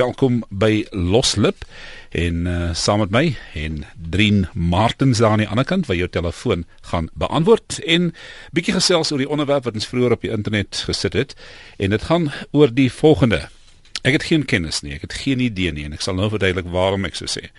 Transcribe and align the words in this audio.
Welkom 0.00 0.44
by 0.48 0.86
Loslip 0.96 1.66
en 2.16 2.46
uh, 2.48 2.70
saam 2.72 3.02
met 3.02 3.10
my 3.12 3.24
en 3.58 3.82
Drien 4.10 4.46
Martins 4.54 5.18
daar 5.20 5.34
aan 5.34 5.42
die 5.42 5.48
ander 5.50 5.66
kant 5.68 5.90
waar 5.90 5.98
jou 5.98 6.08
telefoon 6.08 6.62
gaan 6.88 7.10
beantwoord 7.20 7.82
en 7.84 8.06
bietjie 8.56 8.72
gesels 8.78 9.10
oor 9.12 9.20
die 9.20 9.28
onderwerp 9.28 9.66
wat 9.68 9.76
ons 9.76 9.88
vroeër 9.90 10.14
op 10.16 10.24
die 10.24 10.32
internet 10.32 10.80
gesit 10.88 11.18
het 11.18 11.34
en 11.76 11.92
dit 11.92 12.06
gaan 12.08 12.30
oor 12.56 12.72
die 12.72 12.88
volgende. 12.92 13.42
Ek 14.00 14.16
het 14.16 14.24
geen 14.30 14.46
kennis 14.48 14.80
nie, 14.86 14.94
ek 14.96 15.04
het 15.04 15.18
geen 15.20 15.42
idee 15.44 15.74
nie 15.76 15.84
en 15.90 15.98
ek 15.98 16.06
sal 16.06 16.16
nou 16.16 16.30
verduidelik 16.32 16.70
waarom 16.72 17.04
ek 17.10 17.20
so 17.20 17.28
sê. 17.28 17.50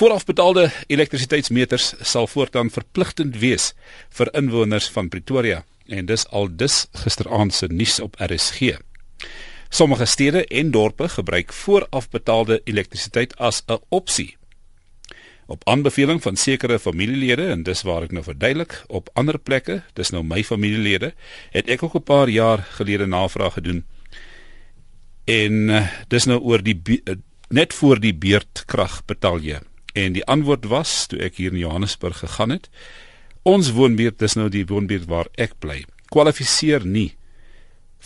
Voorafbetaalde 0.00 0.70
elektrisiteitsmeters 0.96 1.92
sal 2.00 2.30
voortaan 2.30 2.72
verpligtend 2.72 3.36
wees 3.44 3.74
vir 4.16 4.32
inwoners 4.38 4.88
van 4.96 5.12
Pretoria 5.12 5.60
en 5.92 6.08
dis 6.08 6.24
al 6.32 6.48
dus 6.56 6.86
gisteraand 7.04 7.52
se 7.52 7.68
nuus 7.68 8.00
op 8.00 8.16
RSG. 8.30 8.78
Sommige 9.68 10.04
stede 10.04 10.46
en 10.46 10.70
dorpe 10.70 11.08
gebruik 11.08 11.52
voorafbetaalde 11.52 12.60
elektrisiteit 12.64 13.36
as 13.36 13.62
'n 13.66 13.78
opsie. 13.88 14.36
Op 15.46 15.68
aanbeveling 15.68 16.22
van 16.22 16.36
sekere 16.36 16.78
familielede 16.78 17.46
en 17.46 17.62
dis 17.62 17.82
waar 17.82 18.02
ek 18.02 18.10
nou 18.10 18.24
verduidelik, 18.24 18.84
op 18.86 19.10
ander 19.12 19.38
plekke, 19.38 19.82
dis 19.92 20.10
nou 20.10 20.24
my 20.24 20.44
familielede, 20.44 21.14
het 21.50 21.68
ek 21.68 21.82
ook 21.82 21.94
'n 21.94 22.02
paar 22.02 22.28
jaar 22.28 22.58
gelede 22.58 23.06
navraag 23.06 23.52
gedoen. 23.52 23.84
En 25.24 25.52
uh, 25.52 25.88
dis 26.08 26.24
nou 26.24 26.40
oor 26.40 26.62
die 26.62 26.80
uh, 26.84 27.14
net 27.48 27.74
voor 27.74 28.00
die 28.00 28.14
beurtkrag 28.14 29.04
betaal 29.04 29.38
jy. 29.38 29.58
En 29.92 30.12
die 30.12 30.24
antwoord 30.24 30.64
was 30.64 31.06
toe 31.06 31.18
ek 31.18 31.36
hier 31.36 31.52
in 31.52 31.58
Johannesburg 31.58 32.18
gegaan 32.18 32.50
het, 32.50 32.68
ons 33.42 33.70
woonbuurt, 33.70 34.18
dis 34.18 34.34
nou 34.34 34.48
die 34.48 34.66
woonbuurt 34.66 35.04
waar 35.04 35.28
ek 35.34 35.58
bly, 35.58 35.84
kwalifiseer 36.08 36.86
nie 36.86 37.15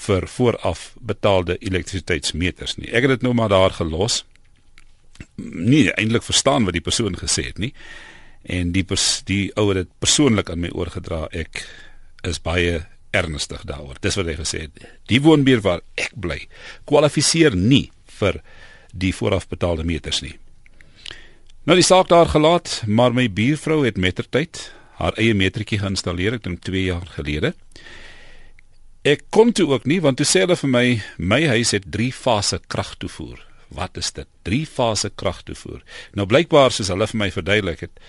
vir 0.01 0.27
vooraf 0.29 0.91
betaalde 1.01 1.59
elektrisiteitsmeters 1.59 2.79
nie. 2.79 2.89
Ek 2.89 3.05
het 3.07 3.19
dit 3.19 3.27
nou 3.27 3.35
maar 3.37 3.53
daar 3.53 3.75
gelos. 3.77 4.23
Nie 5.37 5.89
eintlik 5.93 6.25
verstaan 6.25 6.65
wat 6.69 6.77
die 6.77 6.85
persoon 6.85 7.19
gesê 7.21 7.51
het 7.51 7.61
nie. 7.61 7.75
En 8.43 8.73
die 8.73 8.85
pers, 8.85 9.21
die 9.29 9.51
ou 9.61 9.69
het 9.75 9.91
persoonlik 10.01 10.51
aan 10.51 10.65
my 10.65 10.73
oorgedra. 10.73 11.27
Ek 11.37 11.65
is 12.25 12.41
baie 12.41 12.81
ernstig 13.17 13.65
daaroor. 13.69 13.99
Dis 14.01 14.17
wat 14.17 14.31
hy 14.31 14.37
gesê 14.39 14.65
het. 14.67 14.85
Die 15.11 15.21
woonbuur 15.21 15.61
waar 15.65 15.85
ek 16.01 16.15
bly, 16.17 16.45
kwalifiseer 16.89 17.57
nie 17.59 17.91
vir 18.21 18.41
die 18.93 19.13
vooraf 19.15 19.49
betaalde 19.51 19.85
meters 19.85 20.23
nie. 20.25 20.37
Nou 21.69 21.77
die 21.77 21.87
saak 21.87 22.09
daar 22.09 22.31
gelaat, 22.31 22.81
maar 22.87 23.13
my 23.15 23.29
buurvrou 23.29 23.83
het 23.85 24.01
mettertyd 24.01 24.71
haar 25.01 25.17
eie 25.21 25.35
metertjie 25.37 25.81
geïnstalleer, 25.81 26.37
ek 26.37 26.45
dink 26.45 26.63
2 26.67 26.83
jaar 26.91 27.07
gelede. 27.15 27.55
Ek 29.01 29.23
kon 29.33 29.49
toe 29.57 29.65
ook 29.71 29.87
nie 29.89 29.97
want 30.05 30.19
toe 30.21 30.27
sê 30.29 30.43
hulle 30.43 30.59
vir 30.61 30.69
my 30.69 30.87
my 31.33 31.39
huis 31.55 31.71
het 31.73 31.87
3 31.89 32.11
fase 32.13 32.59
kragtoevoer. 32.69 33.39
Wat 33.73 33.97
is 33.97 34.11
dit? 34.13 34.29
3 34.45 34.67
fase 34.69 35.09
kragtoevoer. 35.09 35.81
Nou 36.13 36.27
blykbaar 36.29 36.75
soos 36.75 36.91
hulle 36.93 37.07
vir 37.09 37.19
my 37.23 37.29
verduidelik 37.33 37.87
het 37.87 38.03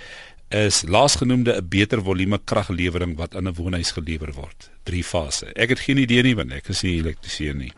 is 0.51 0.81
laasgenoemde 0.83 1.55
'n 1.55 1.69
beter 1.69 2.01
volume 2.03 2.39
kraglewering 2.43 3.15
wat 3.15 3.35
aan 3.35 3.47
'n 3.47 3.55
woonhuis 3.55 3.91
gelewer 3.91 4.33
word. 4.33 4.69
3 4.83 5.03
fase. 5.03 5.45
Ek 5.55 5.69
het 5.69 5.79
geen 5.79 5.97
idee 5.97 6.23
nie 6.23 6.35
want 6.35 6.51
ek 6.51 6.67
is 6.67 6.83
nie 6.83 6.99
elektriesien 6.99 7.57
nie. 7.57 7.73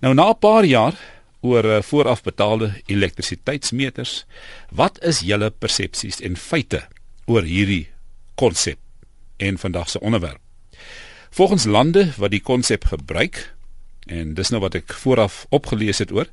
Nou 0.00 0.14
na 0.14 0.28
'n 0.28 0.38
paar 0.38 0.64
jaar 0.64 0.94
oor 1.40 1.64
eh, 1.64 1.82
voorafbetaalde 1.82 2.82
elektrisiteitsmeters, 2.86 4.26
wat 4.70 5.02
is 5.02 5.20
julle 5.20 5.50
persepsies 5.50 6.20
en 6.20 6.36
feite 6.36 6.88
oor 7.24 7.42
hierdie 7.42 7.88
konsep 8.34 8.78
en 9.38 9.58
vandag 9.58 9.88
se 9.88 10.00
onderwerp? 10.00 10.47
Volgens 11.30 11.64
lande 11.64 12.12
wat 12.16 12.30
die 12.30 12.42
konsep 12.42 12.84
gebruik 12.84 13.54
en 14.08 14.34
dis 14.34 14.50
nou 14.50 14.60
wat 14.60 14.74
ek 14.78 14.92
vooraf 15.02 15.44
opgelees 15.54 16.00
het 16.00 16.12
oor, 16.12 16.28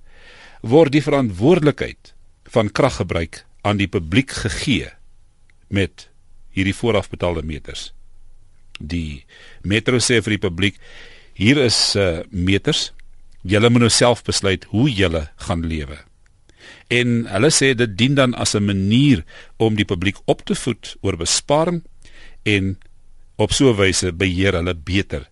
word 0.64 0.96
die 0.96 1.04
verantwoordelikheid 1.04 2.14
van 2.56 2.72
kraggebruik 2.72 3.44
aan 3.62 3.78
die 3.82 3.90
publiek 3.92 4.32
gegee 4.32 4.94
met 5.68 6.08
hierdie 6.56 6.76
voorafbetaalde 6.76 7.44
meters. 7.44 7.92
Die 8.80 9.26
metro 9.64 10.00
sê 10.00 10.22
vir 10.24 10.38
die 10.38 10.44
publiek, 10.48 10.80
hier 11.36 11.60
is 11.60 11.78
uh, 12.00 12.24
meters, 12.32 12.92
julle 13.44 13.70
moet 13.70 13.86
nou 13.86 13.92
self 13.92 14.24
besluit 14.26 14.66
hoe 14.72 14.88
julle 14.90 15.26
gaan 15.48 15.66
lewe. 15.68 15.98
En 16.94 17.26
hulle 17.30 17.52
sê 17.54 17.74
dit 17.78 17.98
dien 17.98 18.16
dan 18.16 18.34
as 18.34 18.56
'n 18.56 18.66
manier 18.66 19.24
om 19.58 19.76
die 19.76 19.86
publiek 19.86 20.18
op 20.26 20.46
te 20.46 20.56
voed 20.56 20.96
oor 21.02 21.18
besparing 21.18 21.84
en 22.44 22.78
Op 23.36 23.52
so 23.52 23.70
'n 23.70 23.76
wyse 23.76 24.14
beheer 24.14 24.54
hulle 24.54 24.76
beter 24.76 25.30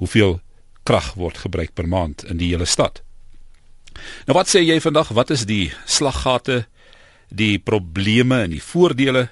hoeveel 0.00 0.40
krag 0.82 1.14
word 1.14 1.38
gebruik 1.38 1.74
per 1.74 1.88
maand 1.88 2.24
in 2.24 2.36
die 2.36 2.48
hele 2.52 2.64
stad. 2.64 3.02
Nou 4.26 4.36
wat 4.36 4.48
sê 4.48 4.62
jy 4.64 4.80
vandag? 4.80 5.12
Wat 5.14 5.30
is 5.30 5.46
die 5.46 5.72
slaggate, 5.86 6.66
die 7.28 7.58
probleme 7.58 8.42
en 8.42 8.50
die 8.50 8.62
voordele? 8.62 9.28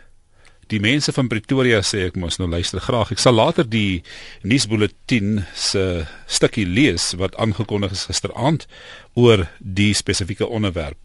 Die 0.73 0.81
mense 0.81 1.13
van 1.13 1.29
Pretoria 1.29 1.83
sê 1.85 2.07
ek 2.07 2.17
mos 2.17 2.39
nou 2.39 2.49
luister 2.49 2.81
graag. 2.81 3.11
Ek 3.13 3.21
sal 3.21 3.35
later 3.37 3.67
die 3.69 4.03
nuusbulletin 4.43 5.45
se 5.55 6.07
stukkie 6.27 6.67
lees 6.67 7.13
wat 7.21 7.37
aangekondig 7.37 7.93
is 7.93 8.07
gisteraand 8.09 8.67
oor 9.15 9.49
die 9.59 9.93
spesifieke 9.95 10.49
onderwerp. 10.49 10.97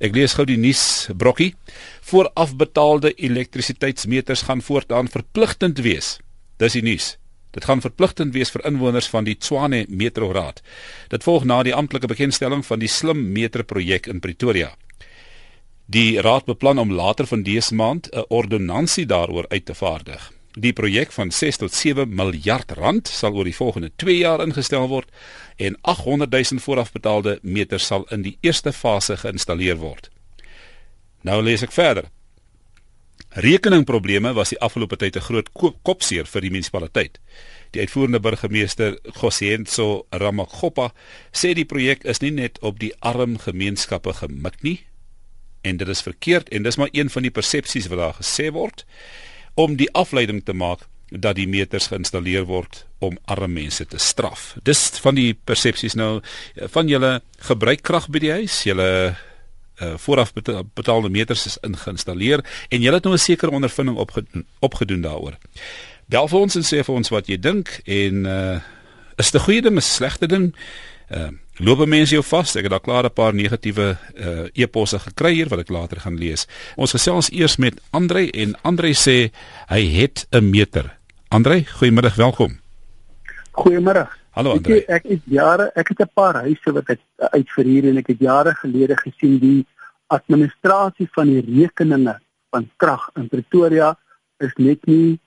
Ek 0.00 0.14
lees 0.16 0.34
gou 0.36 0.44
die 0.44 0.58
nuus 0.60 1.08
brokkie. 1.14 1.54
Voorafbetaalde 2.10 3.14
elektrisiteitsmeters 3.14 4.42
gaan 4.48 4.62
voortaan 4.62 5.08
verpligtend 5.08 5.78
wees 5.86 6.16
Dis 6.56 6.72
die 6.72 6.82
nuus. 6.82 7.16
Dit 7.52 7.64
gaan 7.64 7.80
verpligtend 7.80 8.34
wees 8.36 8.50
vir 8.52 8.64
inwoners 8.68 9.08
van 9.08 9.24
die 9.24 9.36
Tshwane 9.36 9.84
Metro 9.88 10.30
Raad. 10.32 10.62
Dit 11.12 11.24
volg 11.24 11.44
na 11.44 11.62
die 11.64 11.74
amptelike 11.74 12.08
bekendstelling 12.08 12.64
van 12.64 12.80
die 12.80 12.88
Slim 12.88 13.30
Metro 13.32 13.64
projek 13.64 14.08
in 14.12 14.20
Pretoria. 14.20 14.74
Die 15.86 16.20
raad 16.20 16.48
beplan 16.48 16.78
om 16.82 16.92
later 16.92 17.28
van 17.30 17.44
dese 17.46 17.74
maand 17.74 18.08
'n 18.12 18.24
ordonnansie 18.28 19.06
daaroor 19.06 19.48
uit 19.48 19.64
te 19.64 19.74
vaardig. 19.74 20.32
Die 20.58 20.72
projek 20.72 21.12
van 21.12 21.30
6 21.30 21.56
tot 21.56 21.72
7 21.72 22.14
miljard 22.14 22.70
rand 22.72 23.08
sal 23.08 23.34
oor 23.34 23.44
die 23.44 23.56
volgende 23.56 23.90
2 23.96 24.16
jaar 24.16 24.40
ingestel 24.40 24.88
word 24.88 25.08
en 25.56 25.76
800 25.80 26.30
000 26.30 26.60
voorafbetaalde 26.60 27.38
meters 27.42 27.86
sal 27.86 28.06
in 28.10 28.22
die 28.22 28.38
eerste 28.40 28.72
fase 28.72 29.16
geïnstalleer 29.16 29.76
word. 29.76 30.10
Nou 31.20 31.42
lees 31.42 31.62
ek 31.62 31.72
verder. 31.72 32.04
Rekeningprobleme 33.36 34.32
was 34.32 34.54
die 34.54 34.60
afgelope 34.64 34.96
tyd 34.96 35.16
'n 35.16 35.20
groot 35.20 35.48
kopseer 35.82 36.24
vir 36.24 36.40
die 36.40 36.50
munisipaliteit. 36.50 37.20
Die 37.70 37.80
uitvoerende 37.80 38.20
burgemeester 38.20 38.98
Gosienzo 39.20 40.06
Ramakgopa 40.10 40.92
sê 41.32 41.52
die 41.52 41.64
projek 41.64 42.04
is 42.04 42.20
nie 42.20 42.30
net 42.30 42.58
op 42.62 42.78
die 42.78 42.94
arm 43.00 43.38
gemeenskappe 43.38 44.12
gemik 44.12 44.62
nie 44.62 44.86
en 45.62 45.76
dit 45.76 45.88
is 45.88 46.02
verkeerd 46.02 46.48
en 46.48 46.62
dis 46.62 46.76
maar 46.76 46.88
een 46.92 47.10
van 47.10 47.22
die 47.22 47.30
persepsies 47.30 47.86
wat 47.86 47.98
daar 47.98 48.16
gesê 48.22 48.50
word 48.52 48.86
om 49.54 49.76
die 49.76 49.92
afleiding 49.92 50.44
te 50.44 50.52
maak 50.52 50.88
dat 51.10 51.36
die 51.36 51.48
meters 51.48 51.86
geïnstalleer 51.86 52.44
word 52.44 52.86
om 52.98 53.18
arme 53.24 53.60
mense 53.60 53.84
te 53.86 53.98
straf. 53.98 54.56
Dis 54.62 54.88
van 55.04 55.14
die 55.14 55.34
persepsies 55.34 55.94
nou 55.94 56.20
van 56.56 56.88
julle 56.88 57.20
gebruik 57.38 57.82
krag 57.82 58.08
by 58.08 58.18
die 58.18 58.32
huis, 58.32 58.62
julle 58.64 59.16
uh, 59.82 59.94
vooraf 59.96 60.32
betaalde 60.74 61.08
meters 61.08 61.46
is 61.46 61.58
ingeïnstalleer 61.60 62.44
en 62.68 62.82
jy 62.82 62.92
het 62.92 63.04
nou 63.04 63.14
'n 63.14 63.18
sekere 63.18 63.52
ondervinding 63.52 63.96
opgedoen, 63.96 64.46
opgedoen 64.58 65.00
daaroor. 65.00 65.36
Bel 66.06 66.28
vir 66.28 66.40
ons 66.40 66.54
en 66.54 66.62
sê 66.62 66.84
vir 66.84 66.94
ons 66.94 67.08
wat 67.08 67.26
jy 67.26 67.38
dink 67.38 67.80
en 67.84 68.26
uh 68.26 68.60
is 69.16 69.30
dit 69.30 69.40
'n 69.40 69.44
goeie 69.44 69.62
ding 69.62 69.76
of 69.76 69.82
'n 69.82 69.86
slegte 69.96 70.26
ding? 70.26 70.54
Uh 71.10 71.30
loop 71.58 71.86
mense 71.86 72.12
jou 72.12 72.22
vas? 72.22 72.56
Ek 72.56 72.62
het 72.62 72.70
daar 72.70 72.80
klaar 72.80 73.04
'n 73.04 73.12
paar 73.12 73.34
negatiewe 73.34 73.96
uh 74.14 74.48
e-posse 74.54 74.98
gekry 74.98 75.32
hier 75.32 75.48
wat 75.48 75.58
ek 75.58 75.68
later 75.68 76.00
gaan 76.00 76.18
lees. 76.18 76.46
Ons 76.76 76.90
gesels 76.90 77.30
eers 77.30 77.56
met 77.56 77.80
Andre 77.90 78.30
en 78.30 78.54
Andre 78.62 78.94
sê 78.94 79.32
hy 79.68 79.82
het 80.00 80.26
'n 80.30 80.50
meter. 80.50 80.96
Andre, 81.28 81.64
goeiemiddag, 81.64 82.14
welkom. 82.14 82.60
Goeiemôre. 83.52 84.08
Hallo 84.36 84.50
Andre. 84.52 84.82
Ek, 84.84 84.88
ek 84.92 85.04
het 85.08 85.28
jare, 85.32 85.70
ek 85.80 85.88
het 85.88 86.00
'n 86.04 86.12
paar 86.12 86.36
huise 86.44 86.72
wat 86.76 86.90
ek 86.92 87.00
uitverhuur 87.16 87.86
en 87.88 87.96
ek 87.96 88.08
het 88.12 88.18
jare 88.20 88.52
gelede 88.54 88.96
gesien 88.96 89.38
die 89.40 89.64
administrasie 90.12 91.08
van 91.14 91.30
die 91.32 91.40
rekeninge 91.40 92.18
van 92.52 92.66
krag 92.76 93.06
in 93.16 93.30
Pretoria 93.32 93.96
is 94.44 94.52
net 94.56 94.84
nie 94.84 95.18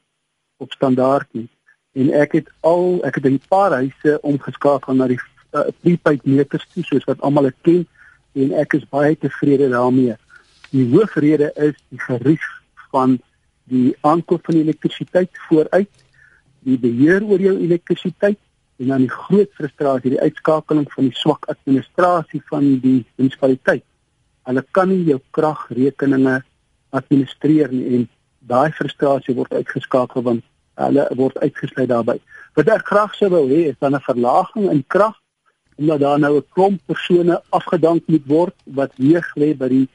op 0.61 0.71
standaard 0.71 1.25
nie. 1.33 1.49
En 1.97 2.11
ek 2.13 2.35
het 2.37 2.51
al 2.61 3.01
ek 3.03 3.15
het 3.15 3.25
'n 3.25 3.41
paar 3.49 3.73
huise 3.81 4.21
omgeskakel 4.21 4.93
na 4.93 5.07
die 5.07 5.17
uh, 5.57 5.65
prepaid 5.81 6.21
meters 6.25 6.67
toe 6.73 6.83
soos 6.83 7.05
wat 7.09 7.21
almal 7.21 7.49
dit 7.49 7.57
ken 7.61 7.87
en 8.35 8.53
ek 8.53 8.73
is 8.73 8.85
baie 8.89 9.17
tevrede 9.17 9.69
daarmee. 9.69 10.17
Die 10.69 10.85
hoofrede 10.85 11.49
is 11.55 11.73
die 11.89 11.99
gerief 11.99 12.45
van 12.91 13.17
die 13.63 13.97
aankoop 14.01 14.45
van 14.45 14.55
elektrisiteit 14.55 15.29
vooruit, 15.49 15.89
die 16.61 16.77
beheer 16.77 17.25
oor 17.25 17.39
jou 17.39 17.57
elektrisiteit 17.57 18.37
en 18.79 18.87
dan 18.87 19.03
die 19.03 19.11
groot 19.11 19.51
frustrasie 19.57 20.13
die 20.13 20.21
uitskakeling 20.21 20.87
van 20.93 21.09
die 21.09 21.17
swak 21.19 21.47
administrasie 21.51 22.41
van 22.49 22.67
die 22.83 22.99
munisipaliteit. 23.17 23.83
Hulle 24.47 24.63
kan 24.71 24.89
nie 24.89 25.03
jou 25.09 25.19
kragrekeninge 25.35 26.39
administreer 26.95 27.73
nie 27.73 27.85
en 27.97 28.07
daai 28.39 28.71
frustrasie 28.77 29.35
word 29.37 29.53
uitgeskakel 29.53 30.23
want 30.25 30.45
hulle 30.79 31.05
word 31.19 31.37
uitgesluit 31.43 31.89
daarbey. 31.91 32.19
Wat 32.55 32.71
ek 32.71 32.87
graag 32.87 33.15
sou 33.17 33.29
wou 33.33 33.45
hê 33.51 33.67
is 33.71 33.79
dan 33.79 33.95
'n 33.95 34.07
verlaging 34.07 34.71
in 34.71 34.83
krag 34.87 35.17
omdat 35.79 35.99
daar 35.99 36.19
nou 36.19 36.37
'n 36.37 36.45
klomp 36.55 36.79
persone 36.85 37.41
afgedank 37.49 38.03
moet 38.07 38.25
word 38.25 38.55
wat 38.65 38.91
weeg 38.95 39.27
lê 39.35 39.53
by 39.57 39.67
die 39.67 39.87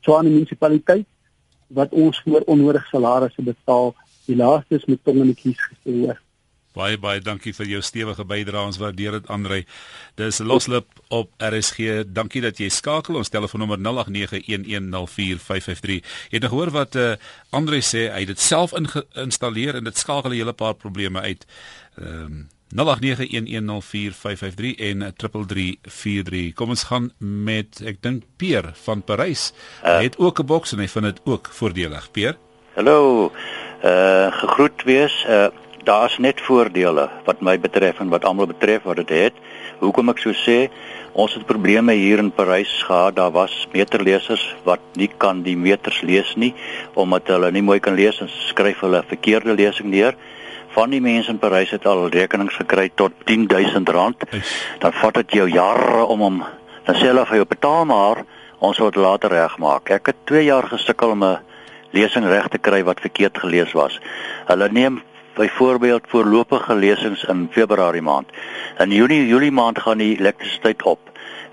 Tshwane 0.00 0.30
munisipaliteit 0.30 1.06
wat 1.68 1.90
ons 1.90 2.20
voor 2.24 2.42
onnodig 2.46 2.86
salarisse 2.86 3.42
betaal. 3.42 3.94
Die 4.26 4.36
laaste 4.36 4.74
is 4.74 4.84
met 4.84 5.04
tong 5.04 5.22
die 5.22 5.34
kies 5.34 5.60
gestoor. 5.60 6.25
Baie 6.76 6.98
baie 7.00 7.22
dankie 7.24 7.54
vir 7.56 7.70
jou 7.70 7.78
stewige 7.80 8.20
bydrae. 8.28 8.68
Ons 8.68 8.76
waardeer 8.80 9.12
dit 9.16 9.28
Andre. 9.32 9.62
Dis 10.20 10.44
Loslip 10.44 10.84
op 11.08 11.32
RSG. 11.40 12.04
Dankie 12.12 12.44
dat 12.44 12.60
jy 12.60 12.68
skakel. 12.68 13.16
Ons 13.16 13.32
telefoonnommer 13.32 13.80
0891104553. 13.80 16.04
Jy 16.28 16.36
het 16.36 16.44
nog 16.44 16.52
hoor 16.52 16.68
wat 16.76 16.92
uh, 17.00 17.16
Andre 17.56 17.80
sê. 17.80 18.12
Hy 18.12 18.20
het 18.26 18.32
dit 18.34 18.42
self 18.44 18.76
geïnstalleer 18.76 19.80
en 19.80 19.88
dit 19.88 19.96
skakel 19.96 20.30
'n 20.30 20.40
hele 20.42 20.52
paar 20.52 20.74
probleme 20.74 21.20
uit. 21.20 21.46
Ehm 21.96 22.24
um, 22.24 22.48
0891104553 22.74 22.78
en 24.76 25.14
3343. 25.16 26.52
Kom 26.52 26.68
ons 26.68 26.82
gaan 26.82 27.12
met 27.18 27.80
ek 27.86 28.02
dink 28.02 28.22
Peer 28.36 28.70
van 28.74 29.02
Parys. 29.06 29.52
Uh, 29.84 29.96
hy 29.96 30.02
het 30.10 30.18
ook 30.18 30.38
'n 30.42 30.46
boks 30.46 30.72
en 30.72 30.78
hy 30.78 30.88
vind 30.88 31.04
dit 31.04 31.20
ook 31.24 31.48
voordelig. 31.52 32.10
Peer. 32.10 32.36
Hallo. 32.74 33.32
Uh 33.84 34.32
gegroet 34.32 34.82
wees. 34.84 35.24
Uh 35.28 35.46
daar's 35.86 36.18
net 36.18 36.40
voordele 36.42 37.06
wat 37.24 37.42
my 37.46 37.54
betref 37.62 38.00
en 38.02 38.10
wat 38.10 38.24
almal 38.26 38.48
betref 38.50 38.82
wat 38.88 38.98
dit 39.04 39.12
het. 39.14 39.36
Hoekom 39.78 40.10
ek 40.10 40.22
so 40.22 40.34
sê, 40.34 40.66
ons 41.14 41.34
het 41.36 41.46
probleme 41.46 41.94
hier 41.94 42.18
in 42.18 42.32
Parys 42.34 42.72
gehad. 42.88 43.16
Daar 43.16 43.32
was 43.32 43.54
meterlesers 43.72 44.44
wat 44.66 44.82
nie 44.98 45.08
kan 45.22 45.44
die 45.46 45.56
meters 45.56 46.02
lees 46.02 46.34
nie 46.36 46.52
omdat 46.94 47.30
hulle 47.30 47.52
nie 47.54 47.64
mooi 47.64 47.78
kan 47.80 47.94
lees 47.94 48.20
en 48.20 48.32
skryf 48.48 48.82
hulle 48.84 49.04
verkeerde 49.06 49.54
lesing 49.54 49.92
neer. 49.94 50.18
Van 50.74 50.90
die 50.92 51.00
mense 51.00 51.30
in 51.32 51.40
Parys 51.40 51.72
het 51.72 51.86
al 51.86 52.08
rekenings 52.12 52.58
gekry 52.58 52.90
tot 52.94 53.14
R10000. 53.24 54.28
Dan 54.82 55.00
vat 55.00 55.22
dit 55.22 55.40
jou 55.40 55.48
jare 55.48 56.04
om 56.04 56.24
hom 56.26 56.44
dan 56.86 56.94
sê 56.94 57.08
hulle 57.10 57.26
vir 57.26 57.40
jou 57.40 57.48
betaal 57.50 57.84
maar 57.90 58.22
ons 58.62 58.78
sal 58.78 58.92
dit 58.92 59.02
later 59.02 59.32
regmaak. 59.32 59.90
Ek 59.90 60.12
het 60.12 60.22
2 60.30 60.46
jaar 60.46 60.66
gesukkel 60.70 61.12
om 61.14 61.24
'n 61.24 61.38
lesing 61.92 62.24
reg 62.24 62.48
te 62.48 62.58
kry 62.58 62.82
wat 62.84 63.00
verkeerd 63.00 63.38
gelees 63.38 63.72
was. 63.72 63.98
Hulle 64.46 64.68
neem 64.70 65.02
byvoorbeeld 65.36 66.08
voorlopige 66.08 66.74
lesings 66.74 67.24
in 67.24 67.48
Februarie 67.50 68.02
maand. 68.02 68.28
In 68.78 68.90
Junie, 68.90 69.26
Julie 69.26 69.52
maand 69.52 69.78
gaan 69.78 69.98
die 69.98 70.16
elektrisiteit 70.18 70.82
op. 70.82 70.98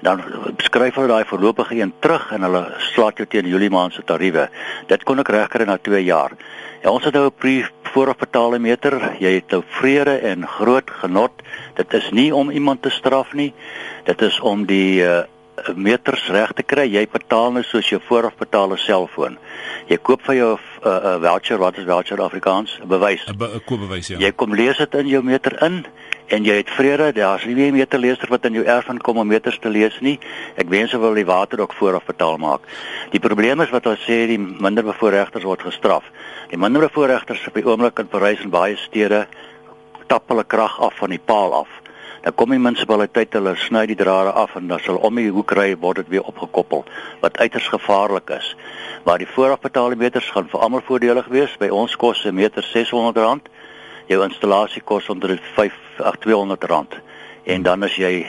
Dan 0.04 0.24
beskryf 0.56 0.96
hulle 0.96 1.08
daai 1.08 1.26
voorlopige 1.26 1.80
een 1.80 1.94
terug 2.00 2.32
en 2.32 2.44
hulle 2.48 2.64
slaat 2.78 3.18
jou 3.18 3.28
teen 3.28 3.48
Julie 3.48 3.70
maand 3.72 3.94
se 3.94 4.04
tariewe. 4.04 4.50
Dit 4.88 5.04
kon 5.04 5.20
ek 5.20 5.32
regkry 5.36 5.68
na 5.68 5.78
2 5.78 6.04
jaar. 6.04 6.36
Ja, 6.84 6.92
ons 6.92 7.04
het 7.04 7.14
nou 7.14 7.26
'n 7.28 7.36
pre 7.40 7.70
voorafbetaalde 7.94 8.60
meter. 8.60 9.16
Jy 9.20 9.34
het 9.34 9.52
nou 9.52 9.64
vrede 9.68 10.18
en 10.18 10.48
groot 10.48 10.90
genot. 10.92 11.32
Dit 11.76 11.94
is 11.94 12.10
nie 12.12 12.36
om 12.36 12.50
iemand 12.50 12.82
te 12.82 12.90
straf 12.90 13.34
nie. 13.34 13.54
Dit 14.04 14.22
is 14.22 14.40
om 14.40 14.66
die 14.66 15.04
uh, 15.04 15.24
meters 15.76 16.28
reg 16.28 16.54
te 16.54 16.64
kry. 16.64 16.86
Jy 16.92 17.08
betaal 17.12 17.52
net 17.52 17.66
soos 17.66 17.90
jou 17.90 18.00
voorafbetaalde 18.08 18.78
selfoon. 18.78 19.38
Jy 19.90 19.98
koop 20.02 20.24
vir 20.28 20.36
jou 20.36 20.54
'n 20.56 20.88
uh, 20.88 20.92
uh, 20.92 21.22
voucher, 21.22 21.58
wat 21.58 21.78
is 21.78 21.86
voucher 21.86 22.22
Afrikaans? 22.22 22.80
'n 22.82 22.88
Bewys. 22.88 23.26
'n 23.28 23.62
Koopbewys, 23.66 24.08
ja. 24.08 24.18
Jy 24.18 24.32
kom 24.32 24.54
lees 24.54 24.78
dit 24.78 24.94
in 24.94 25.08
jou 25.08 25.24
meter 25.24 25.64
in 25.64 25.86
en 26.28 26.44
jy 26.44 26.56
het 26.56 26.70
vrede. 26.70 27.12
Daar's 27.14 27.46
nie 27.46 27.56
meer 27.56 27.72
'n 27.72 27.78
meterleser 27.78 28.30
wat 28.30 28.46
in 28.46 28.54
jou 28.54 28.66
erf 28.66 28.86
van 28.86 28.98
kom 28.98 29.18
om 29.18 29.28
meters 29.28 29.60
te 29.60 29.70
lees 29.70 30.00
nie. 30.00 30.20
Ek 30.56 30.70
wens 30.70 30.92
jy 30.92 31.00
wil 31.00 31.14
die 31.14 31.26
water 31.26 31.62
ook 31.62 31.74
voorafbetaal 31.74 32.38
maak. 32.38 32.62
Die 33.12 33.20
probleem 33.20 33.62
is 33.62 33.70
wat 33.70 33.86
ons 33.86 34.00
sê 34.00 34.28
die 34.28 34.40
minderbevoorregters 34.40 35.44
word 35.44 35.62
gestraf. 35.62 36.04
Die 36.50 36.58
minderbevoorregters 36.58 37.48
op 37.48 37.54
die 37.54 37.66
oomblik 37.66 38.00
in 38.00 38.08
Parys 38.08 38.40
en 38.42 38.50
baie 38.50 38.76
stede 38.76 39.28
tap 40.08 40.28
hulle 40.30 40.44
krag 40.44 40.80
af 40.80 40.98
van 40.98 41.10
die 41.10 41.22
paal 41.26 41.54
af 41.54 41.83
dan 42.24 42.34
kom 42.40 42.54
die 42.54 42.60
munisipaliteit 42.62 43.34
hulle 43.36 43.52
sny 43.60 43.84
die 43.90 43.98
drade 44.00 44.32
af 44.32 44.56
en 44.56 44.70
dan 44.72 44.80
sal 44.80 44.96
om 45.04 45.18
die 45.20 45.32
hoek 45.36 45.52
ry 45.60 45.74
word 45.80 46.00
dit 46.00 46.14
weer 46.14 46.28
opgekoppel 46.32 46.86
wat 47.20 47.38
uiters 47.38 47.68
gevaarlik 47.68 48.32
is. 48.32 48.54
Maar 49.04 49.20
die 49.20 49.28
voorafbetaalde 49.28 50.00
meters 50.00 50.30
gaan 50.32 50.48
vir 50.48 50.64
almal 50.64 50.86
voordelig 50.88 51.28
wees. 51.28 51.58
By 51.60 51.68
ons 51.68 51.96
kos 52.00 52.24
'n 52.26 52.36
meter 52.36 52.64
R600. 52.64 53.52
Jou 54.08 54.24
installasie 54.24 54.82
kos 54.82 55.10
onder 55.10 55.40
5 55.56 55.74
ag 56.00 56.16
R200. 56.16 57.02
En 57.44 57.64
dan 57.64 57.84
as 57.84 57.96
jy 57.96 58.26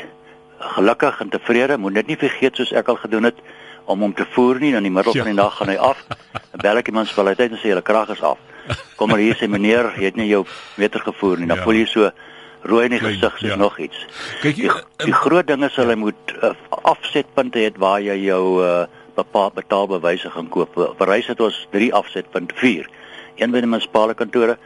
gelukkig 0.59 1.21
en 1.21 1.29
tevrede, 1.29 1.79
moet 1.79 1.93
net 1.93 2.07
nie 2.07 2.17
vergeet 2.17 2.57
soos 2.57 2.73
ek 2.73 2.89
al 2.89 2.97
gedoen 2.97 3.25
het 3.25 3.39
om 3.85 4.01
hom 4.01 4.15
te 4.15 4.27
voer 4.31 4.59
nie 4.59 4.75
in 4.75 4.83
die 4.83 4.91
middel 4.91 5.15
ja. 5.15 5.23
van 5.23 5.31
die 5.35 5.43
nag 5.43 5.57
gaan 5.57 5.69
hy 5.69 5.77
af. 5.77 6.07
Dan 6.51 6.61
bel 6.63 6.77
ek 6.77 6.85
die 6.85 6.95
munisipaliteit 6.95 7.51
en 7.51 7.59
sê 7.59 7.71
hulle 7.71 7.83
krag 7.83 8.11
is 8.11 8.23
af. 8.23 8.39
Kom 8.97 9.09
maar 9.09 9.19
hier 9.19 9.37
sê 9.37 9.47
meneer, 9.47 9.93
jy 9.97 10.05
het 10.05 10.17
nie 10.17 10.29
jou 10.29 10.45
meter 10.77 11.01
gevoer 11.01 11.39
nie. 11.39 11.47
Dan 11.47 11.57
ja. 11.57 11.63
voel 11.63 11.75
jy 11.75 11.87
so 11.87 12.11
rooi 12.65 12.85
in 12.89 12.97
die 12.97 13.01
gesig 13.03 13.41
is 13.43 13.49
ja. 13.53 13.57
nog 13.61 13.79
iets. 13.79 14.07
Kyk 14.43 14.57
die, 14.57 14.71
die 15.05 15.17
groot 15.17 15.47
ding 15.47 15.65
is 15.65 15.77
hulle 15.81 15.97
ja. 15.97 16.03
moet 16.07 16.37
uh, 16.43 16.53
afsetpunte 16.83 17.61
hê 17.61 17.73
waar 17.79 18.01
jy 18.03 18.17
jou 18.25 18.45
uh, 18.65 18.85
bepaal 19.17 19.53
betaalbewyse 19.55 20.31
gaan 20.31 20.49
koop. 20.49 20.79
Parys 20.99 21.29
het 21.31 21.41
ons 21.45 21.67
3 21.75 21.93
afsetpunt 21.95 22.55
4. 22.61 22.89
Een 23.37 23.53
by 23.55 23.63
die 23.63 23.71
munisipale 23.71 24.15
kantore, 24.15 24.57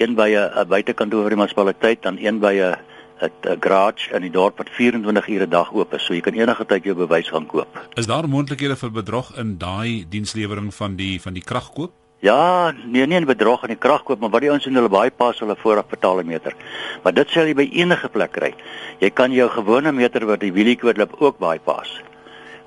een 0.00 0.16
by 0.18 0.30
'n 0.34 0.66
buitekantoor 0.68 1.28
vir 1.28 1.36
die 1.36 1.42
munisipaliteit 1.42 2.02
dan 2.02 2.18
een 2.18 2.40
by 2.40 2.54
'n 2.58 2.76
'n 3.22 3.56
garage 3.60 4.10
in 4.14 4.22
die 4.22 4.30
dorp 4.30 4.58
wat 4.58 4.70
24 4.70 5.28
ure 5.28 5.46
'n 5.46 5.50
dag 5.50 5.72
oop 5.72 5.94
is, 5.94 6.04
so 6.04 6.14
jy 6.14 6.20
kan 6.20 6.34
enige 6.34 6.64
tyd 6.66 6.84
jou 6.84 6.94
bewys 6.94 7.28
gaan 7.28 7.46
koop. 7.46 7.68
Is 7.94 8.06
daar 8.06 8.28
moontlikhede 8.28 8.76
vir 8.76 8.90
bedrog 8.90 9.36
in 9.36 9.58
daai 9.58 10.04
dienslewering 10.08 10.74
van 10.74 10.96
die 10.96 11.20
van 11.20 11.32
die 11.32 11.44
kragkoop? 11.44 11.92
Ja, 12.22 12.70
nee 12.86 13.06
nie 13.06 13.18
'n 13.18 13.24
bedrog 13.26 13.62
aan 13.62 13.74
die 13.74 13.82
krag 13.84 14.02
koop, 14.04 14.20
maar 14.20 14.30
wat 14.30 14.40
die 14.40 14.50
ouens 14.50 14.66
in 14.66 14.76
hulle 14.78 14.88
baie 14.88 15.10
pas 15.10 15.38
hulle 15.38 15.56
vooraf 15.58 15.86
betaalde 15.86 16.24
meter. 16.24 16.54
Maar 17.02 17.12
dit 17.12 17.30
sal 17.30 17.46
jy 17.46 17.54
by 17.54 17.68
enige 17.72 18.08
plek 18.08 18.32
kry. 18.32 18.54
Jy 19.00 19.10
kan 19.10 19.32
jou 19.32 19.48
gewone 19.50 19.92
meter 19.92 20.26
wat 20.26 20.40
die 20.40 20.52
wielie 20.52 20.76
koop 20.76 21.14
ook 21.18 21.38
baie 21.38 21.58
pas. 21.58 22.00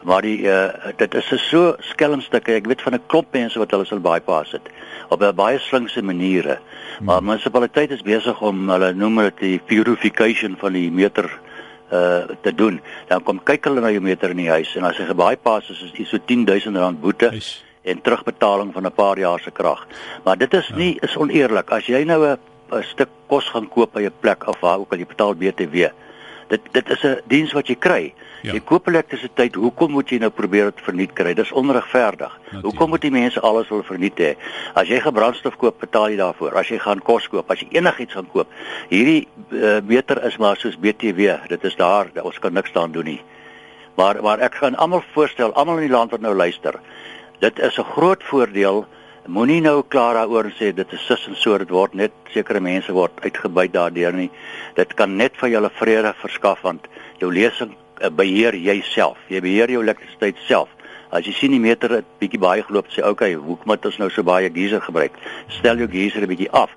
Maar 0.04 0.22
die 0.22 0.42
uh, 0.44 0.92
dit 0.98 1.14
is 1.16 1.50
so 1.50 1.76
skelmstukke. 1.80 2.54
Ek 2.54 2.68
weet 2.68 2.82
van 2.82 2.94
'n 2.96 3.08
klop 3.08 3.32
mense 3.32 3.60
wat 3.60 3.72
hulle 3.72 3.86
sal 3.86 4.00
baie 4.00 4.20
pas 4.20 4.52
het 4.52 4.68
op 5.10 5.36
baie 5.36 5.60
slinkse 5.60 6.02
maniere. 6.02 6.60
Maar 7.02 7.18
hmm. 7.18 7.26
munisipaliteit 7.26 7.92
is 7.92 8.02
besig 8.02 8.42
om 8.42 8.70
hulle 8.70 8.94
noem 8.94 9.16
dit 9.16 9.40
die 9.40 9.60
purification 9.60 10.58
van 10.60 10.74
die 10.74 10.92
meter 10.92 11.32
uh 11.92 12.28
te 12.42 12.56
doen. 12.56 12.82
Dan 13.08 13.24
kom 13.24 13.40
kyk 13.44 13.64
hulle 13.64 13.80
na 13.80 13.90
jou 13.90 14.02
meter 14.02 14.30
in 14.30 14.38
die 14.38 14.50
huis 14.50 14.76
en 14.76 14.84
as 14.84 14.98
jy 14.98 15.06
gebaai 15.06 15.38
pas 15.38 15.70
is, 15.70 15.92
is 15.94 16.10
so 16.10 16.18
R10000 16.18 17.00
boete. 17.00 17.32
Eish 17.32 17.65
en 17.86 18.02
terugbetaling 18.02 18.74
van 18.74 18.86
'n 18.86 18.92
paar 18.92 19.18
jaar 19.18 19.40
se 19.40 19.52
krag. 19.52 19.88
Maar 20.24 20.38
dit 20.38 20.54
is 20.54 20.72
nie 20.76 20.98
is 21.02 21.18
oneerlik. 21.18 21.70
As 21.70 21.86
jy 21.86 22.04
nou 22.04 22.26
'n 22.26 22.84
stuk 22.84 23.10
kos 23.28 23.50
gaan 23.50 23.70
koop 23.70 23.94
by 23.94 24.02
'n 24.02 24.20
plek 24.20 24.48
of 24.48 24.60
waar 24.60 24.80
ook 24.80 24.92
al 24.92 24.98
jy 24.98 25.06
betaal 25.06 25.36
BTW. 25.36 25.92
Dit 26.48 26.62
dit 26.72 26.90
is 26.90 27.04
'n 27.04 27.22
diens 27.28 27.52
wat 27.52 27.68
jy 27.68 27.76
kry. 27.76 28.14
Ja. 28.42 28.54
Jy 28.54 28.60
koop 28.60 28.88
elektrisiteit, 28.88 29.56
hoekom 29.56 29.92
moet 29.92 30.10
jy 30.10 30.18
nou 30.18 30.30
probeer 30.30 30.66
dit 30.66 30.82
verniet 30.86 31.14
kry? 31.14 31.34
Dis 31.34 31.52
onregverdig. 31.52 32.34
Natuurlijk. 32.40 32.64
Hoekom 32.64 32.90
moet 32.90 33.02
die 33.02 33.12
mense 33.12 33.42
alles 33.42 33.70
wil 33.70 33.84
verniet 33.84 34.20
hê? 34.20 34.36
As 34.74 34.88
jy 34.88 35.00
gebrandstof 35.00 35.56
koop, 35.58 35.80
betaal 35.80 36.10
jy 36.10 36.18
daarvoor. 36.18 36.54
As 36.54 36.68
jy 36.68 36.78
gaan 36.78 37.02
kos 37.02 37.28
koop, 37.28 37.52
as 37.52 37.60
jy 37.60 37.68
enigiets 37.72 38.14
gaan 38.14 38.28
koop, 38.32 38.48
hierdie 38.90 39.28
uh, 39.50 39.80
meter 39.82 40.24
is 40.24 40.38
maar 40.38 40.58
soos 40.58 40.78
BTW. 40.78 41.48
Dit 41.48 41.64
is 41.64 41.76
daar, 41.76 42.12
ons 42.22 42.40
kan 42.40 42.54
niks 42.54 42.72
daaraan 42.72 42.92
doen 42.92 43.06
nie. 43.06 43.22
Maar 43.96 44.22
maar 44.22 44.40
ek 44.40 44.56
gaan 44.56 44.76
almal 44.76 45.04
voorstel, 45.14 45.54
almal 45.54 45.78
in 45.80 45.88
die 45.88 45.96
land 45.96 46.12
wat 46.12 46.22
nou 46.22 46.36
luister, 46.36 46.80
dit 47.40 47.60
is 47.60 47.78
'n 47.78 47.92
groot 47.96 48.24
voordeel. 48.24 48.86
Moenie 49.28 49.62
nou 49.62 49.84
klaar 49.88 50.14
daaroor 50.14 50.52
sê 50.52 50.74
dit 50.74 50.94
is 50.94 51.06
sis 51.06 51.28
en 51.28 51.36
so 51.36 51.58
dit 51.58 51.70
word 51.70 51.94
net 51.94 52.12
sekere 52.30 52.60
mense 52.60 52.92
word 52.92 53.12
uitgebuit 53.22 53.74
daardeur 53.74 54.14
nie. 54.14 54.30
Dit 54.76 54.94
kan 54.94 55.16
net 55.16 55.32
vir 55.38 55.50
julle 55.50 55.70
vrede 55.70 56.14
verskaf 56.22 56.62
want 56.62 56.88
jou 57.18 57.34
lesing 57.34 57.76
uh, 58.02 58.10
beheer 58.10 58.56
jouself. 58.56 59.18
Jy 59.28 59.42
beheer 59.42 59.70
jou 59.70 59.82
elektrisiteit 59.82 60.36
self. 60.48 60.70
As 61.12 61.26
jy 61.26 61.34
sien 61.34 61.52
die 61.52 61.60
meter 61.60 61.90
het 61.90 62.06
bietjie 62.20 62.40
baie 62.40 62.64
geloop, 62.64 62.88
sê 62.90 63.04
okay, 63.04 63.34
hoekom 63.34 63.72
het 63.72 63.86
ons 63.86 63.98
nou 63.98 64.10
so 64.10 64.24
baie 64.24 64.50
geyser 64.50 64.82
gebruik? 64.82 65.12
Stel 65.48 65.78
jou 65.78 65.88
geyser 65.88 66.22
'n 66.22 66.28
bietjie 66.28 66.52
af. 66.52 66.70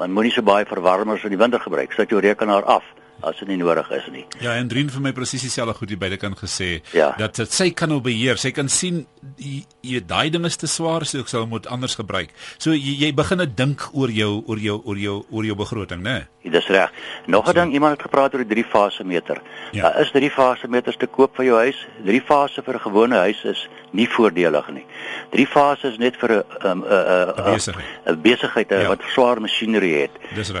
En 0.00 0.12
moenie 0.12 0.32
so 0.32 0.42
baie 0.42 0.64
verwarmers 0.64 1.24
in 1.24 1.30
die 1.30 1.38
winter 1.38 1.60
gebruik. 1.60 1.92
Sit 1.92 2.10
jou 2.10 2.20
rekenaar 2.20 2.64
af 2.64 2.84
as 3.20 3.38
dit 3.38 3.48
nie 3.48 3.56
nodig 3.56 3.90
is 3.90 4.06
nie. 4.12 4.24
Ja, 4.40 4.56
en 4.58 4.68
Drien 4.68 4.90
vir 4.90 5.00
my 5.00 5.12
presies 5.12 5.44
dieselfde 5.46 5.74
goed 5.78 5.92
hier 5.92 5.98
beide 5.98 6.16
kan 6.16 6.34
gesê 6.38 6.82
ja. 6.92 7.12
dat 7.18 7.36
dit 7.36 7.52
sy 7.52 7.70
kan 7.70 7.92
nou 7.92 8.00
beheer. 8.00 8.40
Sy 8.40 8.50
kan 8.50 8.68
sien 8.72 9.06
jy 9.38 10.00
daai 10.06 10.30
ding 10.34 10.46
is 10.48 10.58
te 10.58 10.66
swaar, 10.66 11.06
so 11.06 11.22
ek 11.22 11.30
sal 11.30 11.46
moet 11.50 11.68
anders 11.70 11.94
gebruik. 11.98 12.34
So 12.58 12.74
jy, 12.74 12.96
jy 13.04 13.12
begin 13.14 13.42
net 13.42 13.56
dink 13.58 13.88
oor 13.92 14.10
jou 14.10 14.42
oor 14.46 14.58
jou 14.58 14.80
oor 14.82 14.98
jou 14.98 15.18
oor 15.30 15.44
jou 15.46 15.58
begroting, 15.58 16.02
né? 16.02 16.22
Nee? 16.22 16.28
Dis 16.50 16.66
reg. 16.66 16.90
Nog 17.26 17.48
'n 17.48 17.54
ding, 17.54 17.72
iemand 17.72 17.92
het 17.92 18.02
gepraat 18.02 18.34
oor 18.34 18.42
die 18.42 18.54
drie 18.54 18.64
fase 18.64 19.04
meter. 19.04 19.42
Ja. 19.70 19.82
Daar 19.82 20.00
is 20.00 20.10
drie 20.10 20.30
fase 20.30 20.68
meters 20.68 20.96
te 20.96 21.06
koop 21.06 21.36
vir 21.36 21.44
jou 21.44 21.56
huis. 21.56 21.86
Drie 22.04 22.20
fase 22.20 22.62
vir 22.62 22.74
'n 22.74 22.80
gewone 22.80 23.16
huis 23.16 23.44
is 23.44 23.68
nie 23.90 24.08
voordelig 24.08 24.68
nie. 24.72 24.84
Drie 25.30 25.46
fase 25.46 25.88
is 25.88 25.98
net 25.98 26.16
vir 26.16 26.30
'n 26.30 26.44
'n 26.64 26.84
'n 26.84 27.74
'n 28.06 28.20
besigheid 28.22 28.70
ja. 28.70 28.88
wat 28.88 29.00
swaar 29.12 29.40
masjinerie 29.40 29.94
het. 29.94 30.10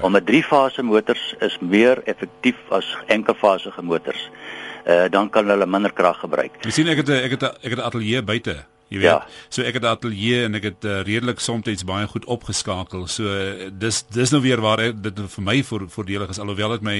Om 0.02 0.16
'n 0.16 0.24
drie 0.24 0.42
fase 0.42 0.82
motors 0.82 1.34
is 1.40 1.58
meer 1.60 2.02
effektief 2.04 2.51
as 2.70 2.96
enkelfasige 3.06 3.82
motors. 3.82 4.30
Uh 4.86 5.08
dan 5.10 5.30
kan 5.30 5.48
hulle 5.48 5.66
minder 5.66 5.92
krag 5.92 6.18
gebruik. 6.20 6.62
Jy 6.66 6.70
sien 6.70 6.88
ek 6.88 6.96
het 6.96 7.08
'n 7.08 7.24
ek 7.24 7.30
het 7.30 7.42
'n 7.42 7.56
ek 7.62 7.70
het 7.70 7.78
'n 7.78 7.86
ateljee 7.86 8.22
buite 8.22 8.64
Jy 8.92 8.98
weet, 9.00 9.08
ja. 9.08 9.26
so 9.48 9.64
ek 9.64 9.78
het 9.78 9.86
ateljee 9.88 10.42
en 10.44 10.58
ek 10.58 10.66
het 10.68 10.84
uh, 10.84 10.98
redelik 11.06 11.40
soms 11.40 11.84
baie 11.88 12.06
goed 12.10 12.26
opgeskakel. 12.28 13.06
So 13.08 13.24
uh, 13.24 13.70
dis 13.72 14.02
dis 14.12 14.32
nou 14.34 14.42
weer 14.44 14.60
waar 14.60 14.82
ek, 14.84 14.98
dit 15.00 15.22
vir 15.34 15.44
my 15.46 15.62
voor, 15.64 15.86
voordelig 15.88 16.34
is 16.34 16.40
alhoewel 16.42 16.76
dit 16.76 16.84
my 16.84 16.98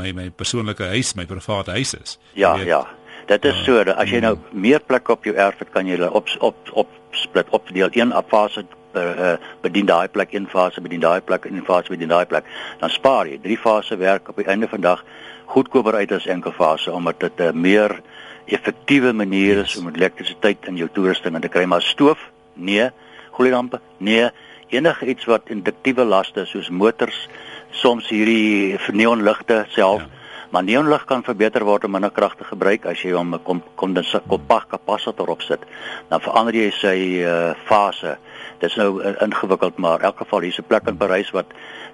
my 0.00 0.12
my 0.16 0.30
persoonlike 0.30 0.88
huis, 0.94 1.12
my 1.18 1.26
private 1.28 1.76
huis 1.76 1.92
is. 1.98 2.16
Ja, 2.34 2.56
ja. 2.56 2.86
Dit 3.26 3.44
is 3.44 3.58
so, 3.66 3.82
as 3.82 4.08
jy 4.08 4.22
nou 4.22 4.36
mm. 4.38 4.60
meer 4.62 4.80
plek 4.80 5.10
op 5.12 5.26
jou 5.26 5.34
erf 5.36 5.58
het, 5.60 5.72
kan 5.74 5.88
jy 5.88 5.98
hulle 5.98 6.08
op 6.14 6.30
op 6.40 6.72
op 6.72 6.96
split 7.16 7.52
op 7.56 7.68
deel 7.74 7.92
1 7.92 8.14
fase 8.30 8.64
uh, 8.96 9.32
bedien 9.60 9.86
daai 9.86 10.08
plek 10.08 10.32
een 10.32 10.48
fase 10.48 10.80
bedien 10.80 11.00
daai 11.00 11.20
plek 11.20 11.44
een 11.44 11.64
fase 11.64 11.92
bedien 11.92 12.08
daai 12.08 12.26
plek. 12.26 12.44
Dan 12.80 12.90
spaar 12.90 13.26
jy 13.26 13.38
drie 13.42 13.58
fase 13.58 13.96
werk 13.96 14.28
op 14.28 14.36
die 14.36 14.46
einde 14.46 14.68
van 14.68 14.80
dag 14.80 15.04
goedkoper 15.46 15.94
uit 15.94 16.12
as 16.12 16.26
enkel 16.26 16.52
fase 16.52 16.92
omdat 16.92 17.20
dit 17.20 17.38
'n 17.38 17.42
uh, 17.42 17.52
meer 17.52 18.00
effektiewe 18.46 19.12
manier 19.12 19.58
is 19.64 19.76
om 19.76 19.88
elektrisiteit 19.88 20.66
in 20.66 20.76
jou 20.76 20.88
toerusting 20.92 21.40
te 21.40 21.48
kry. 21.48 21.64
Maar 21.64 21.82
stoof? 21.82 22.18
Nee. 22.54 22.90
Gloeilampe? 23.32 23.80
Nee. 23.98 24.30
Enige 24.68 25.06
iets 25.06 25.24
wat 25.24 25.42
induktiewe 25.46 26.04
laste 26.04 26.44
soos 26.44 26.68
motors 26.68 27.28
soms 27.70 28.08
hierdie 28.08 28.78
neonligte 28.92 29.64
self 29.68 30.00
ja. 30.00 30.16
Maar 30.50 30.64
neonlig 30.64 31.04
kan 31.04 31.24
verbeter 31.24 31.64
word 31.66 31.84
om 31.84 31.90
minder 31.96 32.10
krag 32.14 32.36
te 32.38 32.44
gebruik 32.46 32.86
as 32.86 33.02
jy 33.02 33.10
hom 33.16 33.34
'n 33.34 33.42
kom 33.42 33.62
kompak 33.76 34.68
kapasitor 34.68 35.28
opsit. 35.28 35.60
Dan 36.08 36.20
verander 36.20 36.54
jy 36.54 36.70
sy 36.70 36.96
uh, 37.24 37.54
fase. 37.66 38.16
Dit 38.58 38.68
is 38.70 38.76
nou 38.76 39.02
uh, 39.02 39.22
ingewikkeld, 39.22 39.76
maar 39.76 39.98
in 39.98 40.04
elk 40.04 40.16
geval 40.16 40.40
hier's 40.40 40.58
'n 40.58 40.66
plek 40.66 40.86
in 40.86 40.96
Parys 40.96 41.30
wat 41.30 41.46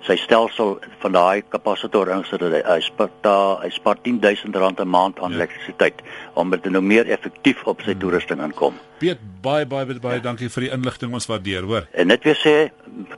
sy 0.07 0.17
stelsel 0.17 0.79
van 1.03 1.13
daai 1.13 1.43
kapasitor 1.49 2.11
insit 2.11 2.41
dat 2.43 2.57
hy 2.67 2.81
spaar 2.81 3.11
hy 3.63 3.71
spaar 3.71 3.99
10000 4.03 4.57
rand 4.57 4.81
'n 4.81 4.89
maand 4.89 5.21
aan 5.21 5.31
ja. 5.31 5.37
elektrisiteit 5.37 6.03
om 6.35 6.51
dit 6.51 6.65
nou 6.71 6.83
meer 6.83 7.07
effektief 7.07 7.67
op 7.67 7.81
sy 7.81 7.93
hmm. 7.93 8.01
toerusting 8.01 8.41
aankom. 8.41 8.75
Piet, 9.03 9.19
baie 9.43 9.67
baie 9.67 9.87
baie, 9.87 9.99
baie 10.01 10.19
ja. 10.21 10.23
dankie 10.23 10.49
vir 10.49 10.63
die 10.63 10.71
inligting 10.71 11.15
ons 11.15 11.27
waardeer, 11.27 11.63
hoor. 11.67 11.89
En 11.93 12.07
net 12.07 12.23
weer 12.23 12.39
sê 12.39 12.71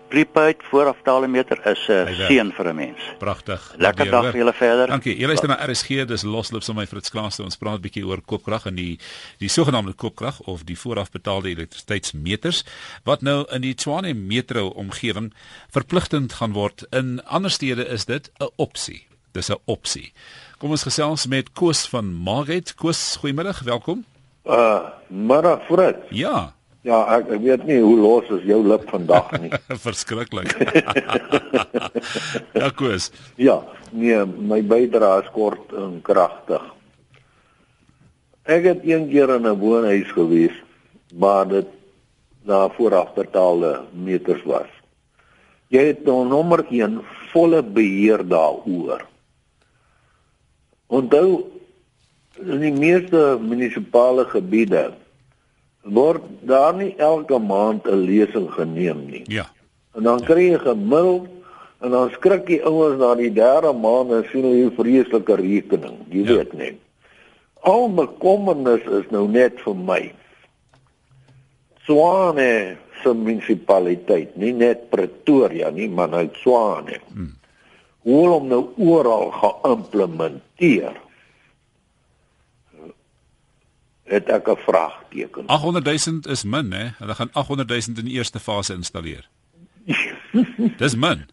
prepaid 0.08 0.62
vooraftale 0.70 1.28
meter 1.28 1.58
is 1.66 1.82
'n 1.88 1.92
uh, 1.92 2.26
seën 2.28 2.52
vir 2.56 2.68
'n 2.68 2.76
mens. 2.76 3.00
Pragtig. 3.18 3.60
Lekker 3.76 4.10
dag 4.10 4.30
vir 4.30 4.38
julle 4.38 4.52
verder. 4.52 4.86
Dankie. 4.86 5.16
Jy 5.18 5.26
luister 5.26 5.48
na 5.48 5.58
RSG, 5.66 6.06
dis 6.06 6.22
Loslips 6.22 6.68
om 6.68 6.76
my 6.76 6.86
Fritz 6.86 7.10
Klaas 7.10 7.36
te 7.36 7.42
ons 7.42 7.56
praat 7.56 7.78
'n 7.78 7.82
bietjie 7.82 8.06
oor 8.06 8.20
koopkrag 8.20 8.66
en 8.66 8.74
die 8.74 8.98
die 9.38 9.48
sogenaamde 9.48 9.92
koopkrag 9.92 10.40
of 10.40 10.64
die 10.64 10.78
voorafbetaalde 10.78 11.48
elektrisiteitsmeters 11.48 12.64
wat 13.04 13.22
nou 13.22 13.44
in 13.52 13.60
die 13.60 13.74
Tshwane 13.74 14.14
metro 14.14 14.68
omgewing 14.68 15.32
verpligtend 15.70 16.32
gaan 16.32 16.52
word 16.52 16.73
word. 16.74 16.92
In 16.92 17.20
ander 17.26 17.50
stede 17.50 17.86
is 17.86 18.04
dit 18.04 18.30
'n 18.38 18.48
opsie. 18.56 19.06
Dis 19.32 19.48
'n 19.50 19.58
opsie. 19.66 20.12
Kom 20.58 20.70
ons 20.70 20.82
gesels 20.82 21.26
met 21.26 21.52
Koos 21.52 21.88
van 21.88 22.12
Margate. 22.12 22.74
Koos, 22.74 23.16
goeiemiddag, 23.16 23.62
welkom. 23.64 24.04
Uh, 24.44 24.88
middag 25.08 25.64
Fred. 25.66 25.96
Ja. 26.10 26.54
Ja, 26.82 27.16
ek, 27.16 27.28
ek 27.28 27.40
weet 27.40 27.64
nie 27.64 27.80
hoe 27.80 27.96
los 27.96 28.28
is 28.28 28.44
jou 28.44 28.66
lip 28.66 28.88
vandag 28.90 29.40
nie. 29.40 29.50
Verskriklik. 29.86 30.52
ja, 32.60 32.70
Koos. 32.70 33.10
Ja, 33.36 33.64
nee, 33.90 34.24
my 34.24 34.62
bydrae 34.62 35.22
is 35.22 35.30
kort 35.32 35.72
en 35.72 36.02
kragtig. 36.02 36.62
Ek 38.44 38.64
het 38.64 38.80
een 38.84 39.08
keer 39.08 39.34
in 39.34 39.46
'n 39.46 39.58
woonhuis 39.58 40.12
gewees 40.12 40.52
waar 41.14 41.48
dit 41.48 41.66
daar 42.44 42.70
vooraf 42.76 43.14
betaalde 43.14 43.80
meters 43.92 44.42
was 44.44 44.73
jy 45.68 45.86
het 45.92 46.04
nou 46.04 46.24
nommer 46.28 46.64
1 46.70 47.00
volle 47.32 47.62
beheer 47.62 48.24
daaroor. 48.28 49.06
Onthou 50.86 51.28
in 52.42 52.60
die 52.60 52.74
meeste 52.74 53.38
munisipale 53.40 54.24
gebiede 54.30 54.92
word 55.84 56.22
daar 56.48 56.74
nie 56.74 56.94
elke 56.96 57.38
maand 57.38 57.86
'n 57.86 58.04
lesing 58.08 58.50
geneem 58.50 59.06
nie. 59.06 59.22
Ja. 59.26 59.46
En 59.94 60.02
dan 60.02 60.20
kry 60.20 60.50
jy 60.50 60.58
gemiddeld 60.58 61.28
en 61.80 61.90
dan 61.90 62.10
skrik 62.10 62.46
die 62.46 62.62
ouens 62.64 62.98
na 62.98 63.14
die 63.14 63.32
derde 63.32 63.72
maand 63.72 64.10
en 64.10 64.24
sien 64.30 64.42
hulle 64.42 64.70
'n 64.70 64.76
vreeslike 64.76 65.34
rekening. 65.34 65.96
Jy 66.08 66.24
ja. 66.24 66.34
weet 66.34 66.52
net. 66.52 66.76
Al 67.60 67.88
my 67.88 68.06
kommernis 68.18 68.84
is 68.84 69.06
nou 69.10 69.28
net 69.28 69.60
vir 69.60 69.76
my. 69.76 70.12
Swane 71.84 72.76
se 73.04 73.14
munisipaliteit, 73.14 74.34
nie 74.40 74.52
net 74.56 74.88
Pretoria 74.92 75.70
nie, 75.74 75.88
maar 75.92 76.10
nou 76.12 76.24
Tshwane. 76.38 77.00
Hmm. 77.12 77.32
Hoe 78.04 78.28
om 78.36 78.48
nou 78.50 78.62
oral 78.80 79.30
geïmplementeer? 79.40 81.00
Het 84.04 84.28
ek 84.28 84.48
'n 84.48 84.60
vraagteken. 84.66 85.46
800 85.46 85.84
000 86.06 86.32
is 86.32 86.44
min, 86.44 86.72
hè? 86.72 86.88
Hulle 86.98 87.14
gaan 87.14 87.32
800 87.32 87.68
000 87.68 87.98
in 87.98 88.04
die 88.04 88.16
eerste 88.20 88.40
fase 88.40 88.74
installeer. 88.74 89.28
Dis 90.82 90.94
min. 90.94 91.24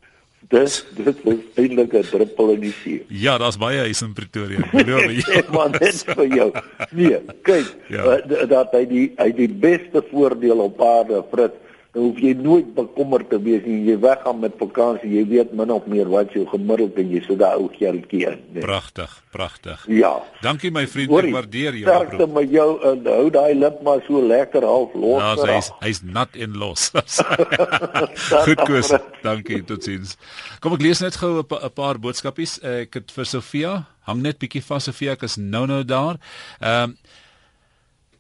Dis 0.52 0.82
dit 0.98 1.20
is 1.32 1.44
eintlik 1.56 1.94
'n 1.96 2.08
druppel 2.12 2.50
in 2.56 2.60
die 2.66 2.74
see. 2.84 3.04
Ja, 3.08 3.38
daar's 3.40 3.58
baie 3.58 3.80
huise 3.80 4.06
in 4.06 4.14
Pretoria. 4.14 4.68
Glo 4.72 5.00
my. 5.08 5.24
maar 5.56 5.70
net 5.72 6.04
vir 6.04 6.28
jou. 6.28 6.50
Nee, 6.92 7.20
kyk, 7.48 7.70
ja. 7.88 8.18
uh, 8.20 8.48
dat 8.52 8.76
hy 8.76 8.84
die 8.90 9.06
hy 9.16 9.30
die 9.32 9.48
beste 9.48 10.04
voordeel 10.12 10.60
op 10.60 10.82
aarde, 10.84 11.24
Frit, 11.32 11.56
dan 11.92 12.06
hoef 12.06 12.20
jy 12.24 12.32
nooit 12.40 12.70
bekommerd 12.76 13.28
te 13.30 13.38
wees 13.44 13.66
nie. 13.68 13.82
Jy 13.90 13.98
weggaan 14.00 14.38
met 14.40 14.54
vakansie, 14.60 15.10
jy 15.12 15.26
weet 15.28 15.50
min 15.60 15.74
of 15.76 15.88
meer 15.92 16.08
wat 16.12 16.32
jy 16.32 16.46
gemiddeld 16.48 17.00
en 17.02 17.10
jy 17.12 17.20
so 17.26 17.36
daai 17.40 17.58
ou 17.60 17.68
geldjie 17.74 18.22
in. 18.30 18.38
Nee. 18.56 18.64
Pragtig, 18.64 19.12
pragtig. 19.36 19.84
Ja. 19.92 20.14
Dankie 20.46 20.72
my 20.72 20.86
vriend, 20.88 21.12
ek 21.20 21.34
waardeer 21.36 21.76
jou 21.82 21.90
oproep. 21.90 22.14
Dankie 22.22 22.36
met 22.38 22.54
jou 22.56 22.68
en 22.92 23.10
hou 23.12 23.26
daai 23.36 23.52
lip 23.60 23.82
maar 23.84 24.00
so 24.06 24.22
lekker 24.24 24.68
half 24.68 24.96
los. 24.96 25.20
Ja, 25.20 25.50
hy's 25.52 25.72
hy's 25.82 26.00
nat 26.08 26.40
en 26.40 26.56
los. 26.62 26.88
Goed 28.48 28.64
koes. 28.70 28.94
Dankie, 29.26 29.60
totsiens. 29.68 30.16
Kom 30.64 30.78
ek 30.78 30.86
lees 30.88 31.04
net 31.04 31.20
gou 31.20 31.42
'n 31.44 31.74
paar 31.76 32.00
boodskapies. 32.00 32.56
Ek 32.64 32.96
het 33.02 33.12
vir 33.12 33.28
Sofia, 33.28 33.74
hang 34.08 34.24
net 34.24 34.40
bietjie 34.40 34.64
vas 34.64 34.88
Sofia, 34.88 35.20
ek 35.20 35.28
is 35.28 35.36
nou 35.36 35.68
nou 35.68 35.84
daar. 35.84 36.24
Ehm 36.64 36.96
um, 36.96 36.98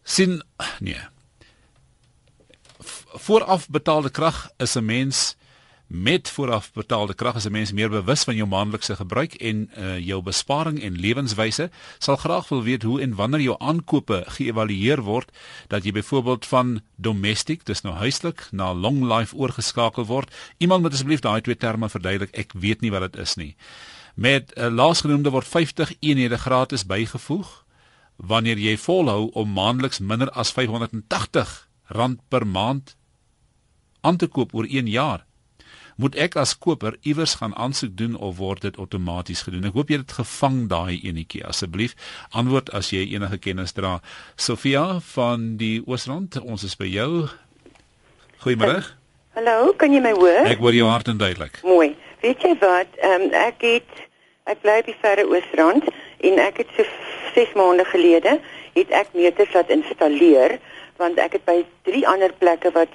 sien 0.03 0.41
nee 0.81 0.99
vooraf 3.13 3.69
betaalde 3.69 4.09
krag 4.09 4.49
is 4.57 4.75
'n 4.75 4.85
mens 4.85 5.35
met 5.91 6.29
vooraf 6.29 6.71
betaalde 6.73 7.13
krag 7.13 7.35
is 7.35 7.45
'n 7.45 7.51
mens 7.51 7.71
meer 7.71 7.89
bewus 7.89 8.23
van 8.23 8.35
jou 8.35 8.47
maandelikse 8.47 8.95
gebruik 8.95 9.33
en 9.33 9.69
uh, 9.77 9.99
jou 9.99 10.21
besparing 10.21 10.81
en 10.81 10.99
lewenswyse. 10.99 11.69
Sal 11.97 12.15
graag 12.15 12.47
wil 12.47 12.63
weet 12.63 12.83
hoe 12.83 13.01
en 13.01 13.15
wanneer 13.15 13.41
jou 13.41 13.55
aankope 13.59 14.23
geëvalueer 14.27 15.01
word 15.01 15.31
dat 15.67 15.83
jy 15.83 15.91
byvoorbeeld 15.91 16.45
van 16.45 16.81
domestic 16.95 17.65
dis 17.65 17.81
nou 17.81 17.95
huislik 17.95 18.47
na 18.51 18.73
long 18.73 19.03
life 19.03 19.35
oorgeskakel 19.35 20.05
word. 20.05 20.35
Iemand 20.57 20.81
moet 20.81 20.93
asseblief 20.93 21.19
daai 21.19 21.41
twee 21.41 21.57
terme 21.57 21.89
verduidelik 21.89 22.35
ek 22.35 22.53
weet 22.53 22.81
nie 22.81 22.91
wat 22.91 23.11
dit 23.11 23.21
is 23.21 23.35
nie. 23.35 23.55
Met 24.15 24.53
uh, 24.57 24.67
laasgenoemde 24.67 25.29
word 25.29 25.47
50 25.47 25.93
eenhede 25.99 26.37
gratis 26.37 26.85
bygevoeg 26.85 27.65
wanneer 28.15 28.57
jy 28.57 28.77
volhou 28.77 29.29
om 29.33 29.53
maandeliks 29.53 29.99
minder 29.99 30.29
as 30.29 30.51
580 30.51 31.67
rand 31.85 32.19
per 32.27 32.47
maand 32.47 32.95
aan 34.01 34.17
te 34.17 34.27
koop 34.27 34.55
oor 34.55 34.65
1 34.69 34.87
jaar. 34.87 35.25
Moet 36.01 36.15
ek 36.15 36.35
as 36.39 36.53
koper 36.57 36.95
iewers 37.05 37.35
gaan 37.41 37.53
aansoek 37.55 37.93
doen 37.97 38.15
of 38.15 38.37
word 38.37 38.63
dit 38.65 38.77
outomaties 38.77 39.43
gedoen? 39.45 39.67
Ek 39.69 39.75
hoop 39.77 39.91
jy 39.91 39.99
het 40.01 40.15
gevang 40.17 40.63
daai 40.71 40.97
enetjie 41.03 41.43
asseblief. 41.45 41.93
Antwoord 42.31 42.71
as 42.73 42.89
jy 42.95 43.03
enige 43.11 43.37
kennis 43.37 43.75
dra. 43.77 43.99
Sofia 44.35 44.99
van 45.11 45.55
die 45.61 45.81
Oosrand, 45.85 46.39
ons 46.41 46.65
is 46.65 46.77
by 46.79 46.89
jou. 46.89 47.27
Goeiemôre. 48.41 48.81
Hallo, 49.35 49.73
kan 49.77 49.93
jy 49.93 50.01
my 50.03 50.15
hoor? 50.17 50.47
Ek 50.49 50.63
hoor 50.63 50.75
jou 50.75 50.87
hard 50.89 51.11
en 51.11 51.21
duidelik. 51.21 51.61
Mooi. 51.67 51.93
Weet 52.23 52.41
jy 52.45 52.55
wat? 52.63 52.89
Ehm 53.01 53.27
um, 53.27 53.35
ek 53.37 53.61
het 53.67 54.01
ek 54.49 54.63
bly 54.65 54.79
by 54.87 54.95
Verre 55.03 55.27
Oosrand 55.29 55.85
en 56.25 56.41
ek 56.41 56.63
het 56.63 56.73
so 56.75 56.85
6 57.35 57.53
maande 57.55 57.85
gelede 57.87 58.39
het 58.73 58.91
ek 58.95 59.13
meters 59.13 59.53
laat 59.53 59.71
installeer 59.73 60.57
want 61.01 61.19
ek 61.21 61.37
het 61.37 61.45
by 61.45 61.61
drie 61.87 62.03
ander 62.07 62.33
plekke 62.41 62.73
wat 62.75 62.93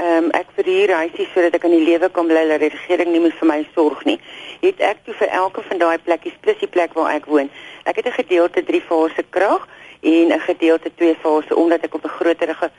ehm 0.00 0.24
um, 0.24 0.30
ek 0.36 0.52
vir 0.56 0.64
hier 0.64 0.92
huisie 0.96 1.26
sodat 1.34 1.54
ek 1.58 1.64
aan 1.64 1.76
die 1.76 1.84
lewe 1.84 2.08
kan 2.08 2.28
bly, 2.30 2.46
dat 2.48 2.62
die 2.62 2.72
regering 2.72 3.10
nie 3.12 3.20
moet 3.20 3.36
vir 3.40 3.48
my 3.48 3.58
sorg 3.74 4.04
nie. 4.08 4.16
Het 4.62 4.80
ek 4.80 5.02
toe 5.04 5.14
vir 5.18 5.32
elke 5.40 5.64
van 5.68 5.82
daai 5.82 5.98
plekkies 6.04 6.38
plus 6.40 6.56
die 6.62 6.70
plek 6.76 6.94
waar 6.96 7.12
ek 7.12 7.28
woon. 7.28 7.50
Ek 7.84 7.96
het 7.96 8.06
'n 8.06 8.20
gedeelte 8.22 8.64
3 8.64 8.80
fase 8.80 9.24
krag 9.36 9.68
en 10.00 10.32
'n 10.32 10.40
gedeelte 10.40 10.90
2 10.94 11.16
fase 11.22 11.56
omdat 11.56 11.84
ek 11.84 11.94
op 11.94 12.04
'n 12.04 12.16
groterige 12.18 12.70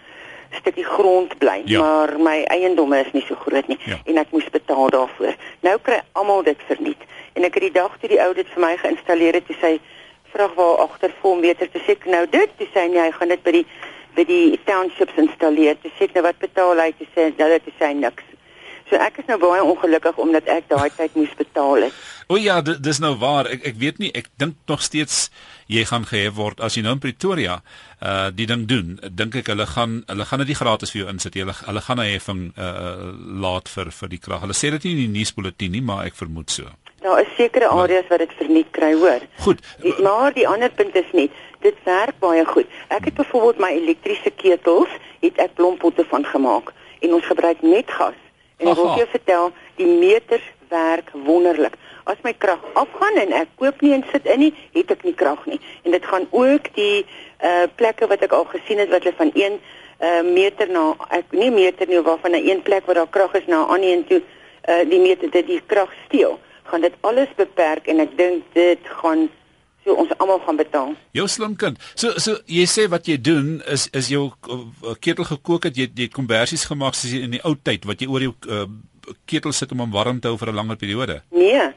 stukkie 0.52 0.86
grond 0.86 1.38
bly, 1.38 1.62
ja. 1.66 1.80
maar 1.80 2.20
my 2.20 2.44
eiendomme 2.44 3.00
is 3.00 3.12
nie 3.12 3.24
so 3.28 3.36
groot 3.36 3.68
nie 3.68 3.78
ja. 3.86 3.98
en 4.06 4.18
ek 4.18 4.32
moes 4.32 4.50
betaal 4.50 4.90
daarvoor. 4.90 5.36
Nou 5.60 5.78
kry 5.82 6.02
almal 6.12 6.44
dit 6.44 6.58
verniet. 6.68 7.02
En 7.34 7.44
ek 7.44 7.54
het 7.54 7.64
die 7.64 7.78
dag 7.80 7.98
toe 8.00 8.10
die 8.10 8.22
ou 8.22 8.34
dit 8.34 8.48
vir 8.54 8.62
my 8.66 8.76
geïnstalleer 8.78 9.34
het, 9.40 9.46
toe 9.46 9.56
sy 9.62 9.80
vra 10.34 10.50
waar 10.56 10.84
agter 10.88 11.14
vir 11.22 11.30
hom 11.30 11.42
weet 11.42 11.60
te 11.60 11.84
sê 11.86 11.96
nou 12.06 12.26
dit, 12.30 12.52
toe 12.58 12.68
sê 12.74 12.88
hy 12.88 13.00
hy 13.00 13.12
gaan 13.16 13.34
dit 13.34 13.44
by 13.44 13.52
die 13.60 13.66
by 14.16 14.26
die 14.28 14.60
townships 14.66 15.18
installeer. 15.18 15.80
Dis 15.84 15.96
sê 16.00 16.10
nou 16.14 16.24
wat 16.28 16.40
betaal 16.40 16.80
hy 16.80 16.92
te 16.98 17.08
sê 17.16 17.32
dit 17.36 17.68
is 17.74 17.80
hy 17.80 17.94
niks. 17.94 18.24
So 18.92 19.00
ek 19.00 19.22
is 19.22 19.28
nou 19.30 19.38
baie 19.40 19.64
ongelukkig 19.64 20.18
omdat 20.20 20.50
ek 20.52 20.68
daai 20.68 20.90
tyd 20.92 21.14
moes 21.16 21.32
betaal 21.40 21.86
het. 21.88 22.00
O 22.28 22.36
ja, 22.40 22.58
dis 22.62 23.00
nou 23.00 23.14
waar. 23.22 23.48
Ek 23.48 23.64
ek 23.72 23.78
weet 23.80 24.02
nie, 24.04 24.10
ek 24.16 24.28
dink 24.42 24.58
nog 24.68 24.84
steeds 24.84 25.30
jy 25.72 25.86
gaan 25.88 26.04
gehef 26.10 26.36
word 26.36 26.60
as 26.60 26.76
jy 26.76 26.84
nou 26.84 26.98
in 26.98 27.04
Pretoria 27.04 27.62
uh 28.04 28.28
die 28.36 28.48
ding 28.52 28.66
doen. 28.68 28.98
Dink 29.08 29.38
ek 29.40 29.54
hulle 29.54 29.68
gaan 29.72 30.02
hulle 30.12 30.28
gaan 30.28 30.44
dit 30.44 30.52
nie 30.52 30.60
gratis 30.60 30.92
vir 30.92 31.06
jou 31.06 31.12
insit. 31.14 31.40
Hulle 31.40 31.56
hulle 31.62 31.86
gaan 31.88 32.04
'n 32.04 32.12
heffing 32.12 32.44
uh 32.58 33.16
laat 33.48 33.72
vir 33.72 33.92
vir 34.00 34.10
die 34.12 34.20
krag. 34.20 34.44
Hulle 34.44 34.60
sê 34.60 34.76
dit 34.76 34.84
nie 34.84 34.92
in 34.92 35.04
die 35.06 35.20
nuusbulletin 35.20 35.72
nie, 35.72 35.82
maar 35.82 36.06
ek 36.06 36.20
vermoed 36.20 36.52
so. 36.52 36.68
Daar 37.02 37.22
is 37.22 37.36
sekere 37.36 37.68
areas 37.68 38.08
wat 38.08 38.20
dit 38.22 38.34
verniet 38.38 38.68
kry, 38.72 38.94
hoor. 38.94 39.24
Goed. 39.42 39.62
Die, 39.82 39.94
maar 40.02 40.34
die 40.34 40.48
ander 40.48 40.70
punt 40.70 40.96
is 40.96 41.12
net, 41.18 41.32
dit 41.66 41.78
werk 41.84 42.20
baie 42.22 42.46
goed. 42.46 42.70
Ek 42.94 43.08
het 43.10 43.18
byvoorbeeld 43.18 43.58
my 43.58 43.72
elektriese 43.74 44.30
ketels, 44.38 44.90
het 45.22 45.38
ek 45.42 45.56
blompotte 45.58 46.06
van 46.10 46.26
gemaak 46.26 46.74
en 47.02 47.14
ons 47.18 47.26
gebruik 47.26 47.62
net 47.66 47.90
gas. 47.90 48.18
En 48.62 48.70
ek 48.70 48.78
wil 48.78 48.94
jou 49.02 49.08
vertel, 49.10 49.50
die 49.82 49.90
meters 49.90 50.46
werk 50.70 51.10
wonderlik. 51.26 51.74
As 52.10 52.22
my 52.26 52.34
krag 52.38 52.62
afgaan 52.78 53.18
en 53.22 53.34
ek 53.42 53.50
koop 53.62 53.82
nie 53.82 53.94
en 53.98 54.06
sit 54.12 54.26
in 54.30 54.46
nie, 54.46 54.52
het 54.78 54.94
ek 54.94 55.06
nie 55.06 55.16
krag 55.18 55.42
nie. 55.50 55.60
En 55.86 55.96
dit 55.96 56.06
gaan 56.06 56.28
ook 56.30 56.70
die 56.78 57.06
uh 57.42 57.66
plekke 57.76 58.06
wat 58.10 58.22
ek 58.22 58.36
al 58.38 58.46
gesien 58.54 58.82
het 58.82 58.94
wat 58.94 59.06
hulle 59.06 59.18
van 59.18 59.34
1 59.34 59.58
uh 59.58 60.22
meter 60.26 60.70
na 60.70 60.92
ek 61.10 61.34
nie 61.34 61.50
meter 61.54 61.90
nie 61.90 62.02
waarvan 62.06 62.38
'n 62.38 62.46
een 62.50 62.62
plek 62.62 62.86
waar 62.86 63.02
daar 63.02 63.14
krag 63.18 63.34
is 63.42 63.48
na 63.48 63.66
'n 63.66 63.70
ander 63.74 63.90
een 63.90 64.06
toe 64.06 64.22
uh 64.22 64.84
die 64.90 65.00
meter 65.00 65.30
dit 65.30 65.48
die 65.48 65.62
krag 65.66 65.90
steel, 66.06 66.40
gaan 66.72 66.82
dit 66.88 66.96
alles 67.08 67.30
beperk 67.38 67.88
en 67.92 68.00
ek 68.04 68.18
dink 68.18 68.44
dit 68.56 68.80
gaan 69.02 69.28
so 69.84 69.96
ons 69.98 70.12
almal 70.22 70.40
gaan 70.46 70.58
betaal. 70.60 70.94
Jou 71.18 71.28
slim 71.28 71.56
kind. 71.58 71.78
So 71.96 72.14
so 72.22 72.38
jy 72.46 72.66
sê 72.70 72.88
wat 72.90 73.08
jy 73.10 73.18
doen 73.22 73.62
is 73.66 73.88
is 73.98 74.10
jou 74.14 74.28
uh, 74.50 74.96
ketel 75.00 75.26
gekook 75.26 75.64
het 75.70 75.78
jy 75.78 75.88
jy 75.90 76.08
het 76.10 76.14
konversies 76.18 76.66
gemaak 76.70 76.98
soos 76.98 77.14
in 77.18 77.32
die 77.38 77.44
ou 77.44 77.56
tyd 77.58 77.86
wat 77.90 78.02
jy 78.02 78.08
oor 78.08 78.22
jou 78.28 78.34
uh, 78.48 78.66
ketel 79.26 79.52
sit 79.58 79.72
om 79.74 79.82
hom 79.86 79.92
warm 79.96 80.20
te 80.22 80.28
hou 80.30 80.38
vir 80.38 80.52
'n 80.52 80.56
langer 80.56 80.78
periode. 80.78 81.22
Nee. 81.32 81.72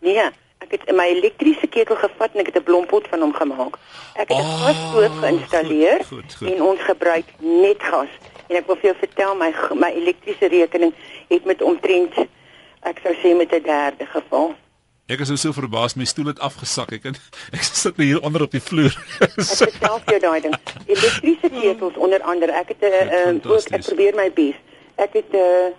Nee, 0.00 0.28
ek 0.62 0.70
het 0.70 0.94
my 0.94 1.08
elektriese 1.10 1.66
ketel 1.66 1.96
gevat 1.98 2.34
en 2.34 2.40
ek 2.40 2.54
het 2.54 2.56
'n 2.62 2.62
blompot 2.70 3.08
van 3.10 3.20
hom 3.20 3.34
gemaak. 3.34 3.78
Ek 4.14 4.28
het 4.28 4.38
'n 4.38 4.40
Oh, 4.40 4.62
gasstoof 4.62 5.18
geïnstalleer 5.20 5.98
goed, 6.04 6.08
goed, 6.08 6.34
goed. 6.38 6.48
en 6.48 6.62
ons 6.62 6.80
gebruik 6.80 7.26
net 7.38 7.82
gas. 7.82 8.08
En 8.48 8.56
ek 8.56 8.66
wil 8.66 8.76
vir 8.76 8.90
jou 8.90 8.96
vertel 9.00 9.34
my 9.34 9.50
my 9.74 9.90
elektriese 9.90 10.46
rekening 10.48 10.94
het 11.28 11.44
met 11.44 11.62
omtrent 11.62 12.14
ek 12.80 13.00
sou 13.02 13.14
sê 13.22 13.36
met 13.36 13.52
'n 13.52 13.62
derde 13.62 14.06
geval. 14.06 14.54
Ek 15.08 15.22
is 15.24 15.30
nou 15.32 15.38
so 15.40 15.52
verbaas 15.56 15.94
my 15.96 16.04
stoel 16.04 16.26
het 16.26 16.40
afgesak. 16.44 16.90
Ek 16.92 17.06
ek 17.56 17.62
sit 17.62 17.96
nou 17.96 18.06
hier 18.06 18.22
onder 18.22 18.42
op 18.44 18.52
die 18.52 18.60
vloer. 18.60 18.92
Ek 19.24 19.32
vertel 19.64 19.98
vir 20.04 20.12
jou 20.12 20.20
daai 20.20 20.40
ding. 20.44 20.56
Elektriese 20.86 21.48
ketels 21.48 21.96
onder 21.96 22.20
andere. 22.22 22.52
Ek 22.52 22.68
het 22.74 22.82
'n 22.84 23.40
uh, 23.40 23.52
ook 23.52 23.72
ek 23.72 23.86
probeer 23.88 24.14
my 24.14 24.28
bes. 24.32 24.58
Ek 24.96 25.16
het 25.16 25.32
'n 25.32 25.40
uh, 25.40 25.72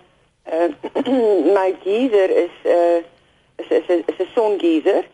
uh, 0.50 1.54
my 1.58 1.70
geyser 1.84 2.30
is 2.30 2.54
'n 2.64 2.74
uh, 2.74 2.98
is 3.62 3.70
is 3.70 3.86
is, 3.86 4.02
is 4.06 4.18
'n 4.18 4.30
songeyser. 4.34 5.06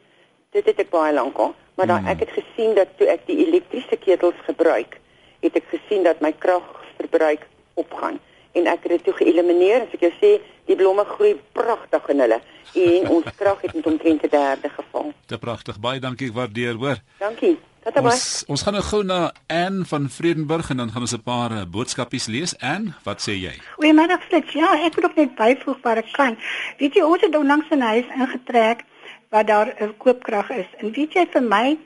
Dit 0.57 0.65
het 0.65 0.79
ek 0.81 0.91
baie 0.91 1.13
lank 1.13 1.37
al, 1.37 1.55
maar 1.77 1.87
dan 1.87 2.07
ek 2.07 2.25
het 2.25 2.33
gesien 2.33 2.75
dat 2.75 2.89
toe 2.97 3.09
ek 3.13 3.27
die 3.27 3.47
elektriese 3.47 3.97
ketels 4.01 4.39
gebruik, 4.49 4.97
het 5.45 5.57
ek 5.57 5.69
gesien 5.69 6.03
dat 6.03 6.21
my 6.21 6.33
kragverbruik 6.33 7.45
opgaan 7.75 8.17
en 8.57 8.67
ek 8.67 8.83
het 8.83 8.93
dit 8.97 9.05
toe 9.05 9.17
geëlimineer. 9.21 9.85
As 9.85 9.93
ek 9.93 10.09
jou 10.09 10.15
sê, 10.17 10.41
die 10.67 10.77
blomme 10.77 11.05
groei 11.05 11.35
pragtig 11.53 12.09
in 12.13 12.21
hulle 12.25 12.41
en 12.75 13.09
ons 13.09 13.31
krag 13.41 13.63
het 13.63 13.75
met 13.75 13.87
omtrent 13.87 14.23
'n 14.23 14.29
derde 14.31 14.69
geval. 14.69 15.13
Te 15.27 15.39
pragtig. 15.39 15.81
Baie 15.81 16.01
dankie, 16.01 16.29
ek 16.29 16.35
waardeer, 16.35 16.75
hoor. 16.75 16.99
Dankie. 17.19 17.59
Tot 17.83 17.95
dan. 17.95 18.05
Ons 18.05 18.45
ons 18.49 18.63
gaan 18.63 18.75
nou 18.75 18.85
gou 18.85 19.03
na 19.05 19.33
Anne 19.47 19.85
van 19.85 20.09
Vredenburg 20.11 20.71
en 20.71 20.77
dan 20.77 20.91
gaan 20.91 21.07
ons 21.07 21.15
'n 21.15 21.23
paar 21.23 21.53
uh, 21.53 21.63
boodskapies 21.71 22.27
lees. 22.27 22.59
Anne, 22.59 22.95
wat 23.05 23.23
sê 23.23 23.33
jy? 23.33 23.55
Goeiemiddag 23.79 24.23
Flits. 24.29 24.53
Ja, 24.53 24.75
ek 24.85 24.95
wil 24.95 25.05
ook 25.05 25.15
net 25.15 25.35
byvoeg 25.35 25.79
waar 25.83 25.97
ek 25.97 26.13
kan. 26.13 26.39
Weet 26.79 26.95
jy, 26.95 27.03
ons 27.03 27.23
het 27.23 27.37
onlangs 27.37 27.71
'n 27.71 27.81
huis 27.81 28.07
ingetrek 28.15 28.85
waar 29.31 29.45
daar 29.45 29.75
'n 29.81 29.95
koopkrag 29.97 30.51
is. 30.51 30.67
En 30.79 30.91
weet 30.93 31.13
jy 31.13 31.27
vir 31.31 31.43
my 31.43 31.79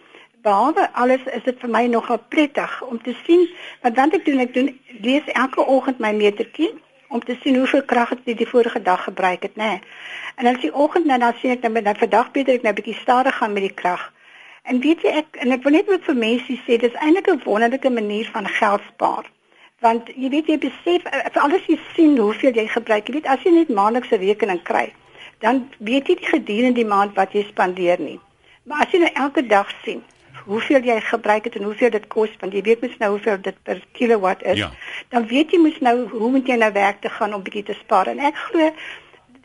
behalwe 0.43 0.93
alles 0.93 1.21
is 1.37 1.43
dit 1.45 1.59
vir 1.61 1.71
my 1.71 1.87
nogal 1.87 2.19
prettig 2.29 2.83
om 2.83 3.03
te 3.03 3.15
sien 3.27 3.49
wat 3.83 3.95
dan 3.95 4.13
ek 4.17 4.25
doen 4.25 4.41
ek 4.45 4.55
doen 4.55 4.71
lees 5.05 5.27
elke 5.35 5.67
oggend 5.67 5.99
my 5.99 6.13
metertjie 6.17 6.71
om 7.11 7.23
te 7.25 7.37
sien 7.43 7.57
hoeveel 7.59 7.83
krag 7.83 8.13
ek 8.15 8.25
die, 8.25 8.37
die 8.39 8.49
vorige 8.49 8.83
dag 8.83 9.03
gebruik 9.05 9.43
het, 9.43 9.57
nê. 9.59 9.75
Nee. 9.75 9.81
En 10.39 10.47
as 10.47 10.61
die 10.63 10.71
oggend 10.73 11.09
nou 11.11 11.19
dan 11.19 11.35
sien 11.41 11.53
ek 11.57 11.67
nou 11.67 11.83
dat 11.83 11.99
vandag 11.99 12.31
beter 12.37 12.55
ek 12.55 12.63
nou 12.63 12.73
'n 12.73 12.79
bietjie 12.79 13.01
stadig 13.03 13.37
gaan 13.37 13.53
met 13.53 13.67
die 13.67 13.79
krag. 13.83 14.13
En 14.63 14.81
weet 14.81 15.03
jy 15.03 15.11
ek 15.23 15.37
en 15.43 15.53
ek 15.53 15.63
wil 15.63 15.73
net 15.73 15.91
ook 15.91 16.05
vir 16.05 16.17
mense 16.17 16.59
sê 16.67 16.79
dis 16.79 17.01
eintlik 17.03 17.29
'n 17.29 17.43
wonderlike 17.45 17.91
manier 17.91 18.31
van 18.33 18.47
geld 18.49 18.83
spaar. 18.93 19.25
Want 19.81 20.09
jy 20.15 20.29
weet 20.29 20.47
jy 20.47 20.59
besef 20.59 21.05
eh, 21.05 21.27
vir 21.33 21.43
alles 21.43 21.67
jy 21.67 21.79
sien 21.95 22.19
hoeveel 22.19 22.55
jy 22.55 22.67
gebruik. 22.67 23.09
Jy 23.09 23.15
weet 23.15 23.27
as 23.27 23.43
jy 23.43 23.51
net 23.51 23.69
maandelikse 23.69 24.17
rekening 24.17 24.63
kry, 24.63 24.93
dan 25.41 25.69
weet 25.79 26.07
jy 26.09 26.15
nie 26.21 26.33
gedurende 26.35 26.81
die 26.81 26.91
maand 26.95 27.15
wat 27.15 27.33
jy 27.33 27.43
spandeer 27.49 28.01
nie. 28.01 28.21
Maar 28.65 28.87
as 28.87 28.93
jy 28.93 28.99
nou 28.99 29.13
elke 29.15 29.47
dag 29.47 29.69
sien 29.85 30.03
hoeveel 30.45 30.83
jy 30.85 31.01
gebruik 31.01 31.45
het 31.45 31.57
en 31.57 31.63
hoeveel 31.63 31.91
dit 31.91 32.07
kos, 32.07 32.31
want 32.41 32.53
jy 32.53 32.63
weet 32.63 32.81
mos 32.83 32.97
nou 32.99 33.11
hoeveel 33.11 33.41
dit 33.43 33.63
per 33.63 33.83
kilowatt 33.93 34.43
is, 34.43 34.59
Ja. 34.59 34.71
dan 35.09 35.27
weet 35.27 35.51
jy 35.51 35.59
mos 35.59 35.79
nou 35.81 36.09
hoe 36.09 36.31
moet 36.31 36.47
jy 36.47 36.57
nou 36.57 36.73
werk 36.73 37.01
te 37.01 37.09
gaan 37.09 37.35
om 37.35 37.43
bietjie 37.43 37.63
te 37.63 37.73
spaar. 37.73 38.07
En 38.07 38.19
ek 38.19 38.37
glo 38.37 38.73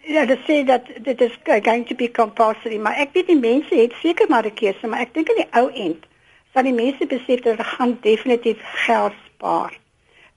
Ja, 0.07 0.25
dit 0.25 0.39
sê 0.45 0.63
dat 0.65 0.81
dit 1.01 1.21
is 1.21 1.37
going 1.43 1.87
to 1.87 1.95
be 1.95 2.11
compulsory, 2.11 2.77
maar 2.77 2.93
ek 3.01 3.09
weet 3.13 3.27
die 3.27 3.39
mense 3.39 3.75
het 3.75 3.93
seker 4.01 4.29
maar 4.29 4.45
'n 4.45 4.53
keuse, 4.53 4.87
maar 4.87 4.99
ek 4.99 5.13
dink 5.13 5.29
aan 5.29 5.35
die 5.35 5.51
ou 5.51 5.71
end 5.73 6.05
sal 6.53 6.63
die 6.63 6.73
mense 6.73 7.05
besef 7.05 7.41
dat 7.41 7.57
hulle 7.57 7.63
gaan 7.63 7.97
definitief 8.01 8.57
geld 8.85 9.13
spaar. 9.33 9.73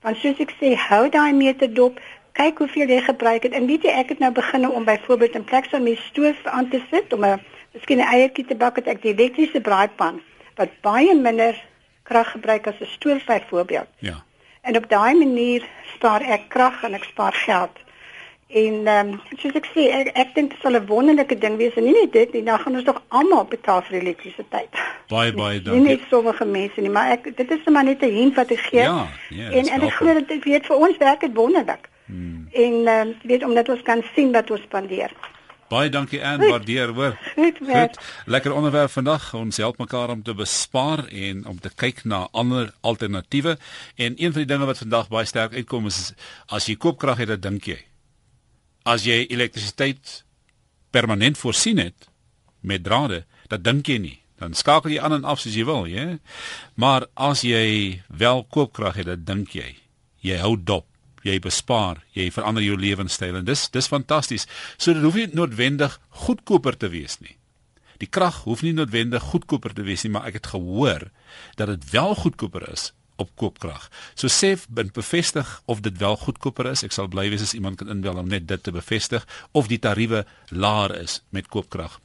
Want 0.02 0.16
soos 0.16 0.38
ek 0.38 0.54
sê, 0.60 0.74
hou 0.88 1.08
daai 1.08 1.32
meter 1.32 1.74
dop, 1.74 2.00
kyk 2.32 2.58
hoeveel 2.58 2.88
jy 2.88 3.00
gebruik 3.00 3.42
het. 3.42 3.52
En 3.52 3.66
weet 3.66 3.82
jy, 3.82 3.90
ek 3.90 4.08
het 4.08 4.18
nou 4.18 4.32
begin 4.32 4.68
om 4.70 4.84
byvoorbeeld 4.84 5.34
in 5.34 5.44
plek 5.44 5.66
van 5.70 5.82
my 5.82 5.94
stoof 6.08 6.36
aan 6.44 6.68
te 6.68 6.80
sit 6.90 7.12
om 7.12 7.24
'n 7.24 7.40
miskien 7.74 7.98
'n 7.98 8.10
eiertjie 8.14 8.46
te 8.46 8.54
bak, 8.54 8.76
het 8.76 8.86
ek 8.86 9.02
die 9.02 9.12
elektriese 9.14 9.60
braaipan 9.60 10.20
wat 10.58 10.80
baie 10.84 11.14
minder 11.14 11.56
krag 12.08 12.30
gebruik 12.36 12.66
as 12.66 12.80
'n 12.80 12.94
stoof 12.96 13.24
byvoorbeeld. 13.24 13.90
Ja. 13.98 14.16
En 14.62 14.76
op 14.76 14.88
daai 14.88 15.14
manier 15.14 15.62
spaar 15.94 16.22
ek 16.22 16.48
krag 16.48 16.82
en 16.82 16.94
ek 16.94 17.04
spaar 17.04 17.32
geld. 17.32 17.76
En 18.48 18.86
ehm 18.86 19.08
um, 19.08 19.20
soos 19.36 19.56
ek 19.60 19.66
sê, 19.74 19.82
ek, 19.92 20.08
ek 20.16 20.30
dink 20.34 20.50
dit 20.50 20.60
sal 20.62 20.72
'n 20.72 20.86
wonderlike 20.86 21.38
ding 21.38 21.56
wees 21.56 21.74
en 21.76 21.84
nie 21.84 21.92
net 21.92 22.12
dit 22.12 22.32
nie, 22.32 22.42
dan 22.42 22.58
gaan 22.58 22.74
ons 22.74 22.84
tog 22.84 23.02
almal 23.08 23.44
betaal 23.44 23.82
vir 23.82 24.00
elektrisiteit. 24.00 24.72
Baie 25.08 25.32
baie 25.42 25.58
Nie 25.58 25.64
dankie. 25.64 25.82
net 25.88 26.00
sommige 26.08 26.44
mense 26.44 26.80
nie, 26.80 26.90
maar 26.90 27.10
ek 27.10 27.36
dit 27.36 27.50
is 27.50 27.64
maar 27.64 27.84
net 27.84 28.02
'n 28.02 28.14
hint 28.14 28.34
wat 28.34 28.50
ek 28.50 28.58
gee. 28.58 28.80
Ja, 28.80 29.06
ja, 29.28 29.50
en 29.50 29.68
en 29.68 29.80
ek 29.82 29.92
glo 29.92 30.14
dit 30.14 30.44
weet 30.44 30.66
vir 30.66 30.76
ons 30.76 30.96
werk 30.96 31.20
dit 31.20 31.34
wonderlik. 31.34 31.88
Hmm. 32.06 32.48
En 32.52 32.74
ehm 32.86 33.08
uh, 33.08 33.14
weet 33.22 33.44
omdat 33.44 33.68
ons 33.68 33.82
kan 33.82 34.02
sien 34.14 34.32
wat 34.32 34.50
ons 34.50 34.62
spandeer. 34.62 35.12
Baie 35.68 35.90
dankie 35.92 36.20
Anne, 36.24 36.48
waardeer, 36.48 36.94
hoor. 36.96 37.18
Goed. 37.34 37.58
Goed. 37.60 37.98
Lekker 38.24 38.54
onderwerp 38.56 38.90
vandag. 38.90 39.34
Ons 39.36 39.58
help 39.60 39.76
mekaar 39.78 40.08
om 40.14 40.22
te 40.24 40.32
bespaar 40.34 41.04
en 41.12 41.44
om 41.46 41.58
te 41.60 41.68
kyk 41.68 42.06
na 42.08 42.22
ander 42.32 42.70
alternatiewe. 42.80 43.58
En 44.00 44.16
een 44.16 44.32
van 44.32 44.44
die 44.44 44.48
dinge 44.48 44.68
wat 44.70 44.80
vandag 44.80 45.10
baie 45.12 45.28
sterk 45.28 45.52
uitkom 45.52 45.90
is 45.90 46.14
as 46.48 46.70
jy 46.70 46.78
koopkrag 46.80 47.20
het, 47.20 47.34
dan 47.34 47.44
dink 47.44 47.68
jy. 47.68 47.76
As 48.88 49.04
jy 49.04 49.26
elektrisiteit 49.28 50.22
permanent 50.90 51.36
voorsien 51.36 51.82
het 51.84 52.08
met 52.64 52.82
drade, 52.88 53.26
dan 53.52 53.62
dink 53.62 53.92
jy 53.92 53.98
nie. 54.00 54.16
Dan 54.40 54.56
skakel 54.56 54.96
jy 54.96 55.04
aan 55.04 55.18
en 55.18 55.28
af 55.28 55.42
soos 55.42 55.56
jy 55.58 55.68
wil, 55.68 55.84
ja. 55.84 56.14
Maar 56.80 57.10
as 57.12 57.44
jy 57.44 58.00
wel 58.08 58.46
koopkrag 58.48 59.02
het, 59.02 59.10
dan 59.12 59.28
dink 59.28 59.52
jy. 59.58 59.74
Jy 60.24 60.40
hou 60.40 60.56
dop 60.56 60.87
jy 61.26 61.38
bespaar, 61.42 62.02
jy 62.16 62.28
verander 62.34 62.64
jou 62.64 62.76
lewenstyl 62.78 63.40
en 63.40 63.48
dis 63.48 63.66
dis 63.74 63.90
fantasties. 63.90 64.46
So 64.76 64.94
dit 64.94 65.02
hoef 65.02 65.18
nie 65.18 65.28
noodwendig 65.32 65.98
goedkoper 66.26 66.76
te 66.76 66.90
wees 66.92 67.18
nie. 67.20 67.36
Die 67.98 68.10
krag 68.10 68.44
hoef 68.46 68.62
nie 68.62 68.74
noodwendig 68.76 69.24
goedkoper 69.32 69.74
te 69.74 69.82
wees 69.86 70.04
nie, 70.04 70.12
maar 70.14 70.28
ek 70.30 70.38
het 70.38 70.52
gehoor 70.54 71.08
dat 71.58 71.72
dit 71.72 71.90
wel 71.90 72.14
goedkoper 72.14 72.68
is 72.70 72.92
op 73.18 73.30
koopkrag. 73.34 73.88
So 74.14 74.30
sê 74.30 74.54
bin 74.70 74.92
bevestig 74.94 75.48
of 75.66 75.82
dit 75.82 75.96
wel 75.98 76.16
goedkoper 76.16 76.70
is. 76.70 76.84
Ek 76.86 76.94
sal 76.94 77.10
bly 77.10 77.26
wees 77.32 77.42
as 77.42 77.56
iemand 77.58 77.80
kan 77.80 77.90
inbel 77.90 78.20
om 78.20 78.30
net 78.30 78.46
dit 78.46 78.62
te 78.62 78.74
bevestig 78.74 79.26
of 79.58 79.66
die 79.70 79.80
tariewe 79.82 80.24
laer 80.54 80.94
is 81.00 81.20
met 81.34 81.50
koopkrag. 81.50 81.98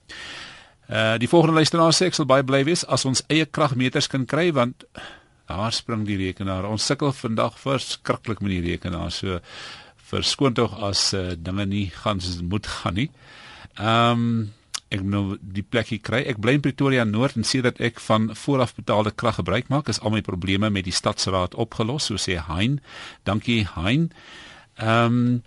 Uh 0.89 1.15
die 1.21 1.29
volgende 1.29 1.61
luisteraar 1.61 1.93
sê 1.93 2.09
ek 2.09 2.17
sal 2.17 2.27
baie 2.29 2.43
bly 2.43 2.63
wees 2.65 2.83
as 2.89 3.05
ons 3.05 3.21
eie 3.29 3.45
kragmeters 3.45 4.09
kan 4.09 4.25
kry 4.25 4.49
want 4.57 4.87
daar 5.51 5.73
spring 5.75 6.05
die 6.07 6.17
rekenaar. 6.17 6.67
Ons 6.69 6.85
sukkel 6.87 7.13
vandag 7.15 7.57
verskriklik 7.59 8.41
met 8.43 8.55
die 8.55 8.63
rekenaar. 8.71 9.11
So 9.11 9.39
verskoon 10.13 10.53
tog 10.57 10.75
as 10.83 11.11
uh, 11.17 11.33
dinge 11.37 11.65
nie 11.69 11.87
gaan 12.03 12.21
soos 12.21 12.39
dit 12.41 12.49
moet 12.49 12.67
gaan 12.79 13.01
nie. 13.01 13.09
Ehm 13.77 14.27
um, 14.27 14.51
ek 14.93 15.01
nou 15.01 15.39
die 15.41 15.63
plekkie 15.65 15.97
kry. 16.05 16.19
Ek 16.29 16.37
bly 16.37 16.53
in 16.59 16.61
Pretoria 16.61 17.01
Noord 17.01 17.39
en 17.39 17.47
sê 17.49 17.63
dat 17.65 17.79
ek 17.81 17.97
van 18.05 18.27
vooraf 18.37 18.75
betaalde 18.77 19.09
krag 19.17 19.39
gebruik 19.39 19.71
maak. 19.73 19.89
Is 19.89 19.97
al 20.05 20.13
my 20.13 20.21
probleme 20.21 20.69
met 20.69 20.85
die 20.85 20.93
stadsraad 20.93 21.57
opgelos, 21.57 22.11
so 22.11 22.21
sê 22.21 22.37
Hein. 22.37 22.77
Dankie 23.25 23.63
Hein. 23.73 24.11
Ehm 24.77 25.17
um, 25.17 25.41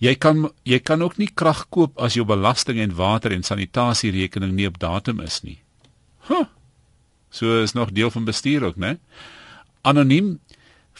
jy 0.00 0.14
kan 0.16 0.46
jy 0.64 0.78
kan 0.80 1.02
ook 1.04 1.18
nie 1.20 1.28
krag 1.28 1.66
koop 1.72 1.98
as 2.00 2.16
jou 2.16 2.24
belasting 2.28 2.80
en 2.80 2.94
water 2.96 3.32
en 3.32 3.44
sanitasie 3.44 4.12
rekening 4.12 4.52
nie 4.56 4.68
op 4.68 4.78
datum 4.80 5.20
is 5.24 5.40
nie. 5.44 5.58
Huh. 6.28 6.46
So 7.30 7.62
is 7.62 7.72
nog 7.72 7.92
deel 7.92 8.10
van 8.10 8.24
bestuur 8.24 8.64
ook, 8.64 8.76
né? 8.76 8.98
Anoniem 9.82 10.38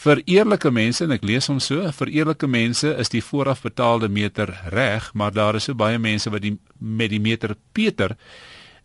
vir 0.00 0.22
eerlike 0.24 0.70
mense 0.70 1.04
en 1.04 1.12
ek 1.12 1.24
lees 1.26 1.50
hom 1.50 1.58
so, 1.60 1.82
vir 1.92 2.12
eerlike 2.14 2.48
mense 2.48 2.88
is 3.02 3.10
die 3.12 3.22
voorafbetaalde 3.24 4.08
meter 4.08 4.52
reg, 4.72 5.10
maar 5.14 5.34
daar 5.34 5.58
is 5.58 5.68
so 5.68 5.74
baie 5.74 5.98
mense 5.98 6.30
wat 6.30 6.42
die 6.46 6.56
met 6.78 7.10
die 7.10 7.20
meter 7.20 7.56
Peter 7.72 8.16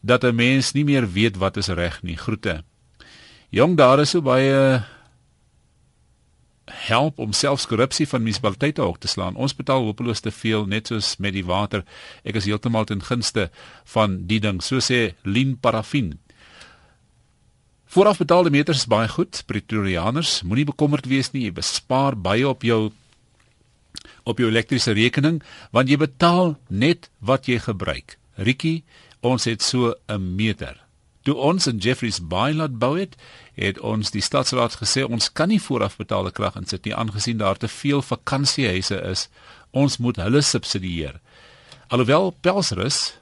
dat 0.01 0.23
'n 0.23 0.35
mens 0.35 0.73
nie 0.73 0.83
meer 0.83 1.07
weet 1.11 1.37
wat 1.37 1.57
is 1.57 1.67
reg 1.67 2.03
nie. 2.03 2.17
Groete. 2.17 2.63
Jong, 3.49 3.77
daar 3.77 3.99
is 3.99 4.09
so 4.09 4.21
baie 4.21 4.83
help 6.65 7.19
om 7.19 7.33
selfs 7.33 7.67
korrupsie 7.69 8.07
van 8.07 8.23
munisipaliteite 8.23 8.83
op 8.83 8.97
te 8.99 9.07
slaan. 9.07 9.35
Ons 9.35 9.55
betaal 9.55 9.83
hopeloos 9.85 10.19
te 10.19 10.31
veel 10.31 10.65
net 10.65 10.87
soos 10.87 11.15
met 11.17 11.33
die 11.33 11.45
water. 11.45 11.83
Ek 12.23 12.35
is 12.35 12.45
heeltemal 12.45 12.85
ten 12.89 13.01
gunste 13.01 13.49
van 13.93 14.25
die 14.27 14.39
ding. 14.39 14.61
So 14.63 14.81
sê 14.81 15.13
Lien 15.23 15.57
Parafin. 15.59 16.15
Voorafbetaalde 17.95 18.49
meters 18.51 18.81
is 18.81 18.87
baie 18.91 19.07
goed. 19.07 19.37
Pretorianers, 19.47 20.41
moenie 20.43 20.65
bekommerd 20.67 21.05
wees 21.07 21.29
nie. 21.31 21.45
Jy 21.45 21.53
bespaar 21.55 22.17
baie 22.19 22.43
op 22.43 22.65
jou 22.67 22.89
op 24.27 24.41
jou 24.41 24.49
elektriese 24.49 24.91
rekening 24.97 25.37
want 25.71 25.87
jy 25.87 25.95
betaal 26.01 26.57
net 26.67 27.07
wat 27.23 27.47
jy 27.47 27.55
gebruik. 27.63 28.17
Rietjie, 28.35 28.83
ons 29.23 29.47
het 29.47 29.63
so 29.63 29.95
'n 30.11 30.35
meter. 30.35 30.75
Toe 31.23 31.35
ons 31.35 31.67
in 31.67 31.77
Jeffreys 31.77 32.19
Bay 32.19 32.51
laat 32.53 32.75
bou 32.79 32.99
het, 32.99 33.15
het 33.55 33.79
ons 33.79 34.11
die 34.11 34.21
stadsraad 34.21 34.75
gesê 34.75 35.07
ons 35.07 35.31
kan 35.31 35.47
nie 35.47 35.61
voorafbetaalde 35.61 36.31
krag 36.31 36.55
insit 36.55 36.83
nie 36.83 36.95
aangesien 36.95 37.37
daar 37.37 37.57
te 37.57 37.67
veel 37.67 38.01
vakansiehuise 38.01 39.01
is. 39.11 39.29
Ons 39.71 39.97
moet 39.97 40.15
hulle 40.15 40.41
subsidieer. 40.41 41.21
Alhoewel 41.87 42.35
Pelsrus 42.41 43.13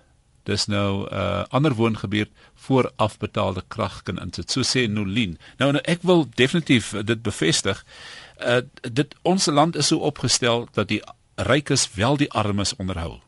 dis 0.43 0.65
nou 0.65 1.05
'n 1.05 1.13
uh, 1.13 1.43
ander 1.49 1.73
woongebied 1.73 2.29
voorafbetaalde 2.55 3.63
krag 3.67 4.03
kan 4.03 4.19
insit. 4.19 4.51
So 4.51 4.61
sê 4.61 4.87
Nolien. 4.89 5.37
Nou, 5.57 5.71
nou 5.71 5.83
ek 5.83 6.01
wil 6.01 6.27
definitief 6.35 6.93
dit 7.03 7.21
bevestig. 7.21 7.85
Uh 8.39 8.61
dit 8.81 9.15
ons 9.21 9.45
land 9.45 9.75
is 9.75 9.87
so 9.87 9.97
opgestel 9.97 10.67
dat 10.73 10.87
die 10.87 11.01
rykes 11.35 11.89
wel 11.93 12.17
die 12.17 12.31
armes 12.31 12.75
onderhou 12.75 13.19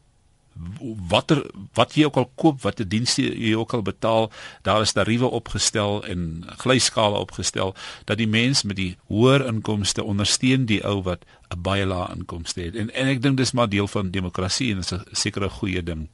watter 1.10 1.42
wat 1.76 1.96
jy 1.96 2.06
ook 2.08 2.18
al 2.20 2.28
koop, 2.40 2.62
watter 2.64 2.88
dienste 2.88 3.24
jy 3.28 3.54
ook 3.60 3.74
al 3.76 3.84
betaal, 3.84 4.30
daar 4.64 4.86
is 4.86 4.96
tariewe 4.96 5.28
opgestel 5.28 6.00
en 6.08 6.46
glyskale 6.64 7.20
opgestel 7.20 7.76
dat 8.08 8.18
die 8.18 8.30
mens 8.30 8.64
met 8.64 8.80
die 8.80 8.96
hoër 9.12 9.46
inkomste 9.50 10.04
ondersteun 10.04 10.66
die 10.70 10.82
ou 10.88 11.02
wat 11.04 11.26
'n 11.52 11.62
baie 11.62 11.86
lae 11.86 12.08
inkomste 12.16 12.62
het. 12.62 12.76
En 12.76 12.90
en 12.94 13.08
ek 13.08 13.22
dink 13.22 13.38
dis 13.38 13.52
maar 13.52 13.70
deel 13.70 13.88
van 13.88 14.12
demokrasie 14.12 14.72
en 14.72 14.82
dit 14.82 14.92
is 14.92 14.98
'n 14.98 15.04
sekere 15.12 15.50
goeie 15.50 15.84
ding. 15.84 16.10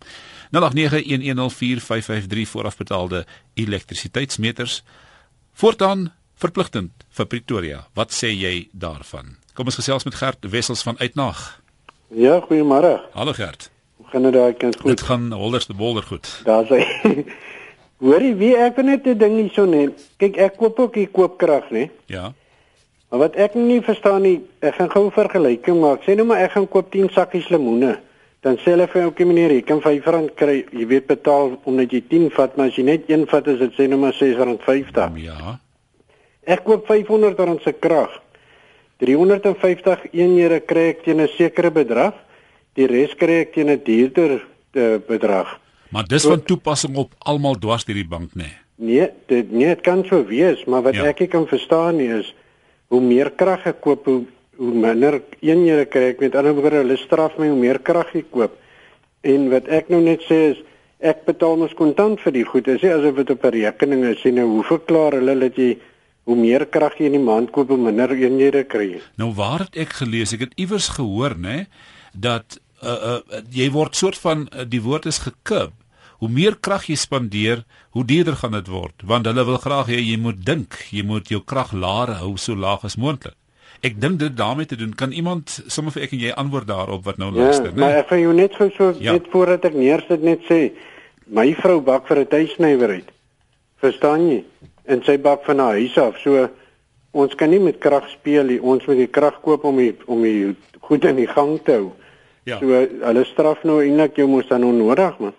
0891104553 0.52 2.48
voorafbetaalde 2.54 3.26
elektrisiteitsmeters 3.54 4.84
voortaan 5.54 6.14
verpligtend 6.36 6.92
vir 7.10 7.26
Pretoria. 7.26 7.88
Wat 7.94 8.12
sê 8.12 8.28
jy 8.34 8.68
daarvan? 8.72 9.38
Kom 9.54 9.66
ons 9.66 9.80
gesels 9.80 10.04
met 10.04 10.16
Gert 10.16 10.50
Wessels 10.50 10.84
van 10.84 11.00
Uitnag. 11.00 11.62
Ja, 12.12 12.40
goeiemôre. 12.48 13.00
Hallo 13.14 13.34
Gert 13.34 13.72
gaan 14.12 14.28
dit 14.28 14.34
daai 14.34 14.54
kind 14.54 14.76
goed. 14.76 14.90
Dit 14.90 15.02
gaan 15.02 15.32
holderste 15.32 15.74
bolder 15.74 16.04
goed. 16.04 16.42
Daar 16.44 16.66
sê 16.68 16.84
Hoorie, 18.02 18.34
wie 18.36 18.56
ek 18.58 18.80
wil 18.80 18.88
net 18.90 19.06
'n 19.06 19.18
ding 19.18 19.36
hierso 19.38 19.66
net. 19.66 20.00
Kyk, 20.18 20.38
ek 20.38 20.56
koop 20.58 20.80
ook 20.80 20.96
hier 20.96 21.10
koopkrag, 21.14 21.70
nê? 21.70 21.90
Ja. 22.10 22.34
Maar 23.10 23.20
wat 23.20 23.36
ek 23.36 23.54
nie 23.54 23.82
verstaan 23.82 24.22
nie, 24.26 24.40
ek 24.60 24.76
gaan 24.76 24.90
gou 24.90 25.12
vergelyking 25.14 25.78
maak. 25.80 26.02
Sê 26.02 26.16
nou 26.18 26.26
maar 26.26 26.42
ek 26.42 26.56
gaan 26.56 26.68
koop 26.68 26.90
10 26.92 27.12
sakkies 27.14 27.50
lemoene. 27.54 28.00
Dan 28.42 28.58
sê 28.58 28.74
hulle 28.74 28.88
vir 28.90 29.04
ouke 29.06 29.26
meneer, 29.26 29.52
jy 29.54 29.62
kan 29.62 29.82
R5 29.86 30.32
kry. 30.36 30.64
Jy 30.74 30.88
weet 30.90 31.08
betaal 31.08 31.60
omdat 31.70 31.94
jy 31.94 32.02
10 32.10 32.32
vat, 32.34 32.56
maar 32.58 32.72
as 32.72 32.78
jy 32.80 32.88
net 32.88 33.10
een 33.10 33.28
vat, 33.30 33.48
is 33.48 33.60
dit 33.62 33.78
sê 33.78 33.86
nou 33.88 34.00
maar 34.02 34.18
R6.50. 34.18 35.20
Ja. 35.22 35.60
Ek 36.50 36.64
koop 36.66 36.90
R500 36.90 37.62
se 37.62 37.74
krag. 37.78 38.18
350 39.02 40.10
eenhede 40.14 40.60
kry 40.66 40.90
ek 40.94 41.04
teen 41.06 41.22
'n 41.22 41.30
sekere 41.38 41.72
bedrag 41.74 42.14
die 42.78 42.88
res 42.88 43.14
kry 43.18 43.42
ek 43.46 43.54
teen 43.54 43.70
'n 43.70 43.82
duurder 43.84 44.42
uh, 44.74 44.98
bedrag. 45.08 45.60
Maar 45.90 46.08
dis 46.08 46.26
van 46.26 46.44
toepassing 46.44 46.96
op 46.96 47.12
almal 47.20 47.58
dwars 47.60 47.86
deur 47.86 47.96
die 47.96 48.08
bank 48.08 48.34
nê. 48.34 48.46
Nee. 48.46 48.58
nee, 48.76 49.10
dit 49.28 49.52
nee, 49.52 49.68
dit 49.68 49.82
kan 49.82 50.06
so 50.06 50.26
wees, 50.26 50.64
maar 50.66 50.82
wat 50.82 50.96
ja. 50.96 51.10
ek 51.12 51.22
ek 51.22 51.30
kan 51.30 51.48
verstaan 51.48 51.98
nie 51.98 52.10
is 52.10 52.34
hoe 52.88 53.02
meer 53.02 53.32
krag 53.32 53.66
ek 53.66 53.82
koop, 53.82 54.06
hoe 54.06 54.24
hoe 54.62 54.74
minder 54.74 55.22
eenhede 55.42 55.88
kry 55.90 56.12
ek. 56.14 56.20
Met 56.22 56.36
ander 56.38 56.54
woorde, 56.58 56.84
hulle 56.84 56.98
straf 57.02 57.38
my 57.42 57.50
hoe 57.50 57.60
meer 57.60 57.82
krag 57.82 58.14
ek 58.18 58.30
koop. 58.34 58.58
En 59.26 59.50
wat 59.54 59.70
ek 59.70 59.90
nou 59.94 60.02
net 60.06 60.26
sê 60.30 60.42
is 60.52 60.60
ek 61.02 61.26
betaal 61.26 61.58
mos 61.58 61.74
kontant 61.78 62.22
vir 62.22 62.36
die 62.38 62.46
goed. 62.46 62.68
Dis 62.70 62.84
nie 62.86 62.94
asof 62.94 63.18
dit 63.18 63.34
op 63.34 63.46
'n 63.46 63.56
rekening 63.58 64.06
is 64.06 64.24
nie. 64.24 64.38
Nou 64.38 64.48
hoe 64.58 64.64
verklaar 64.64 65.18
hulle 65.18 65.40
dat 65.40 65.58
jy 65.58 65.78
hoe 66.26 66.36
meer 66.38 66.66
krag 66.66 67.00
jy 67.00 67.06
in 67.10 67.18
die 67.18 67.28
maand 67.32 67.52
koop, 67.52 67.70
hoe 67.70 67.78
minder 67.78 68.12
eenhede 68.14 68.64
kry 68.64 68.92
jy? 68.94 69.02
Nou 69.18 69.34
waar 69.34 69.66
het 69.66 69.76
ek 69.76 69.94
gelees? 70.02 70.34
Ek 70.34 70.46
het 70.46 70.54
iewers 70.56 70.90
gehoor, 70.90 71.36
nê? 71.38 71.66
dat 72.14 72.60
uh, 72.84 72.90
uh, 72.90 73.44
jy 73.52 73.70
word 73.72 73.96
soort 73.96 74.20
van 74.20 74.48
uh, 74.52 74.66
die 74.68 74.82
woord 74.82 75.08
is 75.10 75.22
gekib. 75.24 75.76
Hoe 76.22 76.30
meer 76.30 76.58
krag 76.62 76.86
jy 76.86 76.96
spandeer, 77.00 77.64
hoe 77.98 78.06
duurder 78.06 78.36
gaan 78.38 78.54
dit 78.54 78.68
word, 78.70 79.02
want 79.10 79.26
hulle 79.26 79.46
wil 79.46 79.58
graag 79.58 79.90
hê 79.90 79.98
jy 79.98 80.20
moet 80.22 80.44
dink, 80.46 80.78
jy 80.94 81.02
moet 81.06 81.32
jou 81.34 81.42
krag 81.42 81.74
laer 81.74 82.14
hou 82.20 82.36
so 82.38 82.54
laag 82.54 82.86
as 82.86 82.98
moontlik. 82.98 83.34
Ek 83.82 83.96
dink 84.02 84.20
dit 84.22 84.38
daarmee 84.38 84.66
te 84.66 84.76
doen. 84.76 84.94
Kan 84.96 85.12
iemand 85.12 85.64
sommer 85.68 85.94
vir 85.96 86.06
ek 86.06 86.12
en 86.14 86.22
jy 86.22 86.34
antwoord 86.38 86.68
daarop 86.70 87.06
wat 87.08 87.18
nou 87.18 87.32
ja, 87.34 87.48
luister, 87.48 87.72
né? 87.74 87.82
Maar 87.82 88.02
ek 88.04 88.12
gaan 88.12 88.22
jou 88.22 88.34
net 88.38 88.58
so 88.58 88.70
so 88.76 88.92
ja. 89.00 89.16
net 89.18 89.30
voordat 89.34 89.66
ek 89.72 89.78
neersit 89.78 90.22
net 90.22 90.44
sê, 90.46 90.60
my 91.26 91.48
vrou 91.58 91.80
bak 91.82 92.06
vir 92.10 92.22
'n 92.22 92.28
tuisnywerheid. 92.30 93.10
Verstaan 93.82 94.28
jy? 94.30 94.44
En 94.86 95.02
sy 95.04 95.18
bak 95.18 95.46
van 95.46 95.60
haar 95.60 95.80
huis 95.82 95.98
af. 95.98 96.20
So 96.22 96.50
ons 97.12 97.34
kan 97.36 97.50
nie 97.50 97.60
met 97.60 97.80
krag 97.82 98.06
speel 98.10 98.44
nie. 98.44 98.62
Ons 98.62 98.86
moet 98.86 99.02
die 99.02 99.08
krag 99.08 99.42
koop 99.42 99.66
om 99.66 99.78
die, 99.78 99.96
om 100.06 100.22
die 100.22 100.56
goed 100.80 101.06
in 101.06 101.16
die 101.16 101.28
gang 101.28 101.58
te 101.66 101.72
hou. 101.72 101.92
Ja. 102.46 102.60
So 102.60 102.68
hulle 102.70 103.26
straf 103.26 103.64
nou 103.64 103.82
eintlik 103.82 104.18
jou 104.18 104.28
mos 104.28 104.48
dan 104.48 104.64
onnodig 104.64 105.18
man. 105.20 105.34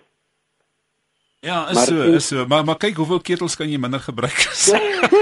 Ja, 1.43 1.69
is 1.69 1.75
maar, 1.75 1.85
so, 1.85 2.03
is 2.03 2.27
so. 2.27 2.47
Maar 2.47 2.65
maar 2.65 2.77
kyk 2.79 2.97
hoeveel 2.97 3.19
ketels 3.21 3.57
kan 3.59 3.67
jy 3.67 3.79
minder 3.83 3.99
gebruik. 4.01 4.45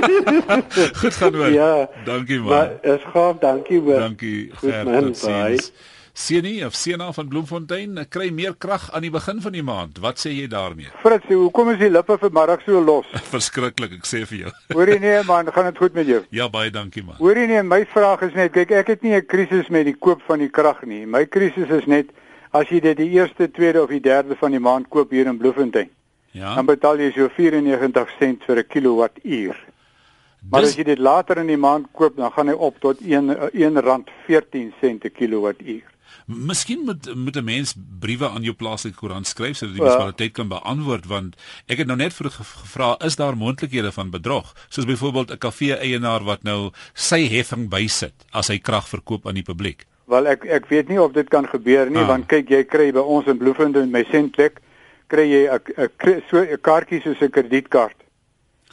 Goed 1.00 1.14
gaan 1.16 1.35
hoor. 1.35 1.48
Ja. 1.48 1.88
Dankie 2.04 2.37
man. 2.38 2.50
Maar 2.52 2.74
is 2.96 3.06
gaaf, 3.12 3.38
dankie 3.40 3.78
hoor. 3.80 4.02
Dankie. 4.02 4.50
Goed 4.54 4.85
man. 4.85 5.14
Bye. 5.22 5.62
Sienie 6.12 6.66
of 6.66 6.74
Siena 6.76 7.06
van 7.16 7.28
Bloemfontein 7.28 8.02
kry 8.12 8.28
meer 8.37 8.52
krag 8.52 8.90
aan 8.92 9.06
die 9.06 9.12
begin 9.14 9.40
van 9.40 9.54
die 9.56 9.62
maand. 9.64 10.02
Wat 10.04 10.20
sê 10.20 10.35
jy 10.35 10.44
daarmee? 10.52 10.90
Fritz, 11.00 11.24
hoekom 11.30 11.70
is 11.72 11.78
die 11.80 11.88
lippe 11.88 12.18
vanmiddag 12.20 12.66
so 12.66 12.83
los? 12.85 13.09
Verskriklik, 13.33 13.94
ek 13.96 14.11
sê 14.11 14.20
vir 14.28 14.42
jou. 14.42 14.52
Hoorie 14.76 14.98
nee 15.00 15.22
man, 15.28 15.48
gaan 15.54 15.70
dit 15.70 15.80
goed 15.80 15.96
met 15.96 16.11
jou? 16.11 16.20
Ja, 16.37 16.50
baie 16.52 16.68
dankie 16.74 17.00
man. 17.06 17.16
Hoorie 17.22 17.46
nee, 17.48 17.62
my 17.64 17.87
vraag 17.94 18.26
is 18.28 18.37
net, 18.37 18.52
kyk, 18.59 18.74
ek 18.83 18.92
het 18.92 19.06
nie 19.09 19.14
'n 19.16 19.24
krisis 19.24 19.72
met 19.72 19.88
die 19.88 19.96
koop 19.96 20.20
van 20.28 20.44
die 20.44 20.50
krag 20.52 20.85
nie. 20.85 21.06
My 21.06 21.24
krisis 21.24 21.72
is 21.80 21.88
net 21.88 22.12
as 22.52 22.68
jy 22.68 22.83
dit 22.90 23.00
die 23.00 23.09
eerste, 23.16 23.48
tweede 23.48 23.80
of 23.80 23.88
die 23.88 24.04
derde 24.04 24.37
van 24.37 24.52
die 24.52 24.61
maand 24.61 24.92
koop 24.92 25.16
hier 25.16 25.24
in 25.24 25.40
Bloemfontein. 25.40 25.88
Ja. 26.30 26.54
Dan 26.54 26.66
betaal 26.66 27.00
jy 27.02 27.10
so 27.14 27.28
94 27.28 28.16
sent 28.18 28.44
vir 28.46 28.58
'n 28.62 28.66
kilowattuur. 28.68 29.56
Maar 30.50 30.60
Dis... 30.60 30.70
as 30.70 30.76
jy 30.76 30.84
dit 30.84 30.98
later 30.98 31.38
in 31.38 31.46
die 31.46 31.60
maand 31.60 31.86
koop, 31.92 32.16
dan 32.16 32.32
gaan 32.32 32.48
hy 32.48 32.54
op 32.54 32.78
tot 32.80 33.00
1 33.00 33.30
R1.14 33.52 34.72
'n 35.04 35.12
kilowattuur. 35.12 35.90
Miskien 36.26 36.84
moet 36.84 37.14
moet 37.14 37.36
'n 37.36 37.44
mens 37.44 37.74
briewe 38.00 38.28
aan 38.28 38.42
jou 38.42 38.54
plaaslike 38.54 38.96
koerant 38.96 39.26
skryf 39.26 39.56
sodat 39.56 39.74
die 39.74 39.82
munisipaliteit 39.82 40.32
kan 40.32 40.48
beantwoord 40.48 41.06
want 41.06 41.36
ek 41.66 41.78
het 41.78 41.86
nou 41.86 41.96
net 41.96 42.14
vroeg 42.14 42.34
gevra 42.34 42.96
is 43.04 43.16
daar 43.16 43.36
moontlikhede 43.36 43.92
van 43.92 44.10
bedrog 44.10 44.54
soos 44.68 44.84
byvoorbeeld 44.84 45.30
'n 45.30 45.38
kafee 45.38 45.74
eienaar 45.74 46.24
wat 46.24 46.42
nou 46.42 46.70
sy 46.94 47.26
heffing 47.28 47.68
bysit 47.68 48.14
as 48.30 48.48
hy 48.48 48.58
krag 48.58 48.88
verkoop 48.88 49.26
aan 49.26 49.34
die 49.34 49.42
publiek. 49.42 49.86
Wel 50.06 50.26
ek 50.26 50.44
ek 50.44 50.66
weet 50.66 50.88
nie 50.88 51.00
of 51.00 51.12
dit 51.12 51.28
kan 51.28 51.46
gebeur 51.46 51.90
nie 51.90 52.02
ah. 52.02 52.08
want 52.08 52.26
kyk 52.26 52.48
jy 52.48 52.64
kry 52.64 52.92
by 52.92 53.00
ons 53.00 53.26
in 53.26 53.38
Bloemfontein 53.38 53.84
in 53.84 53.90
my 53.90 54.04
sentplek 54.10 54.60
kry 55.11 55.27
jy 55.29 55.42
'n 55.51 56.23
so 56.31 56.42
'n 56.42 56.61
kaartjie 56.62 57.03
soos 57.03 57.20
'n 57.20 57.31
kredietkaart. 57.31 57.96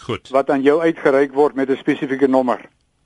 Goed. 0.06 0.30
Wat 0.30 0.50
aan 0.50 0.62
jou 0.62 0.80
uitgereik 0.82 1.34
word 1.34 1.56
met 1.56 1.70
'n 1.70 1.78
spesifieke 1.78 2.28
nommer. 2.28 2.62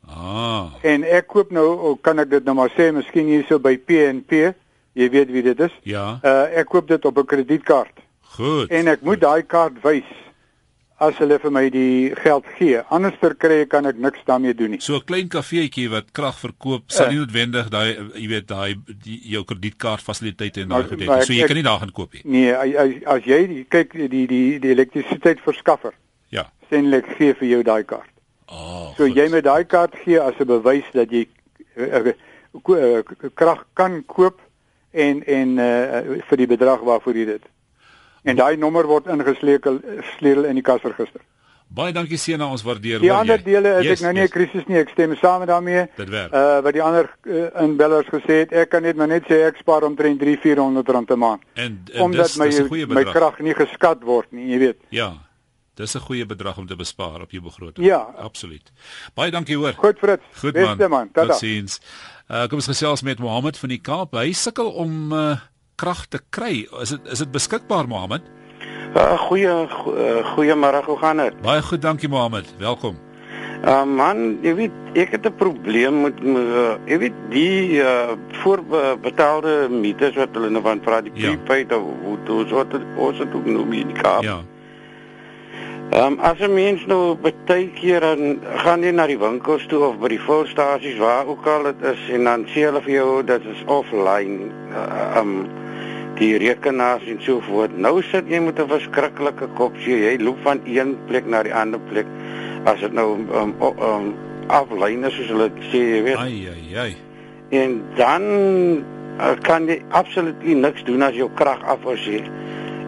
Ah. 0.08 0.74
En 0.84 1.04
ek 1.04 1.28
koop 1.28 1.52
nou, 1.52 1.98
kan 2.02 2.20
ek 2.20 2.30
dit 2.30 2.44
nou 2.44 2.56
maar 2.56 2.72
sê, 2.76 2.92
miskien 2.94 3.28
hierso 3.28 3.60
by 3.60 3.78
PNP. 3.78 4.54
Jy 4.94 5.10
weet 5.10 5.32
wie 5.32 5.44
dit 5.44 5.60
is? 5.60 5.72
Ja. 5.84 6.20
Uh 6.24 6.60
ek 6.60 6.68
koop 6.68 6.88
dit 6.88 7.06
op 7.06 7.18
'n 7.18 7.26
kredietkaart. 7.26 8.00
Goed. 8.36 8.70
En 8.70 8.88
ek 8.88 9.02
moet 9.02 9.20
daai 9.20 9.44
kaart 9.44 9.82
wys 9.84 10.08
as 11.02 11.18
hulle 11.22 11.38
vir 11.42 11.54
my 11.54 11.64
die 11.74 12.12
geld 12.22 12.46
gee. 12.58 12.82
Anders 12.94 13.18
ter 13.22 13.34
kry 13.40 13.64
kan 13.70 13.90
ek 13.90 13.98
niks 14.02 14.22
daarmee 14.28 14.54
doen 14.58 14.76
nie. 14.76 14.82
So 14.82 15.00
'n 15.00 15.06
klein 15.06 15.30
kafeetjie 15.34 15.90
wat 15.90 16.12
krag 16.14 16.38
verkoop, 16.38 16.84
sal 16.88 17.10
nie 17.10 17.18
noodwendig 17.18 17.70
daai 17.74 17.90
jy 18.16 18.28
weet 18.30 18.48
daai 18.48 18.76
jou 19.34 19.44
kredietkaart 19.44 20.02
fasiliteite 20.02 20.62
en 20.62 20.70
daai 20.70 20.84
gedette. 20.84 21.26
So 21.26 21.34
jy 21.34 21.42
ek, 21.42 21.48
kan 21.48 21.58
nie 21.58 21.66
daar 21.66 21.80
gaan 21.80 21.92
koop 21.92 22.14
nie. 22.14 22.22
Nee, 22.26 22.54
as, 22.54 22.94
as 23.06 23.26
jy 23.26 23.48
die, 23.48 23.64
kyk 23.70 23.94
die 23.98 24.08
die 24.08 24.28
die, 24.28 24.60
die 24.60 24.74
elektrisiteit 24.76 25.42
verskaffer. 25.42 25.94
Ja. 26.30 26.46
Sendlik 26.70 27.10
gee 27.18 27.34
vir 27.34 27.48
jou 27.48 27.64
daai 27.64 27.84
kaart. 27.84 28.10
Oh, 28.48 28.94
so 28.98 29.08
goed. 29.08 29.16
jy 29.16 29.30
met 29.30 29.44
daai 29.44 29.64
kaart 29.66 29.96
gee 30.04 30.20
as 30.20 30.38
'n 30.40 30.48
bewys 30.48 30.86
dat 30.94 31.10
jy 31.10 31.26
uh, 31.78 33.02
krag 33.34 33.66
kan 33.74 34.04
koop 34.06 34.40
en 34.92 35.24
en 35.24 35.58
uh, 35.58 36.22
vir 36.30 36.38
die 36.38 36.48
bedrag 36.48 36.84
waarvoor 36.84 37.16
jy 37.16 37.26
dit. 37.26 37.44
En 38.24 38.36
daai 38.36 38.58
nommer 38.58 38.86
word 38.88 39.08
ingesleutel 39.08 39.80
sleutel 40.18 40.46
in 40.46 40.56
die 40.56 40.62
kasregister. 40.66 41.22
Baie 41.72 41.94
dankie 41.96 42.18
Sena, 42.20 42.50
ons 42.52 42.64
waardeer 42.68 43.00
Die 43.00 43.12
ander 43.16 43.38
jy. 43.40 43.44
dele 43.46 43.78
is 43.80 43.86
yes, 43.86 44.02
ek 44.02 44.04
nou 44.04 44.14
nie 44.14 44.20
'n 44.20 44.24
yes. 44.28 44.32
krisis 44.32 44.68
nie, 44.68 44.78
ek 44.78 44.90
stem 44.90 45.16
saam 45.16 45.40
met 45.40 45.48
daarmee. 45.48 45.88
Dit. 45.96 46.10
Uh 46.10 46.60
wat 46.62 46.74
die 46.74 46.84
ander 46.84 47.08
uh, 47.24 47.48
inbellers 47.64 48.08
gesê 48.12 48.42
het, 48.44 48.52
ek 48.52 48.70
kan 48.70 48.84
net 48.84 48.96
maar 48.96 49.08
net 49.08 49.24
sê 49.24 49.48
ek 49.48 49.58
spaar 49.58 49.84
omtrent 49.88 50.20
3-400 50.20 50.84
rand 50.92 51.10
'n 51.12 51.18
maand. 51.20 51.42
En, 51.56 51.80
en 51.94 52.02
omdat 52.02 52.26
dis, 52.28 52.38
my 52.38 52.50
dis 52.50 52.88
my 52.88 53.04
krag 53.04 53.40
nie 53.40 53.54
geskat 53.54 54.04
word 54.04 54.32
nie, 54.32 54.52
jy 54.52 54.60
weet. 54.60 54.80
Ja. 54.90 55.14
Dis 55.76 55.96
'n 55.96 56.00
goeie 56.00 56.26
bedrag 56.26 56.58
om 56.58 56.68
te 56.68 56.76
bespaar 56.76 57.22
op 57.22 57.32
jou 57.32 57.42
begroting. 57.42 57.86
Ja, 57.86 58.14
absoluut. 58.18 58.72
Baie 59.16 59.32
dankie 59.32 59.56
hoor. 59.56 59.74
Goed 59.74 59.98
Fritz. 59.98 60.24
Goed 60.42 60.54
man. 60.54 60.78
Beste 60.78 60.90
man. 60.90 61.12
Totsiens. 61.12 61.80
Uh 62.30 62.48
kom 62.48 62.60
ons 62.60 62.68
gesels 62.68 63.02
met 63.02 63.20
Mohammed 63.20 63.58
van 63.58 63.70
die 63.70 63.80
Kaap. 63.82 64.12
Hy 64.14 64.34
sukkel 64.34 64.70
om 64.70 65.14
uh 65.14 65.38
krag 65.82 66.06
te 66.14 66.22
kry. 66.30 66.68
Is 66.82 66.94
dit 66.94 67.12
is 67.16 67.24
dit 67.26 67.32
beskikbaar 67.34 67.90
Mohammed? 67.90 68.28
Uh 68.92 69.16
goeie 69.28 69.48
uh, 69.48 70.20
goeiemôre, 70.36 70.84
hoe 70.86 70.98
gaan 71.00 71.24
dit? 71.24 71.42
Baie 71.42 71.62
goed, 71.64 71.82
dankie 71.82 72.10
Mohammed. 72.12 72.50
Welkom. 72.60 73.00
Uh 73.62 73.84
man, 73.86 74.40
jy 74.46 74.54
weet 74.58 74.98
ek 74.98 75.16
het 75.16 75.26
'n 75.30 75.38
probleem 75.38 76.02
met 76.02 76.18
uh, 76.20 76.76
jy 76.86 76.98
weet 77.06 77.18
die 77.30 77.82
uh 77.82 78.18
voorbetaalde 78.44 79.70
meters 79.70 80.16
wat 80.16 80.34
hulle 80.34 80.50
nou 80.50 80.64
van 80.66 80.80
praat 80.80 81.08
die 81.08 81.14
ja. 81.16 81.30
prepaid 81.30 81.74
of 81.74 81.86
hoe 82.04 82.18
dit 82.26 82.50
wat 82.52 82.74
ons 82.98 83.18
het 83.18 83.34
ook 83.34 83.46
nou 83.46 83.66
in 83.72 83.94
die 83.94 84.02
Kaap. 84.02 84.24
Ja. 84.24 84.42
Ehm 85.92 86.14
um, 86.14 86.20
as 86.20 86.40
'n 86.40 86.54
mens 86.54 86.86
nou 86.86 87.16
baie 87.20 87.70
keer 87.74 88.00
dan 88.00 88.40
gaan 88.64 88.84
jy 88.84 88.92
na 88.92 89.08
die 89.08 89.20
winkels 89.20 89.66
toe 89.68 89.84
of 89.88 90.00
by 90.00 90.08
die 90.08 90.22
volstasies 90.22 90.98
waar 90.98 91.26
ook 91.28 91.48
al 91.48 91.64
dit 91.64 91.82
is 91.82 92.10
en 92.10 92.24
dan 92.24 92.46
sê 92.48 92.64
hulle 92.68 92.82
vir 92.82 92.94
jou 92.94 93.24
dit 93.24 93.46
is 93.46 93.64
offline 93.66 94.52
ehm 94.72 95.18
uh, 95.18 95.18
um, 95.18 95.50
die 96.22 96.38
rekenaars 96.42 97.06
en 97.10 97.22
so 97.26 97.42
voort. 97.48 97.74
Nou 97.78 98.00
sit 98.06 98.30
jy 98.30 98.40
met 98.40 98.60
'n 98.60 98.70
verskriklike 98.70 99.48
kop, 99.58 99.78
jy, 99.78 99.98
jy 100.06 100.18
loop 100.22 100.38
van 100.46 100.62
een 100.66 100.98
plek 101.08 101.26
na 101.26 101.44
die 101.44 101.54
ander 101.54 101.80
plek 101.90 102.06
as 102.66 102.80
dit 102.80 102.94
nou 102.94 103.18
ehm 103.18 103.54
um, 103.62 103.80
um, 103.82 104.14
offline 104.52 105.08
is 105.08 105.16
soos 105.16 105.32
hulle 105.32 105.50
sê, 105.72 105.80
jy 105.96 106.02
weet. 106.04 106.18
Ai 106.18 106.48
ai 106.52 106.78
ai. 106.78 106.96
En 107.50 107.82
dan 107.96 108.24
uh, 109.20 109.36
kan 109.42 109.68
jy 109.68 109.82
absoluut 109.90 110.44
niks 110.44 110.84
doen 110.84 111.02
as 111.02 111.16
jou 111.16 111.30
krag 111.36 111.64
af 111.64 111.86
is 111.94 112.06
hier. 112.06 112.30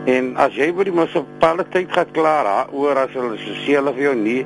En 0.06 0.34
as 0.38 0.56
jy 0.56 0.72
by 0.76 0.84
die 0.84 0.96
munisipaliteit 0.96 1.92
gaan 1.96 2.12
klaar 2.16 2.70
oor 2.72 3.00
as 3.00 3.14
hulle 3.16 3.38
se 3.40 3.56
seële 3.64 3.94
vir 3.96 4.10
jou 4.10 4.16
nie 4.16 4.42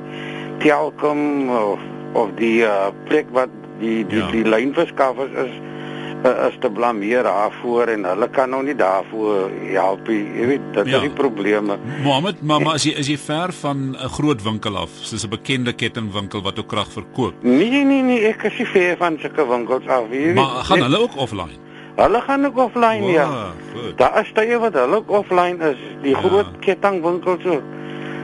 telkom 0.62 1.50
of 1.50 1.80
of 2.18 2.30
die 2.38 2.62
uh, 2.64 2.88
plek 3.08 3.26
wat 3.36 3.50
die 3.82 4.04
die, 4.08 4.22
ja. 4.22 4.30
die 4.32 4.44
lyn 4.46 4.72
verskaffers 4.74 5.34
is 5.44 5.52
is 6.24 6.56
te 6.60 6.70
blameer 6.70 7.22
daarvoor 7.22 7.92
en 7.92 8.04
hulle 8.04 8.28
kan 8.34 8.50
nou 8.50 8.62
nie 8.66 8.74
daarvoor 8.74 9.50
help 9.70 10.08
nie. 10.08 10.24
Jy 10.40 10.46
weet, 10.50 10.66
dit 10.74 10.90
ja. 10.90 10.98
is 10.98 11.06
die 11.06 11.14
probleme. 11.14 11.78
Mohammed, 12.02 12.42
mamma, 12.42 12.74
as 12.74 12.86
jy 12.88 12.96
is 12.98 13.10
jy 13.10 13.18
ver 13.22 13.52
van 13.60 13.94
'n 13.94 14.10
groot 14.16 14.42
winkel 14.42 14.76
af, 14.76 14.90
soos 15.02 15.24
'n 15.24 15.30
bekende 15.30 15.72
kettingwinkel 15.72 16.42
wat 16.42 16.58
ook 16.58 16.66
krag 16.66 16.90
verkoop? 16.92 17.34
Nee, 17.42 17.84
nee, 17.84 18.02
nee, 18.02 18.26
ek 18.26 18.42
is 18.42 18.58
nie 18.58 18.66
ver 18.66 18.96
van 18.96 19.18
sulke 19.18 19.46
winkels 19.46 19.86
af. 19.86 20.08
Weet. 20.10 20.34
Maar 20.34 20.64
gaan 20.64 20.82
hulle 20.82 20.98
ook 20.98 21.16
offline? 21.16 21.56
Hulle 21.96 22.20
gaan 22.20 22.46
ook 22.46 22.58
offline 22.58 23.00
wow, 23.00 23.10
ja. 23.10 23.52
Daar 23.96 24.20
is 24.20 24.32
tye 24.32 24.58
wat 24.58 24.74
hulle 24.74 24.96
ook 24.96 25.10
offline 25.10 25.70
is. 25.70 25.78
Die 26.02 26.14
ja. 26.14 26.20
groot 26.20 26.46
kettingwinkels 26.60 27.44
ook. 27.44 27.62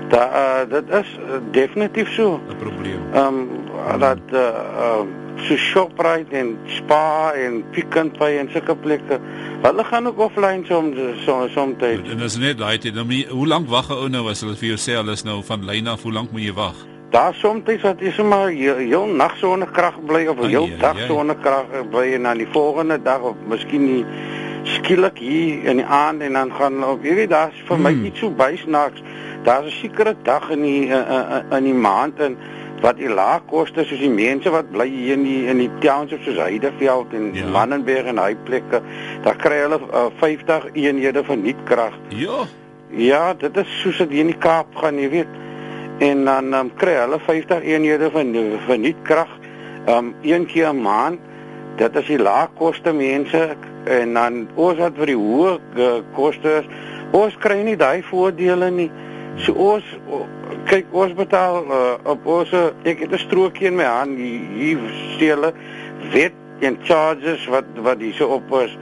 Da 0.09 0.22
uh, 0.30 0.70
dit 0.70 0.90
is 0.90 1.18
uh, 1.18 1.38
definitief 1.50 2.12
so 2.12 2.40
'n 2.48 2.57
probleem. 2.59 3.00
Ehm 3.12 3.26
um, 3.26 3.98
dat 3.98 4.18
uh, 4.33 4.40
uh 4.40 5.24
so 5.42 5.57
Shoprite 5.57 6.37
en 6.37 6.59
Spar 6.66 7.35
en 7.35 7.62
Pick 7.70 7.97
n 7.99 8.11
Pay 8.18 8.38
en 8.38 8.49
sulke 8.53 8.77
plekke. 8.77 9.18
Hulle 9.62 9.85
gaan 9.85 10.07
ook 10.07 10.18
offline 10.18 10.66
soms 10.66 10.97
soms 11.25 11.53
soms. 11.53 11.83
En 11.83 12.18
dis 12.18 12.37
net 12.37 12.59
daai 12.59 12.79
tyd. 12.79 12.94
Nou, 12.94 13.25
hoe 13.29 13.47
lank 13.47 13.68
wag 13.68 13.90
'n 13.90 13.99
ou 13.99 14.09
nou 14.09 14.29
as 14.31 14.40
hulle 14.40 14.57
vir 14.57 14.68
jou 14.75 14.79
sê 14.79 14.97
hulle 14.97 15.12
is 15.12 15.25
nou 15.25 15.42
van 15.42 15.64
lyn 15.64 15.87
af, 15.87 16.03
hoe 16.03 16.12
lank 16.12 16.31
moet 16.31 16.42
jy 16.42 16.53
wag? 16.53 16.75
Daar 17.11 17.35
soms 17.35 17.62
wat 17.83 18.01
is 18.01 18.16
maar 18.16 18.49
heel 18.49 19.07
nag 19.07 19.37
sonnekrag 19.37 20.05
bly 20.07 20.27
of 20.27 20.47
heel 20.47 20.68
dag 20.79 20.99
sonnekrag 21.07 21.66
bly 21.90 22.14
en 22.14 22.23
dan 22.23 22.38
die 22.38 22.49
volgende 22.51 23.03
dag 23.03 23.20
of 23.20 23.37
miskien 23.47 23.85
nie 23.85 24.05
skielik 24.64 25.18
hier 25.18 25.64
in 25.64 25.77
die 25.77 25.87
aand 25.87 26.23
en 26.23 26.33
dan 26.33 26.53
gaan 26.53 26.85
op 26.85 27.05
jy 27.05 27.14
weet 27.14 27.31
daar's 27.31 27.57
vir 27.68 27.77
hmm. 27.77 27.83
my 27.83 28.09
iets 28.09 28.18
so 28.18 28.31
bysnaaks. 28.31 29.03
Daar's 29.44 29.66
'n 29.66 29.70
sekere 29.70 30.14
dag 30.23 30.51
in 30.51 30.62
die 30.62 30.87
in, 30.88 31.51
in 31.51 31.64
die 31.64 31.75
maand 31.75 32.20
en 32.20 32.37
wat 32.85 32.99
die 33.01 33.09
lae 33.09 33.40
koste 33.49 33.85
soos 33.88 34.03
die 34.03 34.12
mense 34.12 34.51
wat 34.53 34.68
bly 34.75 34.87
hier 34.90 35.16
in 35.16 35.25
die 35.25 35.47
in 35.51 35.62
die 35.62 35.70
townships 35.81 36.27
soos 36.29 36.40
Heideveld 36.42 37.14
en 37.16 37.31
ja. 37.37 37.49
Mannenberg 37.55 38.11
en 38.12 38.20
hy 38.20 38.35
plekke, 38.49 38.83
daar 39.25 39.40
kry 39.40 39.62
hulle 39.64 39.81
uh, 39.88 40.11
50 40.20 40.68
eenhede 40.75 41.25
van 41.25 41.42
nuutkrag. 41.42 41.97
Ja. 42.12 42.44
Ja, 42.94 43.23
dit 43.35 43.57
is 43.57 43.70
soos 43.81 43.99
dit 44.05 44.12
hier 44.14 44.23
in 44.23 44.31
die 44.31 44.38
Kaap 44.38 44.77
gaan, 44.79 45.01
jy 45.03 45.09
weet 45.11 45.40
en 45.99 46.25
dan 46.25 46.55
um, 46.55 46.70
kry 46.75 46.97
hulle 46.99 47.18
50 47.23 47.62
eenhede 47.62 48.11
van 48.11 48.35
van 48.66 48.81
nuutkrag 48.81 49.31
um 49.87 50.14
een 50.23 50.47
keer 50.47 50.73
'n 50.73 50.83
maand 50.83 51.20
dit 51.77 51.97
is 51.97 52.07
die 52.07 52.18
lae 52.18 52.49
koste 52.59 52.92
mense 52.92 53.57
en 53.85 54.14
dan 54.14 54.49
ons 54.55 54.79
wat 54.79 54.97
vir 54.97 55.07
die 55.07 55.18
hoë 55.18 55.59
uh, 55.77 56.03
koste 56.14 56.51
is 56.62 56.66
ons 57.12 57.37
kry 57.37 57.62
nie 57.62 57.77
daai 57.77 58.03
voordele 58.03 58.70
nie 58.70 58.90
so 59.42 59.53
ons 59.53 59.85
kyk 60.70 60.92
ons 60.92 61.14
betaal 61.18 61.64
uh, 61.66 61.94
op 62.14 62.27
ons 62.27 62.53
ek 62.85 63.03
het 63.05 63.12
'n 63.12 63.18
strokie 63.18 63.66
in 63.66 63.77
my 63.77 63.88
hand 63.88 64.18
hier 64.18 64.79
stele 65.14 65.53
wet 66.12 66.37
en 66.61 66.79
charges 66.83 67.47
wat 67.47 67.66
wat 67.77 67.99
hier 67.99 68.14
so 68.14 68.29
op 68.38 68.53
is 68.62 68.77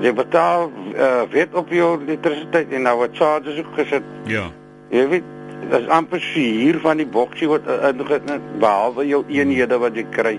jy 0.00 0.12
betaal 0.14 0.70
uh, 0.94 1.26
wet 1.30 1.54
op 1.54 1.68
jou 1.68 1.98
elektrisiteit 2.02 2.72
en 2.72 2.82
nou 2.82 2.96
wat 2.98 3.16
charges 3.16 3.58
ook 3.58 3.74
gesit 3.74 4.06
ja 4.24 4.46
jy 4.90 5.06
weet 5.08 5.36
is 5.70 5.88
amper 5.92 6.22
vier 6.32 6.78
van 6.82 7.00
die 7.00 7.06
boksie 7.06 7.48
wat 7.50 7.66
ingegaan 7.68 8.40
uh, 8.40 8.60
behalwe 8.62 9.06
jou 9.06 9.20
eenhede 9.28 9.78
wat 9.78 9.98
jy 9.98 10.06
kry. 10.14 10.36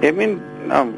Ek 0.00 0.14
meen 0.16 0.38
um, 0.74 0.94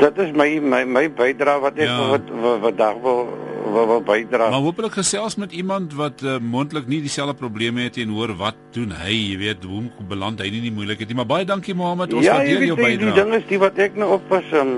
dit 0.00 0.20
is 0.24 0.32
my 0.36 0.48
my 0.60 0.82
my 0.84 1.06
bydrae 1.08 1.62
wat 1.64 1.78
ek 1.80 1.88
ja. 1.88 2.08
wat 2.12 2.30
wat, 2.44 2.60
wat 2.66 2.78
dag 2.78 3.00
wil 3.04 3.24
wat 3.72 3.86
wat 3.90 4.04
bydra. 4.04 4.50
Maar 4.50 4.64
hopelik 4.66 4.96
gesels 4.98 5.36
met 5.36 5.52
iemand 5.52 5.94
wat 5.94 6.22
uh, 6.22 6.38
moontlik 6.38 6.86
nie 6.86 7.00
dieselfde 7.00 7.34
probleme 7.34 7.86
het 7.88 7.96
en 7.96 8.14
hoor 8.16 8.34
wat 8.36 8.58
doen 8.74 8.92
hy, 9.02 9.14
jy 9.32 9.38
weet, 9.38 9.64
hoe 9.64 10.06
beland 10.08 10.40
hy 10.40 10.50
nie 10.50 10.62
in 10.62 10.68
die 10.70 10.74
moeilikheid 10.74 11.08
nie. 11.08 11.16
Maar 11.16 11.30
baie 11.30 11.44
dankie 11.48 11.74
Mohammed, 11.74 12.14
ons 12.14 12.26
ja, 12.26 12.38
waardeer 12.38 12.66
jou 12.70 12.76
bydrae. 12.76 12.98
Ja, 12.98 13.14
die 13.14 13.22
ding 13.22 13.34
is 13.38 13.46
die 13.48 13.60
wat 13.62 13.78
ek 13.78 13.96
nou 14.00 14.12
oppas 14.18 14.50
um, 14.56 14.74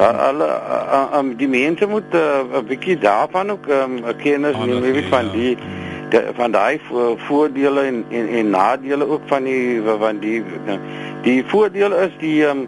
alle 0.00 0.48
um, 1.18 1.34
die 1.36 1.48
mense 1.48 1.86
moet 1.86 2.14
uh, 2.16 2.42
'n 2.60 2.66
bietjie 2.66 2.98
daarvan 2.98 3.50
ook 3.50 3.68
um, 3.68 4.00
kennis 4.22 4.56
neem, 4.56 4.80
weet 4.80 5.08
van 5.12 5.24
ja. 5.24 5.32
die 5.32 5.56
de, 6.10 6.24
van 6.34 6.50
daai 6.50 6.80
voordele 7.28 7.80
en, 7.80 8.04
en 8.10 8.28
en 8.28 8.50
nadele 8.50 9.06
ook 9.06 9.22
van 9.26 9.44
die 9.44 9.80
van 9.82 10.18
die 10.18 10.42
die 11.22 11.44
voordele 11.46 11.96
is 12.06 12.16
die 12.18 12.46
um, 12.46 12.66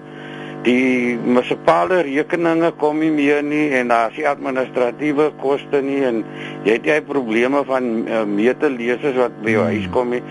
die 0.67 1.19
munisipale 1.19 2.03
rekeninge 2.07 2.71
kom 2.79 3.01
nie 3.03 3.11
meer 3.11 3.43
nie 3.43 3.69
en 3.79 3.91
daar 3.91 4.15
is 4.15 4.27
administratiewe 4.31 5.31
koste 5.43 5.83
nie 5.83 6.01
en 6.07 6.23
jy 6.67 6.77
het 6.77 6.87
jy 6.87 7.01
probleme 7.07 7.65
van 7.67 7.91
uh, 8.07 8.23
meterlesers 8.29 9.19
wat 9.19 9.39
by 9.43 9.57
jou 9.57 9.65
hmm. 9.65 9.75
huis 9.75 9.93
kom 9.97 10.15
nie 10.15 10.23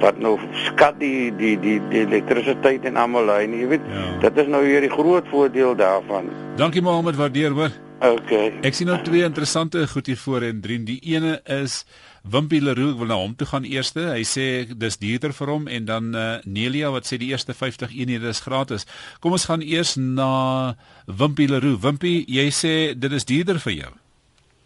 wat 0.00 0.20
nou 0.22 0.36
skat 0.66 0.98
die 1.00 1.30
die 1.36 1.56
die 1.60 1.78
die 1.90 2.04
elektrisiteit 2.06 2.86
en 2.88 3.00
almal 3.00 3.32
hy 3.34 3.42
jy 3.48 3.70
weet 3.74 3.88
ja. 3.92 4.06
dit 4.26 4.42
is 4.44 4.50
nou 4.52 4.62
weer 4.64 4.86
die 4.86 4.92
groot 4.92 5.26
voordeel 5.32 5.74
daarvan 5.78 6.30
dankie 6.60 6.82
Mohammed 6.84 7.18
waardeer 7.18 7.56
hoor 7.56 7.74
okay 8.00 8.52
ek 8.62 8.78
sien 8.78 8.88
nou 8.92 9.00
twee 9.04 9.26
interessante 9.26 9.82
goed 9.90 10.06
hier 10.06 10.22
voor 10.22 10.46
en 10.52 10.62
drie 10.64 10.78
die 10.86 11.00
ene 11.16 11.40
is 11.60 11.82
Wimpie 12.22 12.60
Leroux 12.60 12.98
wil 12.98 13.08
na 13.08 13.16
hom 13.16 13.32
toe 13.36 13.46
gaan 13.48 13.64
eerste. 13.64 14.02
Hy 14.12 14.24
sê 14.28 14.44
dis 14.68 14.98
duurder 15.00 15.32
vir 15.32 15.52
hom 15.52 15.68
en 15.72 15.86
dan 15.88 16.12
uh, 16.12 16.26
Nelia 16.44 16.90
wat 16.92 17.08
sê 17.08 17.16
die 17.20 17.30
eerste 17.32 17.56
50 17.56 17.94
eenhede 17.96 18.28
is 18.28 18.42
gratis. 18.44 18.86
Kom 19.24 19.32
ons 19.36 19.48
gaan 19.48 19.64
eers 19.64 19.96
na 19.96 20.76
Wimpie 21.06 21.48
Leroux. 21.48 21.80
Wimpie, 21.80 22.24
jy 22.28 22.46
sê 22.52 22.74
dit 22.94 23.16
is 23.16 23.24
duurder 23.24 23.60
vir 23.64 23.76
jou. 23.78 23.92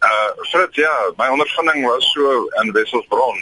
Uh 0.03 0.31
Frit, 0.51 0.75
ja, 0.77 0.91
my 1.17 1.31
ondervinding 1.33 1.85
was 1.87 2.05
so 2.13 2.45
in 2.61 2.71
Wesselsbron. 2.75 3.41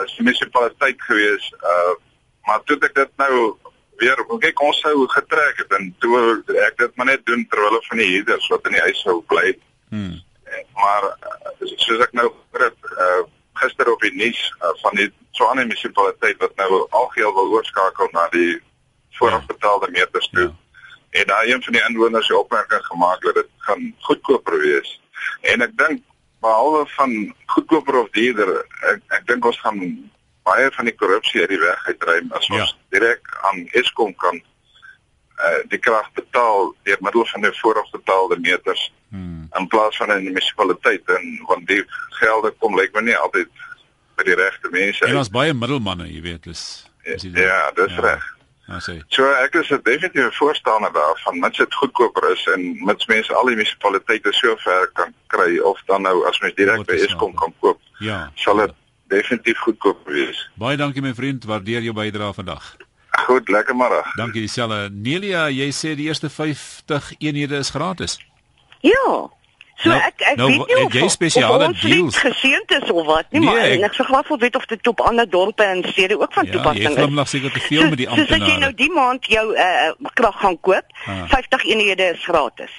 As 0.00 0.16
munisipaliteit 0.18 1.00
gewees, 1.08 1.52
uh 1.60 1.94
maar 2.46 2.60
toe 2.64 2.76
ek 2.86 2.94
dit 2.94 3.16
nou 3.18 3.56
weer 3.98 4.20
kyk 4.38 4.60
ons 4.62 4.78
sou 4.84 5.06
getrek 5.10 5.56
het 5.58 5.72
en 5.74 5.88
toe 5.98 6.18
ek 6.62 6.76
dit 6.78 6.92
maar 6.96 7.08
net 7.10 7.24
doen 7.26 7.42
terwyl 7.50 7.72
hulle 7.72 7.88
van 7.88 7.98
die 7.98 8.12
huurders 8.12 8.46
wat 8.52 8.68
in 8.70 8.76
die 8.76 8.84
huis 8.86 9.00
sou 9.02 9.18
bly. 9.28 9.56
Hmm 9.90 10.22
maar 10.74 11.04
uh, 11.04 11.70
soos 11.74 12.04
ek 12.06 12.12
nou 12.12 12.26
gehoor 12.32 12.66
het 12.66 12.90
uh, 12.96 13.22
gister 13.62 13.90
op 13.92 14.00
die 14.04 14.14
nuus 14.14 14.40
uh, 14.60 14.72
van 14.82 14.98
die 15.00 15.08
Tshwane 15.36 15.64
munisipaliteit 15.64 16.38
wat 16.40 16.54
nou 16.56 16.86
algeheel 16.90 17.34
wil 17.34 17.52
oorskakel 17.58 18.08
na 18.12 18.28
die 18.32 18.56
voorafbetaalde 19.18 19.90
meters 19.90 20.28
toe. 20.32 20.48
Ja. 20.48 21.20
En 21.20 21.26
daai 21.26 21.52
een 21.52 21.62
van 21.62 21.72
die 21.72 21.82
inwoners 21.88 22.28
het 22.28 22.36
opmerking 22.36 22.84
gemaak 22.86 23.22
dat 23.22 23.34
dit 23.34 23.48
gaan 23.68 23.94
goedkoper 24.08 24.58
wees. 24.60 25.00
En 25.40 25.64
ek 25.64 25.76
dink 25.76 26.02
behalwe 26.40 26.86
van 26.96 27.34
goedkoper 27.46 28.00
of 28.00 28.10
duurder, 28.16 28.52
ek 28.92 29.16
ek 29.18 29.26
dink 29.30 29.44
ons 29.44 29.60
gaan 29.60 29.80
baie 30.46 30.68
van 30.72 30.88
die 30.88 30.94
korrupsie 30.94 31.40
uit 31.40 31.54
die 31.54 31.62
weg 31.62 31.86
uitruim 31.90 32.28
as 32.38 32.50
ons 32.52 32.70
ja. 32.70 32.98
direk 32.98 33.32
aan 33.48 33.64
Eskom 33.80 34.12
kan 34.22 34.38
uh, 34.38 35.62
die 35.72 35.80
krag 35.82 36.10
betaal 36.18 36.70
deur 36.86 37.02
middel 37.06 37.26
van 37.32 37.46
die 37.46 37.54
voorafbetaalde 37.60 38.38
meters 38.44 38.84
hmm. 39.08 39.35
In 39.58 39.66
plaas 39.68 39.96
van 39.96 40.10
in 40.10 40.18
die 40.24 40.32
munisipaliteit 40.32 41.08
en 41.08 41.40
want 41.48 41.66
die 41.68 41.82
gelde 42.20 42.50
kom 42.58 42.76
lyk 42.76 42.94
my 42.94 43.00
nie 43.00 43.16
altyd 43.16 43.48
by 44.16 44.24
die 44.24 44.34
regte 44.34 44.68
mense. 44.72 45.04
En 45.06 45.16
ons 45.16 45.30
baie 45.30 45.52
middelmanne, 45.54 46.06
jy 46.12 46.22
weet, 46.22 46.42
dis 46.44 46.86
Ja, 47.06 47.70
dis 47.74 47.92
ja. 47.94 48.00
reg. 48.00 48.24
Ja, 48.66 48.80
sê. 48.82 48.96
So 49.14 49.22
ek 49.44 49.54
is 49.54 49.68
definitief 49.68 50.24
'n 50.26 50.32
voorstander 50.32 50.90
daarvan, 50.92 51.38
mits 51.40 51.58
dit 51.58 51.74
goedkoper 51.74 52.32
is 52.32 52.46
en 52.54 52.84
mits 52.84 53.06
mense 53.06 53.34
al 53.34 53.46
die 53.46 53.54
munisipaliteite 53.56 54.32
so 54.32 54.56
ver 54.56 54.90
kan 54.94 55.14
kry 55.28 55.58
of 55.58 55.80
dan 55.86 56.02
nou 56.02 56.26
as 56.26 56.40
mens 56.40 56.54
direk 56.54 56.86
by 56.86 56.92
Eskom 56.94 57.34
kan 57.34 57.52
koop. 57.60 57.78
Ja. 57.98 58.30
Sal 58.34 58.56
dit 58.56 58.72
definitief 59.08 59.58
goedkoop 59.58 60.06
wees. 60.08 60.48
Baie 60.58 60.76
dankie 60.76 61.02
my 61.02 61.14
vriend, 61.14 61.44
waardeer 61.44 61.80
jou 61.82 61.94
bydrae 61.94 62.32
vandag. 62.34 62.76
Goed, 63.26 63.48
lekker 63.48 63.76
middag. 63.76 64.14
Dankie 64.16 64.40
dieselfde. 64.40 64.90
Nelia, 64.92 65.48
jy 65.48 65.70
sê 65.70 65.94
die 65.96 66.06
eerste 66.08 66.28
50 66.30 67.12
eenhede 67.18 67.56
is 67.56 67.70
gratis. 67.70 68.18
Ja. 68.80 69.30
So 69.76 69.90
nou, 69.92 69.98
ek 70.00 70.22
ek 70.24 70.38
nou, 70.40 70.46
weet 70.48 70.70
nie 70.70 70.84
of 70.86 70.94
jy 70.96 71.08
spesiale 71.12 71.66
deals 71.82 72.16
geseend 72.16 72.70
is 72.78 72.90
of 72.90 73.04
wat 73.04 73.26
nie, 73.28 73.42
nee, 73.42 73.48
maar 73.50 73.64
ek, 73.66 73.82
ek 73.90 73.98
sê 73.98 74.06
glad 74.08 74.30
wil 74.30 74.38
weet 74.40 74.56
of 74.56 74.64
dit 74.70 74.88
op 74.88 75.02
ander 75.04 75.28
dorpe 75.28 75.66
en 75.68 75.82
stede 75.90 76.16
ook 76.16 76.32
van 76.32 76.48
ja, 76.48 76.54
toepassing 76.54 76.80
is. 76.80 76.88
Ja, 76.88 76.94
jy 76.94 77.02
glimlag 77.02 77.28
seker 77.28 77.52
te 77.52 77.60
veel 77.60 77.84
met 77.90 78.00
die 78.00 78.08
amptenare. 78.08 78.38
So 78.38 78.46
as 78.46 78.54
jy 78.54 78.56
nou 78.62 78.72
die 78.78 78.90
maand 78.94 79.28
jou 79.28 79.44
uh, 79.52 80.10
krag 80.16 80.40
gaan 80.40 80.56
koop, 80.64 80.96
ah. 81.04 81.22
50 81.34 81.68
eenhede 81.68 82.08
is 82.14 82.24
gratis. 82.24 82.72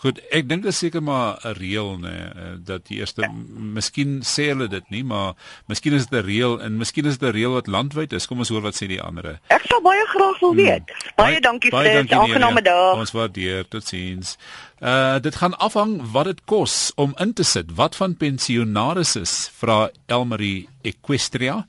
Goed, 0.00 0.16
ek 0.32 0.46
dink 0.48 0.64
dit 0.64 0.72
is 0.72 0.78
seker 0.80 1.02
maar 1.04 1.36
'n 1.44 1.52
reël 1.58 1.98
nê 2.00 2.08
nee, 2.08 2.56
dat 2.64 2.86
die 2.88 3.00
eerste 3.00 3.28
miskien 3.52 4.22
sê 4.24 4.48
hulle 4.48 4.68
dit 4.68 4.86
nie, 4.88 5.02
maar 5.04 5.34
miskien 5.68 5.92
is 5.92 6.06
dit 6.06 6.16
'n 6.18 6.24
reël 6.24 6.60
en 6.60 6.78
miskien 6.78 7.04
is 7.04 7.18
dit 7.18 7.28
'n 7.28 7.36
reël 7.36 7.52
wat 7.52 7.66
landwyd 7.66 8.12
is. 8.12 8.26
Kom 8.26 8.38
ons 8.38 8.48
hoor 8.48 8.62
wat 8.62 8.74
sê 8.74 8.88
die 8.88 9.02
ander. 9.02 9.40
Ek 9.48 9.62
sou 9.68 9.80
baie 9.82 10.06
graag 10.06 10.40
wil 10.40 10.54
weet. 10.54 10.88
Hmm. 10.88 11.12
Baie, 11.16 11.32
baie 11.32 11.40
dankie 11.40 11.70
vir 11.70 11.82
dit. 11.82 12.12
Aangename 12.12 12.62
dag. 12.62 12.96
Ons 12.96 13.12
waardeer. 13.12 13.68
Totsiens. 13.68 14.38
Uh 14.80 15.18
dit 15.18 15.34
gaan 15.34 15.58
afhang 15.58 16.00
wat 16.12 16.24
dit 16.24 16.40
kos 16.44 16.92
om 16.96 17.14
in 17.18 17.32
te 17.32 17.42
sit. 17.42 17.74
Wat 17.74 17.96
van 17.96 18.16
pensionarises 18.16 19.50
vra 19.58 19.90
Elmarie 20.06 20.68
Equestria? 20.82 21.66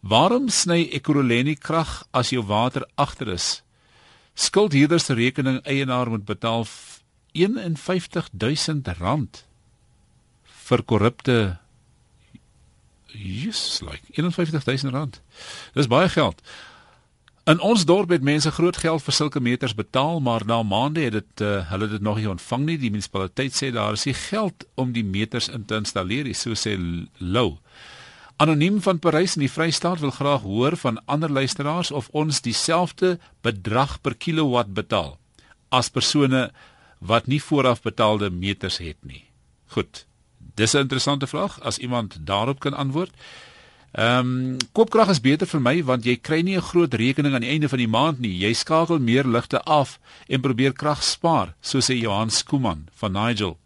Waarom 0.00 0.48
sny 0.48 0.88
Ekurhuleni 0.92 1.56
krag 1.56 2.04
as 2.12 2.30
jou 2.30 2.44
water 2.44 2.84
agter 2.94 3.28
is? 3.28 3.62
Skuldhuurders 4.34 5.04
se 5.04 5.14
rekening 5.14 5.62
eienaar 5.64 6.10
moet 6.10 6.24
betaal 6.24 6.66
51000 7.36 8.88
rand 8.98 9.44
vir 10.66 10.82
korrupte 10.82 11.36
Jesus, 13.16 13.80
like 13.80 14.02
51000 14.12 14.92
rand. 14.92 15.20
Dis 15.72 15.88
baie 15.88 16.08
geld. 16.08 16.42
In 17.46 17.60
ons 17.62 17.84
dorp 17.86 18.10
het 18.10 18.24
mense 18.26 18.50
groot 18.50 18.76
geld 18.82 19.02
vir 19.06 19.14
sulke 19.14 19.40
meters 19.40 19.74
betaal, 19.78 20.18
maar 20.20 20.42
na 20.46 20.62
maande 20.66 21.04
het 21.04 21.14
dit 21.14 21.44
uh, 21.46 21.60
hulle 21.70 21.88
dit 21.88 22.02
nog 22.02 22.18
nie 22.18 22.28
ontvang 22.28 22.64
nie. 22.66 22.78
Die 22.82 22.90
munisipaliteit 22.90 23.54
sê 23.54 23.70
daar 23.72 23.94
is 23.94 24.06
nie 24.08 24.16
geld 24.18 24.66
om 24.74 24.90
die 24.92 25.04
meters 25.06 25.46
in 25.48 25.64
te 25.64 25.78
installeer 25.78 26.26
nie, 26.26 26.34
so 26.34 26.58
sê 26.58 26.74
Lou. 27.22 27.60
Anoniem 28.42 28.80
van 28.84 28.98
Parys 28.98 29.38
in 29.38 29.46
die 29.46 29.52
Vrystaat 29.52 30.02
wil 30.02 30.12
graag 30.12 30.42
hoor 30.42 30.76
van 30.76 30.98
ander 31.06 31.30
luisteraars 31.32 31.92
of 31.94 32.10
ons 32.12 32.42
dieselfde 32.42 33.14
bedrag 33.46 34.00
per 34.02 34.18
kilowatt 34.18 34.74
betaal 34.74 35.14
as 35.70 35.88
persone 35.90 36.50
wat 37.06 37.26
nie 37.26 37.42
vooraf 37.42 37.82
betaalde 37.82 38.30
meters 38.30 38.78
het 38.78 38.98
nie. 39.00 39.24
Goed. 39.66 40.06
Dis 40.54 40.74
'n 40.74 40.78
interessante 40.86 41.26
vraag 41.26 41.60
as 41.60 41.78
iemand 41.78 42.18
daarop 42.26 42.58
kan 42.58 42.74
antwoord. 42.74 43.12
Ehm 43.96 44.18
um, 44.18 44.56
koopkrag 44.72 45.08
is 45.08 45.20
beter 45.20 45.46
vir 45.46 45.60
my 45.60 45.84
want 45.84 46.04
jy 46.04 46.16
kry 46.16 46.40
nie 46.40 46.56
'n 46.56 46.68
groot 46.70 46.94
rekening 46.94 47.34
aan 47.34 47.40
die 47.40 47.50
einde 47.50 47.68
van 47.68 47.78
die 47.78 47.88
maand 47.88 48.18
nie. 48.18 48.38
Jy 48.38 48.52
skakel 48.52 48.98
meer 48.98 49.24
ligte 49.24 49.62
af 49.62 49.98
en 50.28 50.40
probeer 50.40 50.72
krag 50.72 51.02
spaar, 51.02 51.54
so 51.60 51.78
sê 51.78 51.94
Johan 51.96 52.30
Skooman 52.30 52.88
van 52.92 53.12
Nigel. 53.12 53.58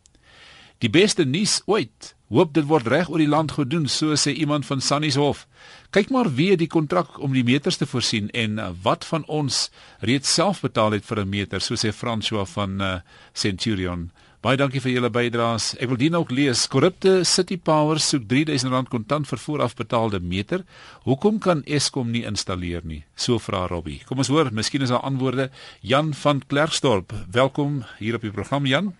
Die 0.79 0.91
beste 0.91 1.25
nuus 1.25 1.63
ooit. 1.67 2.15
Hoop 2.31 2.53
dit 2.55 2.67
word 2.71 2.87
reg 2.87 3.09
oor 3.11 3.19
die 3.19 3.31
land 3.31 3.57
gedoen, 3.57 3.89
so 3.91 4.15
sê 4.15 4.31
iemand 4.39 4.67
van 4.69 4.79
Sannieshof. 4.79 5.49
Kyk 5.91 6.13
maar 6.15 6.29
wie 6.39 6.53
die 6.55 6.69
kontrak 6.71 7.17
om 7.19 7.33
die 7.35 7.43
meters 7.43 7.81
te 7.81 7.89
voorsien 7.91 8.29
en 8.31 8.61
uh, 8.63 8.69
wat 8.85 9.03
van 9.09 9.25
ons 9.27 9.65
reeds 10.07 10.31
self 10.39 10.61
betaal 10.63 10.95
het 10.95 11.05
vir 11.09 11.25
'n 11.25 11.29
meter, 11.29 11.61
so 11.61 11.75
sê 11.75 11.91
François 11.91 12.47
van 12.47 12.81
uh, 12.81 12.97
Centurion. 13.35 14.11
Baie 14.41 14.57
dankie 14.57 14.81
vir 14.81 14.95
julle 14.95 15.11
bydraes. 15.11 15.75
Ek 15.83 15.91
wil 15.91 15.99
dit 16.01 16.15
ook 16.15 16.31
lees. 16.31 16.63
Korrupte 16.71 17.25
City 17.29 17.59
Power 17.59 17.99
soek 18.01 18.23
R3000 18.23 18.89
kontant 18.89 19.27
vir 19.29 19.39
voorafbetaalde 19.39 20.21
meter. 20.21 20.63
Hoekom 21.05 21.39
kan 21.39 21.61
Eskom 21.67 22.09
nie 22.11 22.23
installeer 22.25 22.81
nie? 22.85 23.03
So 23.17 23.39
vra 23.39 23.67
Robbie. 23.67 24.01
Kom 24.07 24.19
ons 24.19 24.31
hoor, 24.31 24.49
miskien 24.53 24.81
is 24.81 24.89
daar 24.89 25.05
antwoorde. 25.05 25.51
Jan 25.83 26.15
van 26.15 26.41
Klerksdorp, 26.47 27.13
welkom 27.29 27.83
hier 27.99 28.15
op 28.15 28.23
die 28.23 28.31
program 28.31 28.67
Jan. 28.67 28.95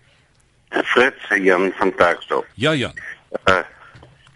Fred 0.93 1.17
Jan 1.41 1.71
van 1.79 1.95
Klerksdorp. 1.95 2.45
Ja 2.55 2.75
Jan. 2.75 2.93
Uh, 3.47 3.61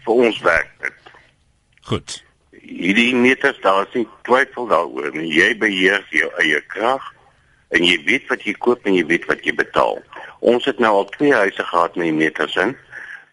vir 0.04 0.22
ons 0.26 0.38
werk 0.40 0.70
dit. 0.80 1.10
Goed 1.86 2.22
hierdie 2.66 3.14
meters 3.14 3.58
daar 3.60 3.86
is 3.86 3.94
nie 3.94 4.06
twyfel 4.26 4.66
daaroor 4.70 5.12
nie. 5.14 5.28
Jy 5.30 5.52
beheer 5.60 6.02
jou 6.14 6.30
eie 6.42 6.60
krag 6.72 7.04
en 7.74 7.84
jy 7.84 7.96
weet 8.06 8.26
wat 8.30 8.46
jy 8.46 8.54
koop 8.62 8.86
en 8.86 8.96
jy 8.96 9.04
weet 9.06 9.26
wat 9.30 9.44
jy 9.46 9.54
betaal. 9.56 10.00
Ons 10.40 10.66
het 10.68 10.80
nou 10.82 10.92
al 11.00 11.08
twee 11.14 11.34
huise 11.34 11.62
gehad 11.70 11.96
met 11.96 12.10
die 12.10 12.18
meters 12.18 12.56
in. 12.62 12.74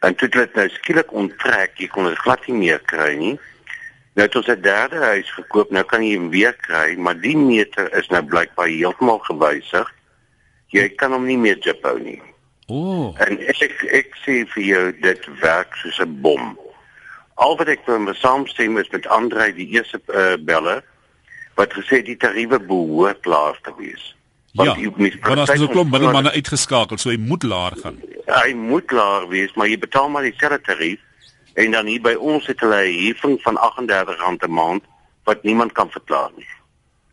En 0.03 0.15
toe 0.19 0.29
het 0.35 0.55
nou 0.57 0.67
skielik 0.73 1.13
onttrek, 1.15 1.77
jy 1.79 1.87
kon 1.91 2.09
dit 2.09 2.19
glad 2.25 2.45
nie 2.49 2.59
meer 2.59 2.81
kry 2.91 3.13
nie. 3.19 3.35
Nou 4.13 4.27
het 4.27 4.35
ons 4.35 4.49
'n 4.49 4.61
derde 4.61 4.99
huis 5.01 5.29
gekoop, 5.33 5.71
nou 5.71 5.83
kan 5.83 6.03
jy 6.03 6.15
hom 6.17 6.29
weer 6.29 6.53
kry, 6.53 6.95
maar 6.97 7.17
die 7.17 7.37
meter 7.37 7.89
is 7.97 8.09
nou 8.09 8.21
blykbaar 8.21 8.67
heeltemal 8.67 9.19
gewysig. 9.19 9.89
Jy 10.69 10.89
kan 10.89 11.11
hom 11.11 11.25
nie 11.25 11.37
meer 11.37 11.57
jiphou 11.57 11.99
nie. 11.99 12.21
Ooh. 12.73 13.13
En 13.21 13.37
ek 13.53 13.83
ek 13.99 14.15
sê 14.23 14.39
vir 14.55 14.63
jou 14.63 14.83
dit 15.03 15.27
werk 15.41 15.75
soos 15.81 15.99
'n 16.01 16.21
bom. 16.25 16.57
Al 17.35 17.57
wat 17.57 17.67
ek 17.67 17.85
van 17.85 18.09
saamstem 18.15 18.77
is 18.77 18.89
met 18.89 19.07
Andre 19.07 19.53
die 19.53 19.67
eerste 19.75 20.01
uh, 20.07 20.37
beller 20.39 20.83
wat 21.55 21.73
gesê 21.73 22.01
die 22.01 22.17
tariewe 22.17 22.59
behoort 22.59 23.25
laag 23.25 23.59
te 23.61 23.73
wees. 23.77 24.15
Want 24.53 24.77
ja, 24.77 24.89
want 25.21 25.49
as 25.49 25.59
jy 25.59 25.67
klop 25.67 25.89
middelmanne 25.89 26.31
uitgeskakel, 26.31 26.97
so 26.97 27.09
hy 27.09 27.17
moet 27.17 27.43
laag 27.43 27.77
gaan. 27.81 27.97
Hy 28.25 28.53
moet 28.53 28.91
laag 28.91 29.25
wees, 29.29 29.53
maar 29.57 29.67
jy 29.67 29.77
betaal 29.81 30.09
maar 30.09 30.25
dieselfde 30.25 30.61
tarief 30.61 31.01
en 31.53 31.71
dan 31.73 31.89
hier 31.89 32.01
by 32.01 32.13
ons 32.17 32.45
het 32.49 32.59
hulle 32.61 32.81
'n 32.85 32.99
heffing 33.05 33.41
van 33.41 33.57
R38 33.57 34.45
'n 34.45 34.53
maand 34.53 34.83
wat 35.23 35.43
niemand 35.43 35.71
kan 35.71 35.89
verklaar 35.89 36.31
nie. 36.37 36.49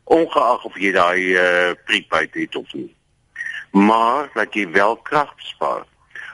Ongeag 0.05 0.65
of 0.65 0.77
jy 0.77 0.93
daai 0.93 1.21
uh, 1.37 1.73
prepaid 1.85 2.35
het 2.35 2.57
of 2.57 2.73
nie. 2.73 2.91
Maar 3.71 4.31
dat 4.35 4.55
jy 4.55 4.71
wel 4.71 4.97
krag 4.97 5.33
spaar. 5.37 5.85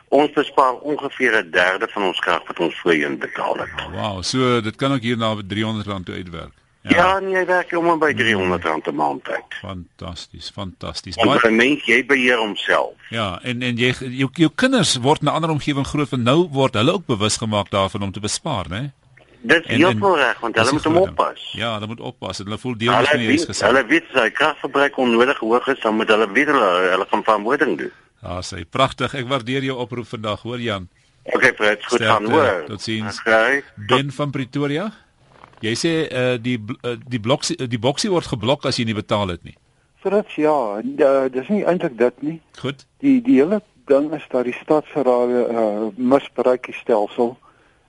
Ons 0.08 0.32
bespaar 0.32 0.74
ongeveer 0.74 1.44
'n 1.44 1.50
derde 1.50 1.88
van 1.88 2.02
ons 2.02 2.18
krag 2.18 2.46
wat 2.46 2.58
ons 2.58 2.80
voorheen 2.80 3.18
betaal 3.18 3.56
het. 3.56 3.70
Wow, 3.92 4.22
so 4.22 4.60
dit 4.60 4.76
kan 4.76 4.92
ook 4.92 5.02
hier 5.02 5.16
na 5.16 5.34
R300 5.34 6.04
toe 6.04 6.14
uitwerk. 6.14 6.52
Ja, 6.88 6.96
ja 6.96 7.18
nee, 7.18 7.44
werk 7.44 7.72
om 7.72 7.98
by 7.98 8.12
R300 8.14 8.86
'n 8.86 8.94
maand 8.94 9.28
uit. 9.28 9.54
Fantasties, 9.60 10.50
fantasties. 10.50 11.16
Maar 11.16 11.52
mens 11.52 11.84
jy 11.84 12.06
beheer 12.06 12.38
homself. 12.38 12.94
Ja, 13.10 13.40
en 13.42 13.62
en 13.62 13.76
jy 13.76 13.92
jou, 13.98 14.30
jou 14.32 14.50
kinders 14.54 14.96
word 14.96 15.20
in 15.20 15.26
'n 15.26 15.32
ander 15.32 15.50
omgewing 15.50 15.86
groot 15.86 16.12
en 16.12 16.22
nou 16.22 16.48
word 16.50 16.74
hulle 16.74 16.92
ook 16.92 17.06
bewus 17.06 17.36
gemaak 17.36 17.70
daarvan 17.70 18.02
om 18.02 18.12
te 18.12 18.20
bespaar, 18.20 18.68
né? 18.68 18.80
Dit 18.80 19.05
is 19.52 19.66
heeltemal 19.70 20.16
reg 20.16 20.40
want 20.40 20.56
hulle 20.60 20.72
moet 20.72 20.88
hom 20.88 20.96
oppas. 21.02 21.46
Ja, 21.58 21.74
hulle 21.76 21.86
moet 21.86 22.00
oppas. 22.00 22.42
Hulle 22.42 22.58
voel 22.58 22.76
deel 22.80 22.92
van 22.92 23.22
die 23.22 23.30
huis 23.32 23.46
gesê. 23.48 23.66
Hulle 23.68 23.84
weet 23.86 24.10
sy 24.14 24.26
kragverbruik 24.34 24.98
onnodig 24.98 25.38
hoog 25.38 25.68
is, 25.72 25.80
dan 25.84 25.96
moet 26.00 26.10
hulle 26.14 26.28
weer 26.32 26.52
hulle, 26.52 26.70
hulle 26.94 27.08
gaan 27.10 27.24
verantwoording 27.24 27.78
doen. 27.78 27.94
Ja, 28.22 28.40
sê 28.42 28.64
pragtig. 28.64 29.14
Ek 29.14 29.28
waardeer 29.30 29.66
jou 29.68 29.76
oproep 29.82 30.08
vandag, 30.10 30.42
hoor 30.46 30.62
Jan. 30.62 30.88
Okay, 31.26 31.52
Fred, 31.58 31.84
goed 31.84 32.00
Sterkte, 32.00 32.12
gaan 32.12 32.30
hoor. 32.30 32.64
Totsiens. 32.66 33.20
Okay. 33.20 33.62
Ben 33.90 34.10
van 34.14 34.30
Pretoria. 34.30 34.90
Jy 35.64 35.72
sê 35.78 35.92
uh, 36.06 36.34
die 36.42 36.58
uh, 36.60 36.96
die 37.08 37.20
blok 37.22 37.46
die 37.48 37.80
boksie 37.80 38.10
word 38.12 38.28
geblok 38.28 38.66
as 38.68 38.78
jy 38.78 38.84
nie 38.86 38.96
betaal 38.96 39.32
het 39.32 39.42
nie. 39.46 39.56
Fred, 40.04 40.28
ja, 40.38 40.58
uh, 40.78 41.24
dis 41.32 41.48
nie 41.50 41.64
eintlik 41.66 41.96
dit 41.98 42.22
nie. 42.22 42.36
Goed. 42.60 42.84
Die 43.02 43.18
die 43.24 43.40
hele 43.40 43.62
ding 43.90 44.12
is 44.14 44.26
dat 44.30 44.46
die 44.46 44.54
stadsraad 44.60 45.32
uh, 45.32 45.88
misbruik 45.96 46.68
die 46.68 46.76
stelsel 46.76 47.34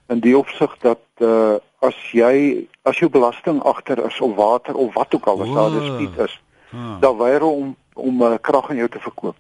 in 0.07 0.19
die 0.19 0.37
opsig 0.37 0.77
dat 0.81 1.03
uh, 1.19 1.57
as 1.79 1.97
jy 2.11 2.67
as 2.87 2.99
jou 2.99 3.09
belasting 3.09 3.61
agter 3.63 4.05
is 4.05 4.21
op 4.21 4.35
water 4.35 4.75
of 4.75 4.93
wat 4.93 5.15
ook 5.15 5.27
al 5.27 5.41
as 5.41 5.53
daar 5.53 5.75
dispuut 5.79 6.19
is, 6.27 6.39
ah. 6.71 7.01
dan 7.01 7.17
weier 7.17 7.43
om 7.43 7.75
om 7.93 8.21
uh, 8.21 8.35
krag 8.41 8.69
aan 8.69 8.77
jou 8.77 8.89
te 8.89 8.99
verkoop 8.99 9.35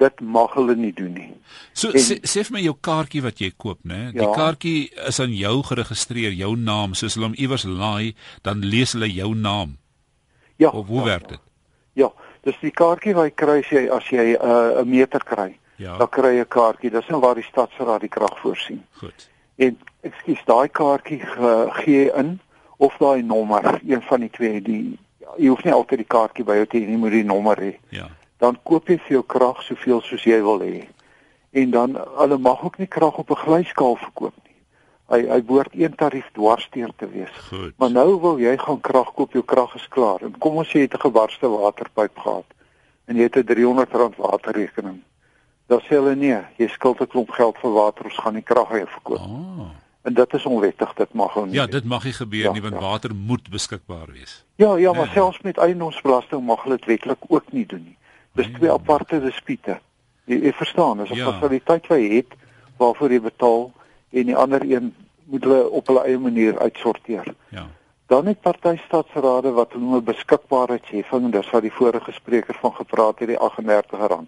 dit 0.00 0.22
mag 0.24 0.54
hulle 0.56 0.76
nie 0.78 0.92
doen 0.96 1.12
nie. 1.16 1.28
So 1.76 1.92
en, 1.92 2.02
sê, 2.02 2.18
sê 2.28 2.44
vir 2.46 2.56
my 2.56 2.62
jou 2.64 2.74
kaartjie 2.88 3.22
wat 3.24 3.42
jy 3.42 3.50
koop, 3.60 3.82
né? 3.88 4.00
Die 4.14 4.24
ja, 4.24 4.30
kaartjie 4.36 4.88
is 5.10 5.20
aan 5.22 5.34
jou 5.36 5.54
geregistreer, 5.68 6.34
jou 6.38 6.54
naam, 6.56 6.96
soos 6.98 7.18
hulle 7.18 7.30
hom 7.30 7.36
iewers 7.38 7.66
laai, 7.68 8.16
dan 8.46 8.64
lees 8.64 8.96
hulle 8.96 9.10
jou 9.12 9.32
naam. 9.36 9.76
Ja. 10.60 10.72
Of 10.72 10.88
hoe 10.88 11.02
ja, 11.02 11.06
werk 11.12 11.28
dit? 11.34 11.42
Ja, 12.00 12.10
dis 12.46 12.60
die 12.64 12.72
kaartjie 12.76 13.16
wat 13.18 13.30
jy 13.30 13.36
kry 13.42 13.58
as 13.60 13.72
jy 13.72 13.84
as 13.96 14.12
jy 14.12 14.26
'n 14.36 14.40
uh, 14.40 14.84
meter 14.88 15.24
kry. 15.32 15.50
Ja. 15.80 15.96
Dan 16.00 16.08
kry 16.08 16.34
jy 16.38 16.46
'n 16.46 16.54
kaartjie. 16.56 16.92
Dis 16.96 17.08
nou 17.12 17.20
waar 17.20 17.36
die 17.36 17.48
stadsraad 17.48 18.00
die 18.00 18.12
krag 18.12 18.36
voorsien. 18.40 18.84
Goed. 19.02 19.28
En 19.56 19.78
ekskuus, 20.02 20.44
daai 20.44 20.68
kaartjie 20.68 21.20
gee 21.82 22.12
in 22.12 22.40
of 22.78 22.96
daai 22.98 23.22
nommer, 23.22 23.80
een 23.86 24.02
van 24.02 24.20
die 24.20 24.30
twee, 24.30 24.60
die 24.60 24.98
jy 25.36 25.48
hoef 25.48 25.64
nie 25.64 25.72
altyd 25.72 25.98
die 25.98 26.12
kaartjie 26.16 26.44
by 26.44 26.56
jou 26.56 26.66
te 26.66 26.78
hê 26.78 26.86
nie, 26.86 26.96
moet 26.96 27.12
die 27.12 27.24
nommer 27.24 27.56
hê. 27.56 27.74
Ja 27.90 28.08
dan 28.40 28.56
koop 28.64 28.88
jy 28.88 28.96
vir 29.04 29.18
jou 29.18 29.24
krag 29.34 29.60
soveel 29.66 30.00
soos 30.04 30.24
jy 30.24 30.38
wil 30.44 30.62
hê. 30.64 30.86
En 31.52 31.72
dan 31.74 31.98
hulle 32.16 32.38
mag 32.40 32.62
ook 32.64 32.78
nie 32.80 32.88
krag 32.88 33.18
op 33.20 33.30
'n 33.30 33.42
glyskaal 33.44 33.96
verkoop 33.96 34.34
nie. 34.44 34.56
Hy 35.12 35.20
hy 35.28 35.40
behoort 35.42 35.74
een 35.74 35.94
tarief 35.94 36.28
dwarsteer 36.32 36.92
te 36.96 37.08
wees. 37.08 37.34
Goed. 37.50 37.74
Maar 37.76 37.90
nou 37.90 38.20
wil 38.20 38.38
jy 38.38 38.56
gaan 38.56 38.80
krag 38.80 39.12
koop, 39.14 39.32
jou 39.32 39.44
krag 39.44 39.74
is 39.74 39.88
klaar. 39.88 40.22
En 40.22 40.38
kom 40.38 40.56
ons 40.56 40.68
sê 40.68 40.72
jy 40.78 40.88
het 40.88 40.94
'n 40.94 41.06
gebarste 41.08 41.48
waterpyp 41.48 42.18
gehad 42.18 42.48
en 43.06 43.16
jy 43.16 43.22
het 43.22 43.36
'n 43.36 43.44
R300 43.44 44.16
waterrekening. 44.16 45.02
Dan 45.66 45.80
sê 45.80 45.88
hulle 46.00 46.14
nee, 46.14 46.40
jy 46.56 46.68
skuld 46.68 47.00
'n 47.00 47.06
klomp 47.06 47.30
geld 47.30 47.58
vir 47.58 47.72
water, 47.72 48.04
ons 48.04 48.18
gaan 48.18 48.34
die 48.34 48.42
krag 48.42 48.70
jou 48.70 48.86
verkoop. 48.86 49.20
Oh. 49.20 49.68
En 50.02 50.14
dit 50.14 50.34
is 50.34 50.46
onwettig, 50.46 50.92
dit 50.94 51.12
mag 51.12 51.34
nie. 51.44 51.54
Ja, 51.54 51.66
dit 51.66 51.84
mag 51.84 52.04
nie 52.04 52.12
gebeur 52.12 52.42
ja, 52.42 52.52
nie 52.52 52.62
want 52.62 52.74
ja. 52.74 52.80
water 52.80 53.14
moet 53.14 53.50
beskikbaar 53.50 54.06
wees. 54.12 54.44
Ja, 54.56 54.76
ja, 54.76 54.92
maar 54.92 55.04
nee. 55.04 55.14
selfs 55.14 55.40
met 55.40 55.58
eiendomsbelasting 55.58 56.44
mag 56.44 56.62
hulle 56.62 56.76
dit 56.76 56.84
wetlik 56.84 57.18
ook 57.28 57.52
nie 57.52 57.66
doen 57.66 57.82
nie. 57.84 57.96
Dis 58.32 58.46
nee. 58.46 58.54
twee 58.54 58.72
aparte 58.72 59.20
dispute. 59.20 59.80
Jy, 60.24 60.38
jy 60.46 60.52
verstaan, 60.52 61.00
as 61.00 61.10
'n 61.10 61.14
ja. 61.14 61.32
fasiliteit 61.32 61.86
wat 61.86 61.98
jy 61.98 62.16
het 62.16 62.32
waarvoor 62.76 63.12
jy 63.12 63.20
betaal 63.20 63.72
en 64.10 64.26
die 64.26 64.36
ander 64.36 64.64
een 64.64 64.94
moet 65.24 65.44
hulle 65.44 65.68
op 65.68 65.86
hulle 65.86 66.04
eie 66.04 66.18
manier 66.18 66.58
uitsorteer. 66.58 67.34
Ja. 67.48 67.66
Dan 68.06 68.26
het 68.26 68.40
party 68.40 68.76
staatsrade 68.86 69.52
wat 69.52 69.72
hulle 69.72 69.84
noem 69.84 70.04
beskikbaarheidsheffing 70.04 71.32
dis 71.32 71.50
wat 71.50 71.62
die 71.62 71.72
vorige 71.72 72.12
spreker 72.12 72.56
van 72.60 72.72
gepraat 72.74 73.18
het, 73.18 73.28
die 73.28 73.38
R38. 73.38 74.24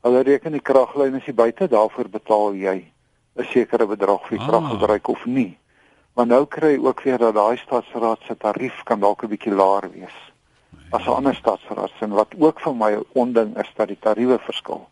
Hulle 0.00 0.20
reken 0.20 0.52
die 0.52 0.60
kraglyne 0.60 1.20
is 1.24 1.34
buite, 1.34 1.68
daarvoor 1.68 2.08
betaal 2.08 2.54
jy 2.54 2.93
'n 3.36 3.44
sekere 3.44 3.86
bedrag 3.86 4.28
vir 4.28 4.38
ah. 4.38 4.48
kraggebruik 4.48 5.08
of 5.08 5.24
nie. 5.26 5.58
Maar 6.14 6.26
nou 6.26 6.46
kry 6.46 6.78
ook 6.78 7.02
weer 7.02 7.18
dat 7.18 7.34
daai 7.34 7.56
staatsraad 7.56 8.20
se 8.26 8.36
tarief 8.36 8.82
kan 8.84 9.00
dalk 9.00 9.22
'n 9.22 9.28
bietjie 9.28 9.54
laer 9.54 9.90
wees 9.90 10.18
as 10.94 11.06
'n 11.06 11.16
ander 11.18 11.34
staatsraad 11.34 11.90
se 11.98 12.08
wat 12.08 12.34
ook 12.38 12.60
vir 12.60 12.74
my 12.74 12.92
'n 12.96 13.04
onding 13.12 13.56
is 13.58 13.70
dat 13.76 13.88
die 13.88 13.98
tariewe 14.00 14.38
verskil. 14.38 14.88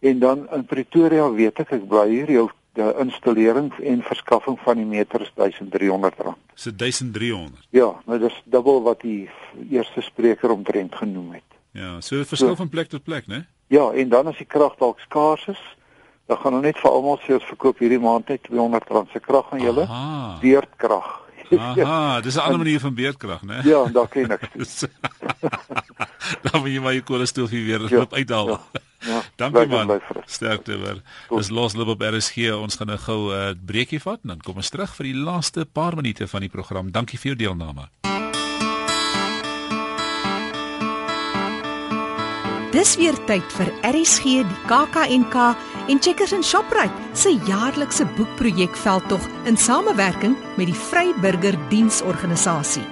En 0.00 0.18
dan 0.18 0.48
in 0.50 0.64
Pretoria 0.64 1.30
weet 1.30 1.58
ek 1.58 1.72
ek 1.72 1.88
bly 1.88 2.08
hier 2.08 2.30
jou 2.30 2.50
die 2.72 2.94
installering 2.98 3.72
en 3.78 4.02
verskaffing 4.02 4.58
van 4.60 4.76
die 4.76 4.86
meter 4.86 5.20
is 5.20 5.30
R1300. 5.34 6.34
So 6.54 6.70
1300. 6.70 7.66
Ja, 7.70 8.00
nou 8.06 8.18
dis 8.18 8.42
dubbel 8.44 8.82
wat 8.82 9.00
die 9.00 9.30
eerste 9.70 10.00
spreker 10.00 10.50
omtrent 10.50 10.94
genoem 10.94 11.32
het. 11.32 11.48
Ja, 11.72 12.00
so 12.00 12.16
dit 12.16 12.28
verskil 12.28 12.48
so, 12.48 12.54
van 12.54 12.68
plek 12.68 12.88
tot 12.88 13.02
plek, 13.02 13.26
né? 13.26 13.46
Ja, 13.66 13.90
en 13.90 14.08
dan 14.08 14.26
as 14.26 14.36
die 14.36 14.46
krag 14.46 14.76
dalk 14.76 14.98
skaars 15.00 15.46
is, 15.46 15.76
dan 16.30 16.38
gaan 16.38 16.54
hulle 16.54 16.68
net 16.70 16.78
vir 16.78 16.90
almal 16.90 17.18
sê 17.24 17.34
ons 17.34 17.48
verkoop 17.48 17.80
hierdie 17.82 17.98
maand 17.98 18.28
net 18.30 18.46
R200 18.46 19.10
se 19.10 19.22
krag 19.24 19.48
aan 19.50 19.64
julle. 19.64 19.86
Beurtkrag. 20.42 21.08
Aha, 21.58 22.20
dis 22.24 22.36
'n 22.36 22.44
ander 22.44 22.62
manier 22.62 22.80
van 22.80 22.94
beurtkrag, 22.94 23.42
né? 23.42 23.58
Ja, 23.66 23.82
daar 23.90 24.08
ken 24.08 24.30
niks. 24.30 24.84
dan 26.44 26.60
moet 26.60 26.70
jy 26.70 26.80
my 26.80 27.00
koolstof 27.02 27.50
weer 27.50 27.82
ja, 27.90 28.06
uithaal. 28.10 28.48
Ja. 28.54 28.60
Ja, 29.00 29.22
Dankie 29.36 29.66
man. 29.66 30.00
Sterkte 30.26 30.76
weer. 30.78 31.02
Dis 31.32 31.48
losloop 31.48 31.88
op 31.88 32.02
RSG. 32.04 32.52
Ons 32.52 32.76
gaan 32.76 32.92
nou 32.92 32.98
gou 32.98 33.32
'n 33.32 33.56
uh, 33.56 33.56
breekie 33.66 34.00
vat 34.00 34.20
en 34.22 34.36
dan 34.36 34.40
kom 34.40 34.56
ons 34.56 34.68
terug 34.68 34.94
vir 34.94 35.04
die 35.04 35.16
laaste 35.16 35.64
paar 35.64 35.96
minute 35.96 36.28
van 36.28 36.40
die 36.40 36.52
program. 36.52 36.92
Dankie 36.92 37.18
vir 37.18 37.32
jou 37.32 37.36
deelname. 37.36 37.88
Dis 42.70 42.92
weer 42.94 43.16
tyd 43.26 43.46
vir 43.58 43.68
RSG, 43.82 44.44
die 44.46 44.58
KAKNK 44.70 45.34
en 45.90 45.98
Checkers 45.98 46.30
and 46.36 46.46
Shoprite 46.46 46.94
se 47.18 47.32
jaarlikse 47.48 48.06
boekprojek 48.14 48.76
veldtog 48.78 49.26
in 49.50 49.58
samewerking 49.58 50.36
met 50.54 50.70
die 50.70 50.76
Vryburger 50.78 51.58
Diensorganisasie. 51.72 52.84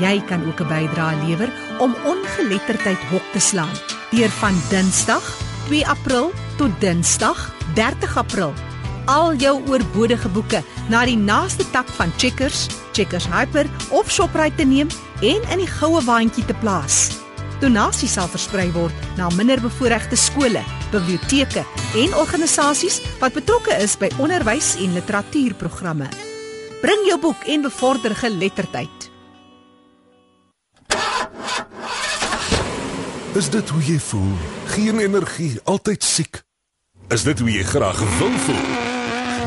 Jy 0.00 0.22
kan 0.30 0.46
ook 0.48 0.60
'n 0.60 0.68
bydrae 0.68 1.16
lewer 1.26 1.52
om 1.78 1.96
ongeletterdheid 2.04 3.02
hok 3.12 3.26
te 3.32 3.40
slaan 3.40 3.76
deur 4.10 4.30
van 4.40 4.54
Dinsdag 4.70 5.24
2 5.66 5.86
April 5.86 6.32
tot 6.56 6.80
Dinsdag 6.80 7.52
30 7.74 8.16
April 8.16 8.52
al 9.04 9.34
jou 9.34 9.60
oorbodige 9.68 10.28
boeke 10.28 10.62
na 10.88 11.04
die 11.04 11.16
naaste 11.16 11.70
tak 11.70 11.88
van 11.88 12.12
Checkers, 12.16 12.66
Checkers 12.92 13.26
Hyper 13.26 13.66
of 13.90 14.10
Shoprite 14.10 14.56
te 14.56 14.64
neem 14.64 14.88
en 15.20 15.40
in 15.52 15.58
die 15.58 15.72
goue 15.80 16.00
waandjie 16.04 16.44
te 16.44 16.54
plaas. 16.54 17.27
Donasies 17.58 18.12
sal 18.14 18.28
versprei 18.30 18.68
word 18.70 18.94
na 19.18 19.26
minderbevoorregte 19.34 20.16
skole, 20.16 20.62
biblioteke 20.92 21.64
en 21.98 22.14
organisasies 22.14 23.00
wat 23.18 23.34
betrokke 23.34 23.74
is 23.82 23.96
by 23.98 24.10
onderwys 24.22 24.76
en 24.78 24.94
literatuurprogramme. 24.94 26.06
Bring 26.82 27.06
jou 27.08 27.18
boek 27.18 27.48
en 27.50 27.66
bevorder 27.66 28.14
geletterdheid. 28.14 29.08
Is 33.38 33.50
dit 33.50 33.74
hoe 33.74 33.82
jy 33.82 33.98
voel? 34.02 34.30
Geen 34.74 35.02
energie, 35.02 35.58
altyd 35.66 36.06
siek. 36.06 36.40
Is 37.10 37.26
dit 37.26 37.38
hoe 37.42 37.50
jy 37.50 37.66
graag 37.66 37.98
wil 38.18 38.38
voel? 38.46 38.97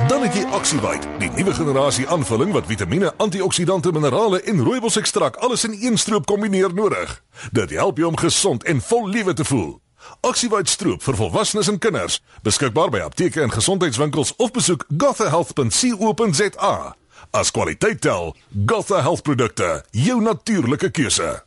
Dan 0.07 0.21
het 0.23 0.33
jy 0.35 0.43
Oxivite, 0.51 1.07
die 1.19 1.29
nuwe 1.35 1.53
generasie 1.53 2.07
aanvulling 2.07 2.51
wat 2.53 2.65
vitamiene, 2.65 3.13
antioksidante, 3.17 3.91
minerale 3.91 4.41
en 4.41 4.59
rooibos-ekstrak 4.63 5.35
alles 5.35 5.63
in 5.63 5.77
een 5.81 5.97
stroop 5.97 6.25
kombineer 6.25 6.73
nodig. 6.73 7.23
Dit 7.51 7.69
help 7.69 7.97
jou 7.97 8.07
om 8.09 8.17
gesond 8.17 8.63
en 8.63 8.81
vol 8.81 9.09
lewe 9.09 9.33
te 9.33 9.45
voel. 9.45 9.81
Oxivite 10.21 10.71
stroop 10.71 11.03
vir 11.03 11.15
volwassenes 11.15 11.67
en 11.67 11.79
kinders, 11.79 12.21
beskikbaar 12.43 12.89
by 12.89 12.99
apteke 13.05 13.41
en 13.41 13.51
gesondheidswinkels 13.51 14.35
of 14.35 14.51
besoek 14.51 14.85
gothahealth.co.za. 14.97 16.95
As 17.31 17.51
kwaliteit 17.51 18.01
tel, 18.01 18.35
Gotha 18.65 19.01
Health 19.01 19.23
produkte, 19.23 19.83
jou 19.91 20.21
natuurlike 20.21 20.89
keuse. 20.91 21.43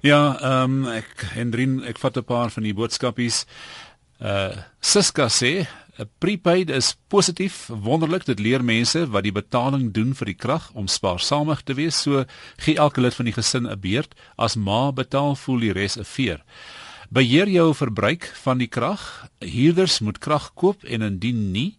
Ja, 0.00 0.38
ehm 0.40 0.62
um, 0.62 0.88
ek 0.94 1.26
Hendrin, 1.34 1.84
ek 1.84 1.98
vat 1.98 2.16
'n 2.16 2.24
paar 2.24 2.50
van 2.50 2.62
die 2.62 2.74
boodskapies. 2.74 3.46
Uh 4.20 4.56
Siska 4.80 5.28
sê 5.28 5.66
prepaid 6.18 6.70
is 6.70 6.96
positief, 7.08 7.66
wonderlik. 7.68 8.24
Dit 8.26 8.38
leer 8.38 8.64
mense 8.64 9.06
wat 9.10 9.26
die 9.26 9.34
betaling 9.34 9.90
doen 9.92 10.14
vir 10.14 10.30
die 10.30 10.38
krag 10.38 10.70
om 10.74 10.86
spaarsamig 10.86 11.62
te 11.66 11.74
wees. 11.74 11.98
So 12.02 12.24
gee 12.62 12.78
elke 12.78 13.00
lid 13.00 13.14
van 13.14 13.26
die 13.26 13.34
gesin 13.34 13.66
'n 13.66 13.80
beurt. 13.80 14.14
As 14.36 14.56
ma 14.56 14.92
betaal, 14.92 15.34
voel 15.36 15.58
die 15.58 15.72
res 15.72 15.98
'n 15.98 16.04
veer. 16.04 16.44
Beheer 17.10 17.48
jou 17.48 17.74
verbruik 17.74 18.24
van 18.44 18.58
die 18.58 18.68
krag. 18.68 19.28
Huurders 19.40 20.00
moet 20.00 20.18
krag 20.18 20.54
koop 20.54 20.84
en 20.84 21.02
indien 21.02 21.52
nie, 21.52 21.78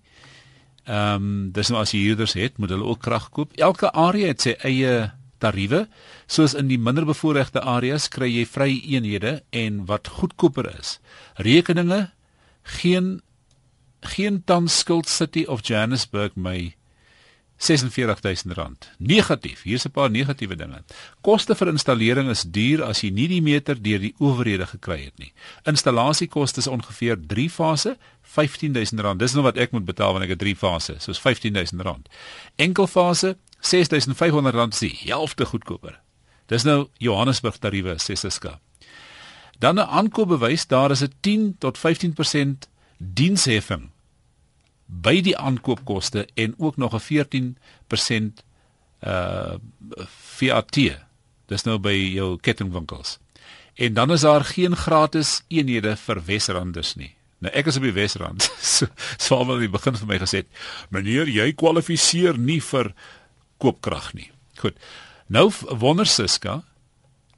ehm 0.85 1.15
um, 1.15 1.51
dis 1.51 1.69
nou 1.69 1.81
as 1.81 1.91
jy 1.91 1.99
huurders 1.99 2.33
het, 2.33 2.57
moet 2.57 2.69
hulle 2.69 2.85
ook 2.85 3.01
krag 3.01 3.29
koop. 3.29 3.53
Elke 3.55 3.91
area 3.91 4.27
het 4.27 4.41
sy 4.41 4.55
eie 4.63 5.11
tariewe. 5.39 5.87
Soos 6.27 6.53
in 6.53 6.67
die 6.67 6.79
minderbevoorregte 6.81 7.61
areas 7.61 8.09
kry 8.09 8.27
jy 8.27 8.45
vrye 8.45 8.81
eenhede 8.81 9.43
en 9.55 9.85
wat 9.85 10.07
goedkoper 10.07 10.79
is. 10.79 10.99
Rekeninge 11.35 12.09
geen 12.63 13.21
geen 13.99 14.43
tans 14.43 14.77
skuld 14.77 15.07
City 15.07 15.45
of 15.45 15.67
Johannesburg 15.67 16.35
my 16.35 16.75
R46000. 17.59 18.95
Negatief. 18.97 19.63
Hier's 19.63 19.85
'n 19.85 19.91
paar 19.91 20.09
negatiewe 20.09 20.55
dinge. 20.55 20.83
Koste 21.21 21.55
vir 21.55 21.67
installering 21.67 22.29
is 22.29 22.41
duur 22.41 22.83
as 22.83 23.01
jy 23.01 23.09
nie 23.09 23.27
die 23.27 23.41
meter 23.41 23.81
deur 23.81 23.99
die 23.99 24.13
owerhede 24.17 24.65
gekry 24.65 25.03
het 25.03 25.17
nie. 25.17 25.33
Installasiekoste 25.63 26.59
is 26.59 26.67
ongeveer 26.67 27.17
3 27.27 27.49
fase, 27.49 27.97
R15000. 28.23 29.17
Dis 29.17 29.33
nou 29.33 29.43
wat 29.43 29.57
ek 29.57 29.71
moet 29.71 29.85
betaal 29.85 30.11
wanneer 30.11 30.29
ek 30.29 30.35
'n 30.35 30.45
3 30.45 30.55
fase, 30.55 30.95
soos 30.99 31.19
R15000. 31.19 32.07
Enkel 32.55 32.87
fase 32.87 33.37
R6500 33.61 34.71
is 34.71 34.79
die 34.79 34.97
helfte 35.03 35.45
goedkoper. 35.45 35.99
Dis 36.45 36.63
nou 36.63 36.87
Johannesburg 36.97 37.57
tariewe 37.57 37.97
Sessiska. 37.97 38.59
Dan 39.59 39.75
'n 39.75 39.87
aankoopbewys, 39.87 40.67
daar 40.67 40.91
is 40.91 41.03
'n 41.03 41.13
10 41.19 41.55
tot 41.57 41.77
15% 41.77 42.69
diensheffing 42.99 43.89
by 44.85 45.19
die 45.21 45.37
aankoopkoste 45.37 46.27
en 46.35 46.53
ook 46.57 46.77
nog 46.77 46.93
'n 46.93 46.99
14% 46.99 48.43
uh 49.03 49.55
VAT. 50.37 50.77
Dis 51.45 51.63
nou 51.63 51.77
by 51.79 51.95
jou 52.13 52.37
kettingwinkels. 52.37 53.19
En 53.73 53.93
dan 53.93 54.11
is 54.11 54.21
daar 54.21 54.43
geen 54.43 54.75
gratis 54.75 55.43
eenhede 55.47 55.95
vir 55.95 56.23
Wesranders 56.25 56.95
nie. 56.95 57.15
Nou 57.39 57.53
ek 57.55 57.65
is 57.65 57.77
op 57.79 57.83
die 57.87 57.95
Wesrand. 57.95 58.49
So 58.79 58.87
sou 59.17 59.45
wel 59.45 59.55
in 59.55 59.67
die 59.67 59.73
begin 59.73 59.95
vir 59.95 60.07
my 60.07 60.17
gesê, 60.19 60.43
"Meneer, 60.89 61.27
jy 61.27 61.53
kwalifiseer 61.53 62.37
nie 62.37 62.61
vir 62.61 62.93
koopkrag 63.57 64.13
nie." 64.13 64.31
Goed. 64.55 64.75
Nou 65.27 65.51
wonder 65.69 66.05
Siska, 66.05 66.63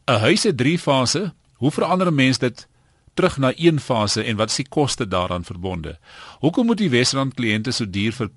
'n 0.07 0.19
huis 0.19 0.43
het 0.43 0.57
3 0.57 0.79
fases. 0.79 1.29
Hoe 1.53 1.71
verander 1.71 2.07
'n 2.07 2.15
mens 2.15 2.37
dit 2.37 2.67
terug 3.13 3.37
na 3.37 3.53
een 3.55 3.79
fase 3.79 4.23
en 4.23 4.37
wat 4.39 4.49
is 4.49 4.61
die 4.61 4.69
koste 4.69 5.07
daaraan 5.07 5.43
verbonde? 5.43 5.97
Hoekom 6.39 6.65
moet 6.65 6.77
die 6.77 6.89
Wesrand 6.89 7.35
kliënte 7.35 7.73
so 7.75 7.85
duur 7.85 8.15
vir 8.15 8.31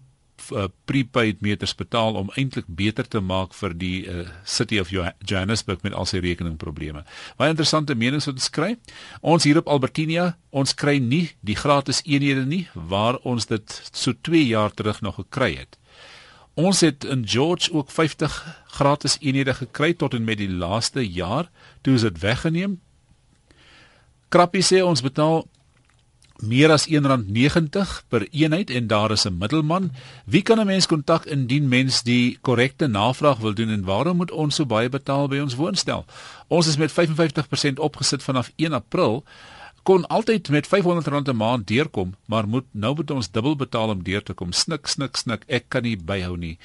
uh, 0.52 0.66
prepaid 0.84 1.40
meters 1.40 1.74
betaal 1.74 2.14
om 2.18 2.30
eintlik 2.34 2.66
beter 2.66 3.06
te 3.08 3.20
maak 3.20 3.54
vir 3.54 3.74
die 3.78 3.98
uh, 4.06 4.24
City 4.44 4.80
of 4.82 4.90
Johannesburg 4.90 5.82
met 5.86 5.94
al 5.94 6.08
sy 6.10 6.20
rekeningprobleme? 6.24 7.04
Baie 7.38 7.54
interessante 7.54 7.94
menings 7.94 8.26
wat 8.30 8.40
ons 8.40 8.50
kry. 8.50 8.74
Ons 9.22 9.46
hier 9.48 9.60
op 9.62 9.70
Albertinia, 9.70 10.34
ons 10.50 10.74
kry 10.74 10.98
nie 10.98 11.28
die 11.40 11.58
gratis 11.58 12.02
eenhede 12.04 12.44
nie 12.48 12.64
waar 12.74 13.20
ons 13.22 13.46
dit 13.50 13.80
so 13.92 14.12
2 14.12 14.42
jaar 14.46 14.74
terug 14.74 15.00
nog 15.06 15.20
gekry 15.22 15.54
het. 15.62 15.78
Ons 16.54 16.84
het 16.86 17.04
in 17.04 17.24
George 17.26 17.72
ook 17.74 17.90
50 17.90 18.34
gratis 18.78 19.16
eenhede 19.20 19.54
gekry 19.54 19.94
tot 19.94 20.14
en 20.14 20.24
met 20.24 20.38
die 20.38 20.50
laaste 20.50 21.02
jaar 21.02 21.50
toe 21.82 21.94
is 21.98 22.06
dit 22.06 22.20
weggeneem. 22.22 22.78
Krappie 24.34 24.64
sê 24.66 24.80
ons 24.82 24.98
betaal 24.98 25.44
meer 26.42 26.72
as 26.74 26.88
R1.90 26.90 27.92
per 28.10 28.24
eenheid 28.32 28.72
en 28.74 28.88
daar 28.90 29.12
is 29.14 29.26
'n 29.26 29.38
middelman. 29.38 29.92
Wie 30.26 30.42
kan 30.42 30.58
'n 30.58 30.66
mens 30.66 30.86
kontak 30.86 31.24
indien 31.24 31.68
mens 31.68 32.02
die 32.02 32.38
korrekte 32.40 32.86
navraag 32.86 33.38
wil 33.38 33.54
doen 33.54 33.70
en 33.70 33.84
waarom 33.84 34.16
moet 34.16 34.30
ons 34.30 34.54
so 34.54 34.66
baie 34.66 34.88
betaal 34.88 35.28
by 35.28 35.38
ons 35.38 35.54
woonstel? 35.54 36.04
Ons 36.48 36.66
is 36.66 36.76
met 36.76 36.92
55% 36.92 37.78
opgesit 37.78 38.22
vanaf 38.22 38.50
1 38.56 38.72
April 38.72 39.24
kon 39.84 40.06
altyd 40.08 40.48
met 40.48 40.66
R500 40.66 41.28
'n 41.28 41.36
maand 41.36 41.66
deurkom, 41.66 42.14
maar 42.26 42.48
moet 42.48 42.64
nou 42.70 42.94
moet 42.94 43.10
ons 43.10 43.30
dubbel 43.30 43.56
betaal 43.56 43.88
om 43.88 44.02
deur 44.02 44.22
te 44.22 44.32
kom. 44.32 44.52
Snik 44.52 44.86
snik 44.86 45.16
snik, 45.16 45.44
ek 45.46 45.64
kan 45.68 45.82
nie 45.82 45.96
byhou 45.96 46.36
nie. 46.36 46.58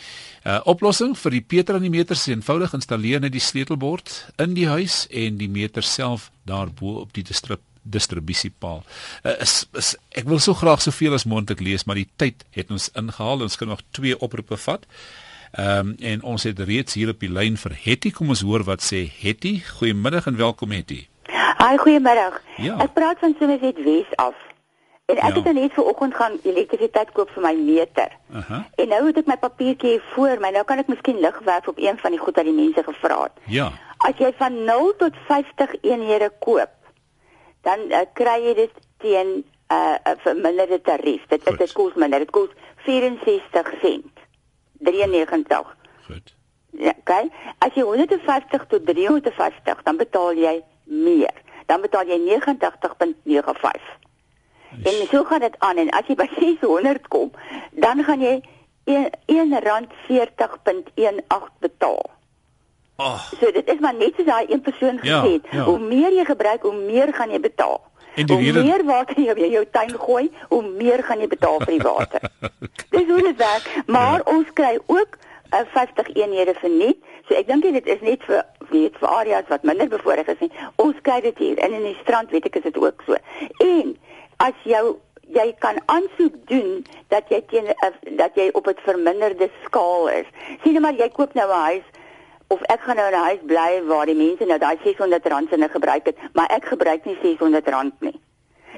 Uh 0.46 0.60
oplossing 0.64 1.18
vir 1.18 1.32
die 1.32 1.42
Peter 1.42 1.76
aan 1.76 1.82
die 1.82 1.90
meter 1.90 2.16
se 2.16 2.32
eenvoudig 2.32 2.74
installeer 2.74 3.20
net 3.20 3.32
die 3.32 3.44
sleutelbord 3.44 4.32
in 4.38 4.54
die 4.54 4.68
huis 4.68 5.08
en 5.10 5.38
die 5.38 5.50
meter 5.50 5.84
self 5.84 6.32
daarbo 6.46 7.00
op 7.00 7.14
die 7.14 7.24
distrib 7.24 7.60
distribusiepaal. 7.84 8.84
Uh, 9.24 9.42
is, 9.42 9.66
is 9.74 9.96
ek 10.12 10.28
wil 10.30 10.40
so 10.40 10.54
graag 10.54 10.82
soveel 10.82 11.14
as 11.14 11.26
moontlik 11.26 11.60
lees, 11.60 11.86
maar 11.86 11.96
die 11.96 12.10
tyd 12.16 12.46
het 12.52 12.72
ons 12.72 12.90
ingehaal. 12.94 13.42
Ons 13.42 13.58
kan 13.58 13.68
nog 13.68 13.82
twee 13.92 14.20
oproepe 14.20 14.58
vat. 14.58 14.86
Ehm 15.52 15.80
um, 15.80 15.96
en 16.00 16.24
ons 16.24 16.44
het 16.44 16.60
reeds 16.60 16.94
hier 16.94 17.10
op 17.10 17.20
die 17.20 17.32
lyn 17.32 17.58
vir 17.58 17.74
Hetty. 17.84 18.12
Kom 18.12 18.30
ons 18.30 18.46
hoor 18.46 18.64
wat 18.64 18.86
sê 18.86 19.08
Hetty. 19.22 19.60
Goeiemiddag 19.80 20.28
en 20.28 20.38
welkom 20.38 20.72
Hetty. 20.72 21.08
Haai, 21.60 21.78
goeiemiddag. 21.78 22.38
Ja. 22.56 22.78
Ek 22.80 22.94
praat 22.96 23.20
van 23.20 23.34
Somerset 23.36 23.80
Wes 23.84 24.08
af. 24.16 24.36
En 25.12 25.18
ek 25.18 25.36
ja. 25.36 25.42
het 25.42 25.54
net 25.54 25.74
vanoggend 25.76 26.16
gaan 26.16 26.38
elektrisiteit 26.48 27.10
koop 27.12 27.34
vir 27.36 27.44
my 27.44 27.52
meter. 27.58 28.14
Uh 28.32 28.46
-huh. 28.48 28.60
En 28.80 28.88
nou 28.88 29.00
het 29.08 29.18
ek 29.20 29.28
my 29.28 29.36
papiertjie 29.38 30.00
voor 30.14 30.40
my. 30.40 30.54
Nou 30.56 30.64
kan 30.64 30.80
ek 30.80 30.88
miskien 30.88 31.20
lig 31.20 31.40
werf 31.44 31.68
op 31.68 31.78
een 31.78 31.98
van 31.98 32.16
die 32.16 32.20
goed 32.20 32.36
wat 32.36 32.48
die 32.48 32.54
mense 32.54 32.84
gevra 32.84 33.18
het. 33.24 33.36
Ja. 33.46 33.72
As 33.98 34.16
jy 34.18 34.32
van 34.38 34.64
0 34.64 34.94
tot 34.98 35.18
50 35.28 35.74
eenhede 35.82 36.32
koop, 36.40 36.72
dan 37.62 37.80
uh, 37.90 38.06
kry 38.14 38.38
jy 38.46 38.54
dit 38.54 38.72
teen 38.98 39.28
'n 39.28 39.44
uh, 39.74 40.00
uh, 40.08 40.16
verminderde 40.18 40.82
tarief. 40.82 41.28
Dit 41.28 41.48
is 41.48 41.58
dit 41.58 41.72
kos 41.72 41.94
minder. 41.94 42.20
Dit 42.20 42.30
kos 42.30 42.50
64 42.86 43.74
sent. 43.82 44.16
93. 44.80 45.76
Goed. 46.08 46.36
Ja, 46.72 46.94
okay. 47.00 47.30
As 47.58 47.74
jy 47.74 47.84
150 47.84 48.66
tot 48.68 48.86
350, 48.86 49.84
dan 49.84 49.98
betaal 49.98 50.34
jy 50.34 50.64
meer 50.84 51.48
dan 51.70 51.86
betaal 51.86 52.10
jy 52.10 52.18
89.95. 52.42 52.50
En 54.84 55.08
so 55.12 55.24
gaan 55.24 55.40
dit 55.40 55.56
aan 55.58 55.78
en 55.78 55.90
as 55.90 56.06
jy 56.08 56.16
by 56.18 56.30
600 56.40 57.08
kom, 57.08 57.32
dan 57.72 58.04
gaan 58.04 58.22
jy 58.22 58.42
R1.40.18 58.90 61.52
betaal. 61.60 62.10
Oh. 63.00 63.20
So 63.40 63.52
dit 63.52 63.68
is 63.70 63.80
maar 63.80 63.96
net 63.96 64.14
so 64.18 64.24
daai 64.28 64.46
een 64.50 64.62
persoon 64.62 65.00
ja, 65.02 65.22
gesê, 65.22 65.40
ja. 65.52 65.64
hoe 65.64 65.80
meer 65.80 66.12
jy 66.12 66.26
gebruik, 66.26 66.62
hoe 66.62 66.76
meer 66.76 67.14
gaan 67.14 67.32
jy 67.32 67.40
betaal. 67.40 67.82
En 68.16 68.30
hoe 68.30 68.42
rede... 68.42 68.64
meer 68.64 68.84
water 68.86 69.22
jy 69.22 69.34
in 69.38 69.52
jou 69.54 69.66
tuin 69.72 69.94
gooi, 69.94 70.32
hoe 70.50 70.64
meer 70.68 71.04
gaan 71.08 71.22
jy 71.24 71.30
betaal 71.32 71.62
vir 71.64 71.78
die 71.78 71.86
water. 71.86 72.22
Dis 72.96 73.08
hoe 73.08 73.22
dit 73.22 73.38
werk, 73.38 73.70
maar 73.88 74.20
ja. 74.20 74.26
ons 74.34 74.48
kry 74.54 74.80
ook 74.86 75.18
uh, 75.54 75.60
50 75.76 76.14
eenhede 76.16 76.54
verniet. 76.60 76.98
So 77.30 77.38
ek 77.38 77.46
dink 77.46 77.62
dit 77.62 77.86
is 77.94 78.02
net 78.02 78.24
vir 78.26 78.42
weet 78.72 78.96
vir 78.98 79.12
areas 79.14 79.50
wat 79.54 79.66
minder 79.70 79.88
bevoordeel 79.90 80.34
is 80.34 80.40
nie. 80.42 80.50
Ons 80.82 80.98
kry 81.06 81.20
dit 81.22 81.38
hier 81.38 81.60
en 81.62 81.76
in 81.78 81.86
die 81.86 81.98
strand 82.02 82.34
weet 82.34 82.48
ek 82.50 82.58
is 82.58 82.66
dit 82.66 82.80
ook 82.82 83.04
so. 83.06 83.20
En 83.62 83.94
as 84.42 84.66
jou 84.66 84.98
jy 85.36 85.46
kan 85.62 85.78
aansoek 85.94 86.40
doen 86.50 86.80
dat 87.14 87.30
jy 87.30 87.44
teen 87.52 87.70
uh, 87.70 87.92
dat 88.18 88.34
jy 88.34 88.50
op 88.58 88.68
'n 88.68 88.82
verminderde 88.86 89.50
skaal 89.66 90.10
is. 90.10 90.26
Sien 90.64 90.74
nou 90.74 90.82
maar 90.82 90.98
jy 90.98 91.10
koop 91.10 91.38
nou 91.38 91.46
'n 91.46 91.66
huis 91.70 91.86
of 92.50 92.62
ek 92.62 92.82
gaan 92.82 92.98
nou 92.98 93.08
in 93.12 93.20
'n 93.20 93.28
huis 93.30 93.46
bly 93.46 93.84
waar 93.86 94.06
die 94.06 94.18
mense 94.18 94.46
nou 94.46 94.58
daai 94.58 94.78
R600 94.78 95.50
sinne 95.50 95.70
gebruik 95.70 96.06
het, 96.06 96.18
maar 96.34 96.50
ek 96.50 96.66
gebruik 96.66 97.06
nie 97.06 97.18
R600 97.22 97.94
nie. 98.00 98.20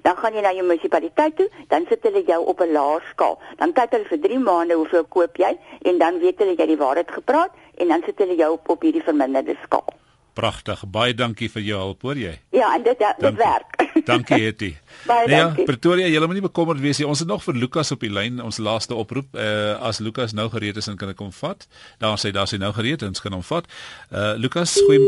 Dan 0.01 0.17
gaan 0.17 0.33
jy 0.33 0.41
na 0.41 0.51
jou 0.51 0.65
munisipaliteit 0.65 1.35
toe, 1.35 1.49
dan 1.67 1.85
sit 1.87 2.03
hulle 2.03 2.23
jou 2.25 2.45
op 2.45 2.59
'n 2.59 2.71
laer 2.71 3.01
skaal. 3.11 3.39
Dan 3.57 3.73
kyk 3.73 3.91
hulle 3.91 4.05
vir 4.05 4.19
3 4.19 4.39
maande 4.39 4.73
hoeveel 4.73 5.05
koop 5.05 5.37
jy 5.37 5.57
en 5.81 5.97
dan 5.97 6.19
weet 6.19 6.39
hulle 6.39 6.55
jy 6.55 6.65
die 6.65 6.77
waarheid 6.77 7.11
gepraat 7.11 7.51
en 7.82 7.91
dan 7.93 8.05
sit 8.05 8.21
hulle 8.21 8.38
jou 8.39 8.53
op 8.53 8.69
op 8.69 8.86
hierdie 8.86 9.03
verminderde 9.03 9.57
skaal. 9.65 9.89
Pragtig. 10.38 10.84
Baie 10.88 11.13
dankie 11.17 11.49
vir 11.51 11.63
jou 11.65 11.79
hulp, 11.82 12.05
hoor 12.07 12.19
jy? 12.19 12.32
Ja, 12.55 12.69
en 12.77 12.86
dit 12.86 13.01
dit 13.19 13.36
werk. 13.36 13.75
Dankie 14.07 14.39
Hetty. 14.45 14.69
Baie 15.03 15.27
nee, 15.27 15.36
dankie. 15.36 15.65
Ja, 15.65 15.67
Pretoria, 15.67 16.07
jy 16.07 16.21
moet 16.23 16.39
nie 16.39 16.45
bekommerd 16.45 16.79
wees 16.79 17.01
nie. 17.01 17.07
Ons 17.07 17.19
het 17.25 17.27
nog 17.27 17.43
vir 17.43 17.59
Lukas 17.59 17.91
op 17.91 17.99
die 18.05 18.09
lyn, 18.09 18.39
ons 18.41 18.61
laaste 18.63 18.95
oproep. 18.95 19.36
Uh 19.36 19.75
as 19.91 19.99
Lukas 19.99 20.32
nou 20.38 20.47
gereed 20.53 20.79
is, 20.79 20.88
dan 20.88 20.95
kan 20.99 21.11
ek 21.11 21.19
hom 21.19 21.34
vat. 21.36 21.67
Daar 21.99 22.15
sê 22.21 22.32
daar 22.32 22.47
sê 22.47 22.61
nou 22.61 22.71
gereed, 22.77 23.03
ons 23.03 23.23
kan 23.23 23.36
hom 23.36 23.43
vat. 23.43 23.67
Uh 24.07 24.38
Lukas, 24.39 24.77
goeie 24.88 25.03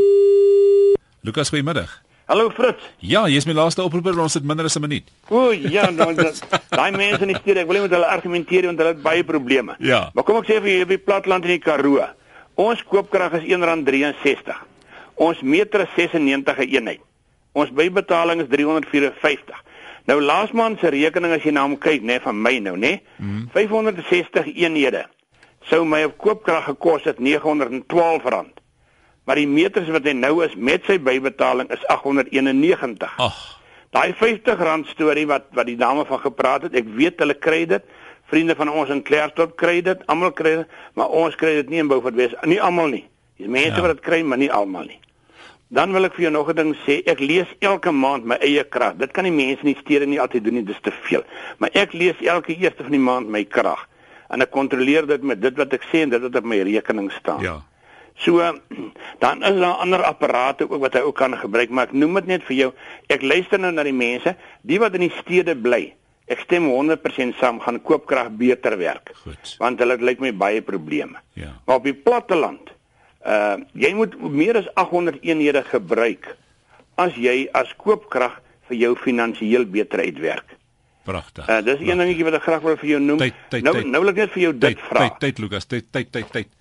Lukas, 1.24 1.54
goeiemiddag. 1.54 2.02
Hallo 2.28 2.50
Fritz. 2.56 2.84
Ja, 3.04 3.26
jy's 3.32 3.48
my 3.48 3.56
laaste 3.56 3.84
oproeper, 3.84 4.16
ons 4.20 4.36
het 4.36 4.44
minder 4.48 4.68
as 4.68 4.76
'n 4.76 4.84
minuut. 4.84 5.08
O 5.30 5.52
ja, 5.52 5.90
nou 5.92 6.12
daai 6.80 6.92
mense 6.92 7.22
in 7.22 7.32
die 7.32 7.40
stede, 7.40 7.64
ek 7.64 7.68
wil 7.68 7.80
nie 7.80 7.88
met 7.88 7.96
hulle 7.96 8.12
argumenteer 8.12 8.68
want 8.68 8.80
hulle 8.80 8.94
het 8.96 9.02
baie 9.04 9.24
probleme. 9.24 9.76
Ja. 9.80 10.10
Maar 10.14 10.24
kom 10.24 10.40
ek 10.44 10.52
sê 10.52 10.60
vir 10.60 10.72
julle, 10.72 10.84
op 10.84 10.94
die 10.96 11.04
platteland 11.04 11.48
in 11.48 11.56
die 11.56 11.64
Karoo, 11.64 12.04
ons 12.56 12.84
koopkrag 12.84 13.40
is 13.40 13.48
R1.63. 13.50 14.60
Ons 15.16 15.42
meter 15.42 15.86
is 15.86 15.96
96 15.96 16.58
'n 16.58 16.70
eenheid. 16.70 17.02
Ons 17.54 17.70
bybetaling 17.72 18.42
is 18.42 18.48
354. 18.50 19.64
Nou 20.06 20.22
laas 20.22 20.52
maand 20.52 20.80
se 20.80 20.90
rekening 20.90 21.34
as 21.34 21.44
jy 21.44 21.52
na 21.52 21.62
hom 21.62 21.78
kyk, 21.78 22.02
nê, 22.02 22.06
nee, 22.06 22.20
van 22.20 22.42
my 22.42 22.60
nou, 22.60 22.76
nê? 22.76 23.00
Nee, 23.18 23.48
560 23.54 24.46
eenhede 24.56 25.06
sou 25.70 25.84
my 25.88 26.04
op 26.08 26.18
koopkrag 26.22 26.68
gekos 26.68 27.06
het 27.08 27.20
R912. 27.22 28.52
Maar 29.24 29.40
die 29.40 29.48
meters 29.48 29.88
wat 29.94 30.08
hy 30.08 30.16
nou 30.18 30.42
is 30.44 30.56
met 30.60 30.84
sy 30.88 30.98
bybetaling 31.00 31.70
is 31.72 31.84
891. 31.88 33.14
Ag. 33.24 33.42
Daai 33.94 34.12
R50 34.12 34.90
storie 34.90 35.28
wat 35.30 35.48
wat 35.56 35.70
die 35.70 35.78
dame 35.80 36.04
van 36.10 36.20
gepraat 36.20 36.68
het, 36.68 36.76
ek 36.76 36.90
weet 36.98 37.22
hulle 37.24 37.38
kry 37.38 37.64
dit. 37.70 37.86
Vriende 38.34 38.56
van 38.58 38.72
ons 38.74 38.90
in 38.90 39.04
Klerksdorp 39.06 39.52
kry 39.62 39.76
dit, 39.86 40.00
almal 40.10 40.32
kry 40.34 40.56
dit, 40.64 40.78
maar 40.98 41.12
ons 41.14 41.36
kry 41.38 41.52
dit 41.60 41.68
nie 41.70 41.84
in 41.84 41.90
Beaufort 41.92 42.16
Wes, 42.18 42.34
nie 42.50 42.58
almal 42.58 42.90
nie. 42.90 43.04
Dis 43.38 43.46
mense 43.46 43.76
ja. 43.78 43.84
wat 43.86 43.94
dit 43.94 44.02
kry, 44.08 44.24
maar 44.26 44.40
nie 44.42 44.50
almal 44.50 44.88
nie. 44.90 44.98
Dan 45.74 45.94
wil 45.94 46.08
ek 46.08 46.16
vir 46.18 46.26
jou 46.28 46.32
nog 46.34 46.50
'n 46.50 46.56
ding 46.56 46.72
sê. 46.86 46.96
Ek 47.06 47.20
lees 47.22 47.50
elke 47.62 47.92
maand 47.92 48.26
my 48.26 48.38
eie 48.42 48.64
krag. 48.64 48.98
Dit 48.98 49.12
kan 49.14 49.24
die 49.24 49.34
mense 49.34 49.66
nie 49.66 49.78
stede 49.82 50.06
nie 50.06 50.20
altyd 50.22 50.44
doen 50.44 50.54
nie, 50.54 50.66
dis 50.66 50.82
te 50.82 50.92
veel. 51.06 51.24
Maar 51.58 51.70
ek 51.74 51.94
lees 51.94 52.18
elke 52.22 52.58
eerste 52.58 52.84
van 52.84 52.92
die 52.92 53.00
maand 53.00 53.30
my 53.30 53.44
krag. 53.44 53.88
En 54.30 54.42
ek 54.42 54.52
kontroleer 54.52 55.06
dit 55.06 55.24
met 55.24 55.42
dit 55.42 55.58
wat 55.58 55.74
ek 55.74 55.86
sê 55.94 56.02
en 56.02 56.10
dit 56.10 56.22
wat 56.22 56.36
op 56.36 56.44
my 56.46 56.62
rekening 56.62 57.12
staan. 57.12 57.42
Ja. 57.42 57.62
So 58.18 58.42
dan 59.24 59.44
is 59.44 59.60
daar 59.60 59.78
ander 59.82 60.04
apparate 60.04 60.70
ook 60.70 60.82
wat 60.82 60.94
hy 60.94 61.02
ook 61.02 61.16
kan 61.16 61.38
gebruik, 61.38 61.70
maar 61.70 61.86
ek 61.86 61.94
noem 61.94 62.14
dit 62.14 62.26
net 62.26 62.44
vir 62.44 62.56
jou. 62.56 62.74
Ek 63.10 63.22
luister 63.22 63.60
nou 63.60 63.72
na 63.72 63.84
die 63.84 63.94
mense, 63.94 64.36
die 64.62 64.80
wat 64.80 64.94
in 64.94 65.06
die 65.06 65.14
stede 65.22 65.56
bly. 65.56 65.94
Ek 66.34 66.44
stem 66.46 66.66
100% 66.72 67.38
saam 67.40 67.60
gaan 67.62 67.82
koopkrag 67.86 68.32
beter 68.40 68.78
werk. 68.80 69.14
Goed. 69.24 69.56
Want 69.62 69.82
hulle 69.84 70.00
lyk 70.02 70.24
my 70.24 70.32
baie 70.34 70.62
probleme. 70.66 71.22
Ja. 71.38 71.54
Maar 71.68 71.82
op 71.82 71.90
die 71.90 71.98
platteland 71.98 72.74
Uh 73.24 73.62
jy 73.80 73.94
moet 73.96 74.18
meer 74.20 74.58
as 74.60 74.66
800 74.76 75.22
eenhede 75.24 75.62
gebruik 75.64 76.28
as 77.00 77.16
jy 77.16 77.46
as 77.56 77.70
koopkrag 77.80 78.36
vir 78.68 78.78
jou 78.82 78.92
finansiëel 79.00 79.64
beter 79.72 80.04
uitwerk. 80.04 80.58
Pragtig. 81.08 81.48
Uh 81.48 81.62
dis 81.64 81.80
een 81.80 82.04
dingetjie 82.04 82.28
wat 82.28 82.42
ek 82.42 82.44
graag 82.50 82.66
wil 82.68 82.76
vir 82.82 82.90
jou 82.90 83.00
noem. 83.00 83.22
Tyd, 83.24 83.40
tyd, 83.54 83.64
nou 83.64 83.74
tyd. 83.78 83.88
nou 83.88 84.02
wil 84.04 84.12
ek 84.12 84.20
net 84.26 84.36
vir 84.36 84.44
jou 84.44 84.52
dit 84.58 84.76
tyd, 84.76 84.84
vra. 84.90 85.06
Tyd, 85.08 85.18
tyd 85.24 85.40
Lukas, 85.44 85.70
tyd, 85.72 85.88
tyd, 85.96 86.12
tyd, 86.12 86.36
tyd. 86.36 86.52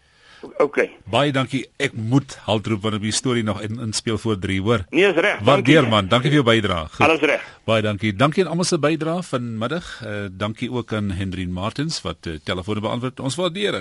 OK. 0.59 0.79
Baie 1.11 1.33
dankie. 1.33 1.65
Ek 1.77 1.93
moet 1.95 2.37
haltroep 2.47 2.83
wanneer 2.83 3.01
die 3.01 3.13
storie 3.15 3.43
nog 3.47 3.61
in 3.63 3.81
inspel 3.81 4.19
voor 4.19 4.39
3, 4.39 4.61
hoor. 4.63 4.85
Nee, 4.91 5.07
is 5.07 5.15
reg. 5.15 5.41
Waardeer 5.47 5.89
man. 5.89 6.09
Dankie 6.09 6.31
vir 6.31 6.41
jou 6.43 6.47
bydrae. 6.47 6.87
Alles 6.99 7.21
reg. 7.21 7.45
Baie 7.65 7.83
dankie. 7.83 8.13
Dankie 8.17 8.45
aan 8.45 8.51
almal 8.51 8.65
se 8.69 8.79
bydrae 8.79 9.23
vanmiddag. 9.23 9.91
Uh 10.07 10.27
dankie 10.31 10.71
ook 10.73 10.93
aan 10.93 11.11
Hendrien 11.11 11.53
Martins 11.53 12.01
wat 12.03 12.27
uh, 12.27 12.39
telefone 12.45 12.81
beantwoord. 12.81 13.21
Ons 13.21 13.35
waardeer 13.39 13.73
dit. 13.73 13.81